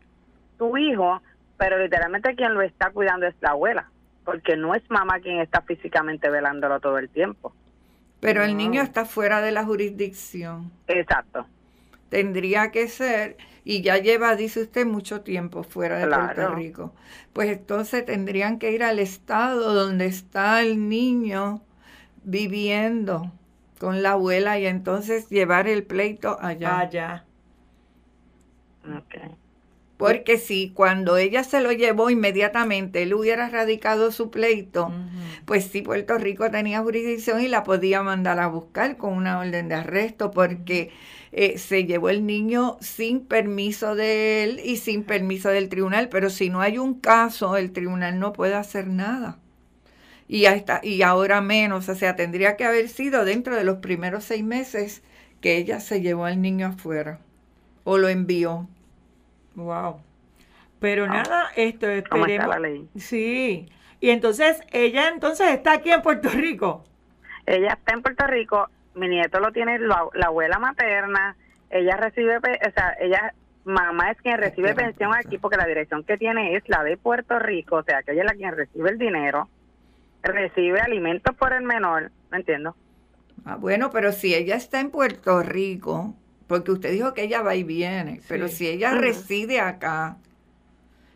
su 0.58 0.78
hijo, 0.78 1.22
pero 1.58 1.78
literalmente 1.78 2.36
quien 2.36 2.54
lo 2.54 2.62
está 2.62 2.90
cuidando 2.90 3.28
es 3.28 3.36
la 3.42 3.52
abuela. 3.52 3.90
Porque 4.24 4.58
no 4.58 4.74
es 4.74 4.82
mamá 4.90 5.20
quien 5.20 5.40
está 5.40 5.62
físicamente 5.62 6.30
velándolo 6.30 6.80
todo 6.80 6.98
el 6.98 7.10
tiempo. 7.10 7.54
Pero 8.20 8.44
el 8.44 8.58
niño 8.58 8.82
está 8.82 9.06
fuera 9.06 9.42
de 9.42 9.52
la 9.52 9.64
jurisdicción. 9.64 10.72
Exacto. 10.88 11.46
Tendría 12.10 12.72
que 12.72 12.88
ser, 12.88 13.38
y 13.64 13.82
ya 13.82 13.98
lleva, 13.98 14.36
dice 14.36 14.62
usted, 14.62 14.86
mucho 14.86 15.22
tiempo 15.22 15.64
fuera 15.64 16.00
de 16.00 16.08
Puerto 16.08 16.56
Rico. 16.56 16.94
Pues 17.34 17.50
entonces 17.50 18.06
tendrían 18.06 18.60
que 18.60 18.72
ir 18.72 18.84
al 18.84 19.00
estado 19.00 19.74
donde 19.74 20.06
está 20.06 20.62
el 20.62 20.88
niño 20.88 21.62
viviendo 22.24 23.32
con 23.80 24.02
la 24.02 24.12
abuela 24.12 24.58
y 24.60 24.66
entonces 24.66 25.30
llevar 25.30 25.68
el 25.68 25.84
pleito 25.84 26.38
allá. 26.42 26.80
Allá. 26.80 27.26
Okay. 28.84 29.15
Porque 29.98 30.38
si 30.38 30.72
cuando 30.72 31.16
ella 31.16 31.44
se 31.44 31.62
lo 31.62 31.72
llevó 31.72 32.10
inmediatamente, 32.10 33.04
él 33.04 33.14
hubiera 33.14 33.50
radicado 33.50 34.12
su 34.12 34.30
pleito, 34.30 34.92
pues 35.46 35.66
sí, 35.66 35.82
Puerto 35.82 36.18
Rico 36.18 36.52
tenía 36.52 36.82
jurisdicción 36.82 37.42
y 37.42 37.48
la 37.48 37.64
podía 37.64 38.04
mandar 38.04 38.40
a 38.40 38.48
buscar 38.48 38.98
con 38.98 39.14
una 39.14 39.40
orden 39.40 39.70
de 39.70 39.76
arresto 39.76 40.32
porque 40.32 40.92
eh, 41.32 41.58
se 41.58 41.86
llevó 41.86 42.10
el 42.10 42.26
niño 42.26 42.78
sin 42.82 43.22
permiso 43.22 43.96
de 43.96 44.44
él 44.44 44.62
y 44.64 44.78
sin 44.78 45.04
permiso 45.04 45.50
del 45.50 45.70
tribunal. 45.70 46.10
Pero 46.10 46.30
si 46.30 46.50
no 46.50 46.62
hay 46.62 46.78
un 46.78 47.00
caso, 47.00 47.56
el 47.56 47.72
tribunal 47.72 48.20
no 48.20 48.34
puede 48.34 48.56
hacer 48.56 48.88
nada. 48.88 49.40
Y, 50.28 50.46
hasta, 50.46 50.82
y 50.84 51.04
ahora 51.04 51.40
menos, 51.42 51.88
o 51.88 51.96
sea, 51.96 52.16
tendría 52.16 52.58
que 52.58 52.66
haber 52.66 52.90
sido 52.90 53.26
dentro 53.26 53.56
de 53.56 53.64
los 53.64 53.78
primeros 53.78 54.24
seis 54.26 54.44
meses 54.44 55.04
que 55.40 55.58
ella 55.58 55.80
se 55.80 56.02
llevó 56.02 56.26
al 56.26 56.42
niño 56.42 56.68
afuera 56.68 57.20
o 57.84 57.98
lo 57.98 58.10
envió. 58.10 58.68
Wow. 59.56 60.02
Pero 60.80 61.08
nada, 61.08 61.52
esto 61.56 61.88
esperemos. 61.90 62.48
la 62.48 62.60
ley? 62.60 62.88
Sí. 62.96 63.70
Y 64.00 64.10
entonces, 64.10 64.62
ella 64.72 65.08
entonces 65.08 65.50
está 65.52 65.74
aquí 65.74 65.92
en 65.92 66.02
Puerto 66.02 66.30
Rico. 66.30 66.86
Ella 67.46 67.74
está 67.74 67.94
en 67.94 68.02
Puerto 68.02 68.28
Rico, 68.28 68.70
mi 68.96 69.08
nieto 69.08 69.40
lo 69.40 69.52
tiene 69.52 69.80
la, 69.80 70.08
abuela 70.26 70.60
materna, 70.60 71.36
ella 71.70 71.96
recibe, 71.98 72.38
o 72.38 72.72
sea, 72.74 72.96
ella, 73.00 73.34
mamá 73.66 74.12
es 74.12 74.22
quien 74.22 74.38
recibe 74.38 74.74
pensión 74.74 75.14
aquí 75.14 75.38
porque 75.38 75.58
la 75.58 75.68
dirección 75.68 76.04
que 76.04 76.18
tiene 76.18 76.56
es 76.56 76.68
la 76.68 76.84
de 76.84 76.98
Puerto 76.98 77.38
Rico, 77.40 77.78
o 77.78 77.84
sea, 77.84 78.04
que 78.04 78.14
ella 78.14 78.22
es 78.22 78.28
la 78.28 78.36
quien 78.36 78.56
recibe 78.56 78.90
el 78.90 78.98
dinero, 78.98 79.48
recibe 80.24 80.80
alimentos 80.80 81.36
por 81.36 81.54
el 81.54 81.64
menor, 81.64 82.12
¿me 82.32 82.38
entiendo? 82.38 82.76
Ah, 83.46 83.58
bueno, 83.58 83.92
pero 83.92 84.12
si 84.12 84.34
ella 84.34 84.56
está 84.56 84.80
en 84.80 84.90
Puerto 84.90 85.44
Rico, 85.44 86.16
porque 86.48 86.72
usted 86.72 86.92
dijo 86.92 87.14
que 87.14 87.24
ella 87.24 87.42
va 87.42 87.56
y 87.56 87.64
viene, 87.64 88.22
pero 88.28 88.48
si 88.48 88.68
ella 88.68 88.92
reside 88.92 89.60
acá, 89.60 90.18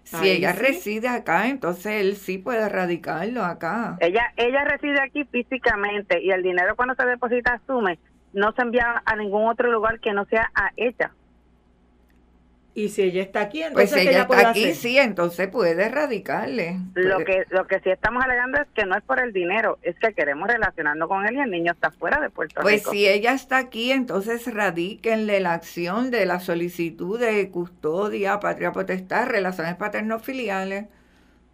si 0.04 0.30
ella 0.30 0.54
reside 0.54 1.08
acá, 1.08 1.50
entonces 1.50 2.02
él 2.02 2.16
sí 2.16 2.38
puede 2.40 2.68
radicarlo 2.68 3.44
acá. 3.44 3.98
Ella 4.00 4.34
ella 4.38 4.64
reside 4.64 5.00
aquí 5.02 5.24
físicamente 5.26 6.22
y 6.22 6.32
el 6.32 6.42
dinero 6.42 6.76
cuando 6.76 6.96
se 6.96 7.06
deposita 7.06 7.54
asume 7.54 8.00
no 8.34 8.52
se 8.54 8.62
envía 8.62 9.02
a 9.06 9.16
ningún 9.16 9.48
otro 9.48 9.72
lugar 9.72 10.00
que 10.00 10.14
no 10.14 10.26
sea 10.26 10.52
a 10.56 10.72
ella. 10.78 11.12
Y 12.80 12.88
si 12.88 13.02
ella 13.02 13.22
está 13.22 13.42
aquí, 13.42 13.62
entonces 13.62 13.92
pues 13.92 14.08
ella, 14.08 14.22
está 14.22 14.50
aquí, 14.52 14.74
sí, 14.74 14.98
entonces 14.98 15.50
puede 15.50 15.84
erradicarle. 15.84 16.78
Lo 16.96 17.18
que 17.26 17.44
lo 17.50 17.68
que 17.68 17.82
sí 17.82 17.90
estamos 17.90 18.24
alegando 18.24 18.58
es 18.62 18.68
que 18.74 18.86
no 18.86 18.96
es 18.96 19.04
por 19.04 19.20
el 19.20 19.34
dinero, 19.34 19.80
es 19.82 20.00
que 20.00 20.14
queremos 20.14 20.48
relacionarnos 20.48 21.10
con 21.10 21.28
él 21.28 21.36
y 21.36 21.40
el 21.42 21.52
niño 21.52 21.74
está 21.74 21.92
fuera 21.92 22.22
de 22.22 22.30
Puerto 22.30 22.62
pues 22.62 22.76
Rico. 22.76 22.92
Pues 22.92 22.98
si 22.98 23.06
ella 23.06 23.34
está 23.34 23.58
aquí, 23.58 23.92
entonces 23.92 24.54
radíquenle 24.54 25.42
la 25.42 25.56
acción 25.56 26.10
de 26.10 26.26
la 26.26 26.40
solicitud 26.40 27.20
de 27.20 27.50
custodia, 27.50 28.40
patria 28.40 28.72
potestad, 28.72 29.28
relaciones 29.28 29.76
paterno-filiales 29.76 30.86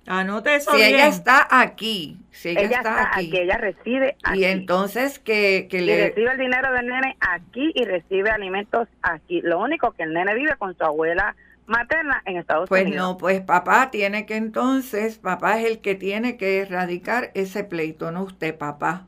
Anote 0.08 0.56
eso 0.56 0.72
Si 0.72 0.84
ella 0.84 1.08
está 1.08 1.48
aquí, 1.50 2.18
si 2.32 2.50
ella, 2.50 2.78
está, 2.78 3.12
aquí, 3.16 3.36
ella 3.36 3.58
reside 3.58 4.16
aquí. 4.24 4.40
Y 4.40 4.46
entonces 4.46 5.18
que, 5.18 5.68
le... 5.72 6.10
recibe 6.10 6.32
el 6.32 6.38
dinero 6.38 6.72
del 6.74 6.88
nene 6.88 7.18
aquí 7.20 7.72
y 7.74 7.86
recibe 7.86 8.30
alimentos 8.30 8.88
aquí. 9.02 9.42
Lo 9.42 9.60
único 9.60 9.92
que 9.94 10.04
el 10.04 10.14
nene 10.14 10.36
vive 10.36 10.56
con 10.58 10.78
su 10.78 10.84
abuela 10.84 11.36
materna 11.66 12.22
en 12.26 12.38
Estados 12.38 12.70
Unidos. 12.70 12.88
Pues 12.88 12.96
no, 12.96 13.18
pues 13.18 13.42
papá 13.42 13.90
tiene 13.90 14.28
que 14.28 14.36
entonces, 14.36 15.18
papá 15.18 15.60
es 15.60 15.66
el 15.66 15.80
que 15.80 15.96
tiene 15.96 16.38
que 16.38 16.60
erradicar 16.60 17.32
ese 17.34 17.64
pleito, 17.64 18.12
no 18.12 18.24
usted, 18.24 18.56
papá. 18.56 19.08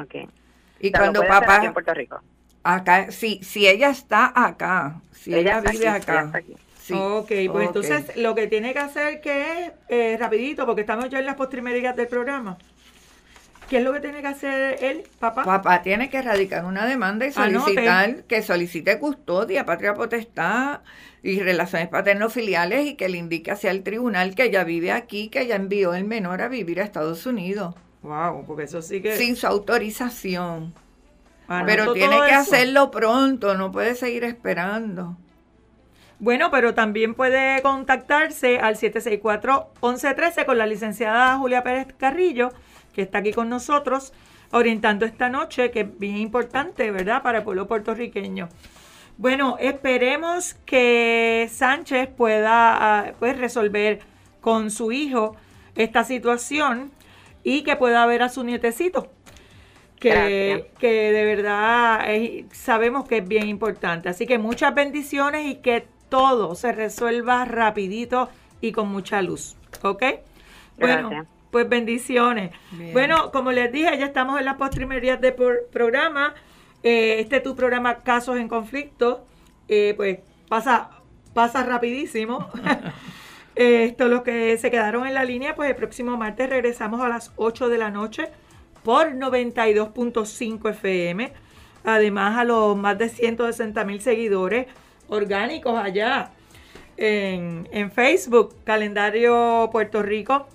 Ok. 0.00 0.28
Y 0.80 0.92
cuando 0.92 1.26
papá... 1.26 1.64
en 1.64 1.72
Puerto 1.72 1.92
Rico. 1.94 2.20
Acá, 2.62 3.10
sí, 3.10 3.40
si 3.42 3.66
ella 3.66 3.90
está 3.90 4.32
acá, 4.34 5.00
si 5.12 5.34
ella, 5.34 5.60
vive 5.60 5.88
acá. 5.88 6.30
Sí. 6.88 6.94
Ok, 6.96 7.28
pues 7.52 7.66
entonces 7.66 8.16
lo 8.16 8.34
que 8.34 8.46
tiene 8.46 8.72
que 8.72 8.78
hacer 8.78 9.20
que 9.20 9.42
es, 9.66 9.72
eh, 9.88 10.16
rapidito, 10.18 10.64
porque 10.64 10.80
estamos 10.80 11.10
ya 11.10 11.18
en 11.18 11.26
las 11.26 11.34
postrimerías 11.34 11.94
del 11.94 12.08
programa. 12.08 12.56
¿Qué 13.68 13.76
es 13.76 13.84
lo 13.84 13.92
que 13.92 14.00
tiene 14.00 14.22
que 14.22 14.28
hacer 14.28 14.82
él, 14.82 15.02
papá? 15.18 15.44
Papá 15.44 15.82
tiene 15.82 16.08
que 16.08 16.16
erradicar 16.16 16.64
una 16.64 16.86
demanda 16.86 17.26
y 17.26 17.32
solicitar 17.32 18.22
que 18.24 18.40
solicite 18.40 18.98
custodia, 18.98 19.66
patria 19.66 19.92
potestad 19.92 20.80
y 21.22 21.40
relaciones 21.40 21.88
paterno-filiales 21.88 22.86
y 22.86 22.94
que 22.94 23.10
le 23.10 23.18
indique 23.18 23.50
hacia 23.50 23.70
el 23.70 23.82
tribunal 23.82 24.34
que 24.34 24.44
ella 24.44 24.64
vive 24.64 24.90
aquí, 24.90 25.28
que 25.28 25.42
ella 25.42 25.56
envió 25.56 25.92
el 25.92 26.04
menor 26.04 26.40
a 26.40 26.48
vivir 26.48 26.80
a 26.80 26.84
Estados 26.84 27.26
Unidos. 27.26 27.74
Wow, 28.00 28.46
porque 28.46 28.62
eso 28.62 28.80
sí 28.80 29.02
que... 29.02 29.18
Sin 29.18 29.36
su 29.36 29.46
autorización. 29.46 30.72
Pero 31.66 31.92
tiene 31.92 32.16
que 32.26 32.32
hacerlo 32.32 32.90
pronto, 32.90 33.54
no 33.54 33.70
puede 33.70 33.94
seguir 33.94 34.24
esperando. 34.24 35.18
Bueno, 36.20 36.50
pero 36.50 36.74
también 36.74 37.14
puede 37.14 37.62
contactarse 37.62 38.58
al 38.58 38.74
764-1113 38.76 40.44
con 40.46 40.58
la 40.58 40.66
licenciada 40.66 41.36
Julia 41.38 41.62
Pérez 41.62 41.88
Carrillo, 41.96 42.50
que 42.92 43.02
está 43.02 43.18
aquí 43.18 43.32
con 43.32 43.48
nosotros, 43.48 44.12
orientando 44.50 45.06
esta 45.06 45.28
noche, 45.28 45.70
que 45.70 45.80
es 45.82 45.98
bien 45.98 46.16
importante, 46.16 46.90
¿verdad?, 46.90 47.22
para 47.22 47.38
el 47.38 47.44
pueblo 47.44 47.68
puertorriqueño. 47.68 48.48
Bueno, 49.16 49.56
esperemos 49.60 50.54
que 50.66 51.48
Sánchez 51.52 52.08
pueda 52.16 52.76
ah, 53.00 53.12
pues, 53.18 53.38
resolver 53.38 54.00
con 54.40 54.70
su 54.70 54.90
hijo 54.90 55.36
esta 55.76 56.02
situación 56.02 56.90
y 57.44 57.62
que 57.62 57.76
pueda 57.76 58.04
ver 58.06 58.22
a 58.22 58.28
su 58.28 58.42
nietecito 58.42 59.10
que, 59.98 60.70
que 60.78 61.12
de 61.12 61.24
verdad 61.24 62.06
sabemos 62.52 63.08
que 63.08 63.18
es 63.18 63.28
bien 63.28 63.48
importante. 63.48 64.08
Así 64.08 64.26
que 64.26 64.38
muchas 64.38 64.74
bendiciones 64.74 65.46
y 65.46 65.56
que 65.56 65.86
todo 66.08 66.54
se 66.54 66.72
resuelva 66.72 67.44
rapidito 67.44 68.28
y 68.60 68.72
con 68.72 68.88
mucha 68.88 69.22
luz. 69.22 69.56
¿Ok? 69.82 70.02
Bueno, 70.78 71.26
pues 71.50 71.68
bendiciones. 71.68 72.52
Bueno, 72.92 73.30
como 73.32 73.52
les 73.52 73.72
dije, 73.72 73.96
ya 73.98 74.06
estamos 74.06 74.38
en 74.38 74.44
las 74.44 74.56
postrimerías 74.56 75.20
del 75.20 75.34
programa. 75.72 76.34
Eh, 76.82 77.20
este 77.20 77.36
es 77.36 77.42
tu 77.42 77.56
programa 77.56 77.98
Casos 77.98 78.36
en 78.36 78.48
Conflicto. 78.48 79.24
Eh, 79.68 79.94
pues 79.96 80.20
pasa, 80.48 80.90
pasa 81.34 81.62
rapidísimo. 81.62 82.48
Esto, 83.54 84.06
los 84.06 84.22
que 84.22 84.56
se 84.56 84.70
quedaron 84.70 85.04
en 85.04 85.14
la 85.14 85.24
línea, 85.24 85.56
pues 85.56 85.68
el 85.70 85.74
próximo 85.74 86.16
martes 86.16 86.48
regresamos 86.48 87.00
a 87.00 87.08
las 87.08 87.32
8 87.34 87.68
de 87.68 87.78
la 87.78 87.90
noche 87.90 88.28
por 88.84 89.14
92.5 89.14 90.70
FM. 90.70 91.32
Además, 91.84 92.38
a 92.38 92.44
los 92.44 92.76
más 92.76 92.98
de 92.98 93.08
160 93.08 93.84
mil 93.84 94.00
seguidores 94.00 94.66
orgánicos 95.08 95.78
allá 95.78 96.30
en, 96.96 97.68
en, 97.72 97.90
Facebook, 97.90 98.54
Calendario 98.64 99.68
Puerto 99.72 100.02
Rico, 100.02 100.48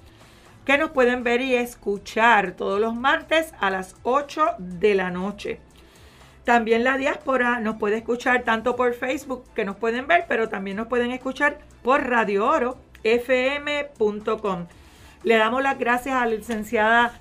que 0.65 0.77
nos 0.77 0.91
pueden 0.91 1.23
ver 1.23 1.41
y 1.41 1.55
escuchar 1.55 2.53
todos 2.53 2.79
los 2.79 2.95
martes 2.95 3.53
a 3.59 3.69
las 3.69 3.95
8 4.03 4.55
de 4.59 4.95
la 4.95 5.09
noche. 5.09 5.59
También 6.43 6.83
la 6.83 6.97
diáspora 6.97 7.59
nos 7.59 7.77
puede 7.77 7.97
escuchar 7.97 8.43
tanto 8.43 8.75
por 8.75 8.93
Facebook, 8.93 9.45
que 9.55 9.63
nos 9.63 9.77
pueden 9.77 10.07
ver, 10.07 10.25
pero 10.27 10.49
también 10.49 10.75
nos 10.77 10.87
pueden 10.87 11.11
escuchar 11.11 11.59
por 11.81 12.09
Radio 12.09 12.45
Oro, 12.45 12.77
fm.com. 13.03 14.67
Le 15.23 15.37
damos 15.37 15.63
las 15.63 15.79
gracias 15.79 16.15
a 16.15 16.25
la 16.25 16.35
licenciada 16.35 17.13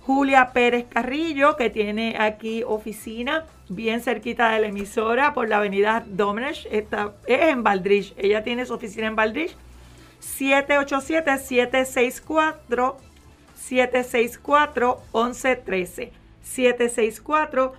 Julia 0.00 0.50
Pérez 0.52 0.86
Carrillo, 0.88 1.56
que 1.56 1.70
tiene 1.70 2.16
aquí 2.18 2.64
oficina 2.64 3.46
bien 3.68 4.00
cerquita 4.00 4.50
de 4.50 4.60
la 4.60 4.66
emisora 4.68 5.34
por 5.34 5.48
la 5.48 5.58
avenida 5.58 6.02
Domenech, 6.06 6.66
está, 6.70 7.12
es 7.26 7.42
en 7.42 7.62
Valdrich. 7.62 8.14
Ella 8.16 8.42
tiene 8.42 8.64
su 8.66 8.74
oficina 8.74 9.06
en 9.06 9.14
Valdrich. 9.16 9.54
787-764 10.20 12.96
764 13.54 15.02
1113 15.14 16.12
764 16.42 17.72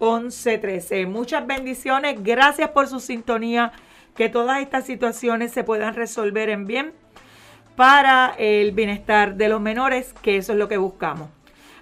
1113 0.00 1.06
Muchas 1.06 1.46
bendiciones, 1.46 2.22
gracias 2.22 2.70
por 2.70 2.88
su 2.88 3.00
sintonía, 3.00 3.72
que 4.14 4.28
todas 4.28 4.60
estas 4.60 4.84
situaciones 4.84 5.52
se 5.52 5.64
puedan 5.64 5.94
resolver 5.94 6.50
en 6.50 6.66
bien 6.66 6.92
para 7.76 8.34
el 8.38 8.72
bienestar 8.72 9.36
de 9.36 9.48
los 9.48 9.60
menores, 9.60 10.12
que 10.22 10.36
eso 10.36 10.52
es 10.52 10.58
lo 10.58 10.66
que 10.66 10.76
buscamos. 10.76 11.28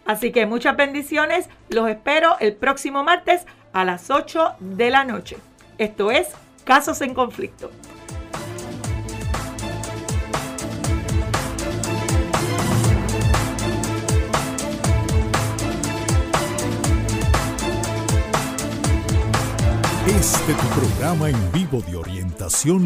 Así 0.07 0.33
que 0.33 0.47
muchas 0.47 0.77
bendiciones. 0.77 1.49
Los 1.69 1.89
espero 1.89 2.37
el 2.41 2.55
próximo 2.55 3.03
martes 3.03 3.45
a 3.73 3.85
las 3.85 4.11
8 4.11 4.55
de 4.61 4.91
la 4.91 5.05
noche. 5.05 5.37
Esto 5.79 6.11
es 6.11 6.29
Casos 6.65 7.01
en 7.03 7.13
Conflicto. 7.13 7.71
Este 20.07 20.55
tu 20.55 20.69
programa 20.81 21.29
en 21.29 21.53
vivo 21.53 21.81
de 21.83 21.97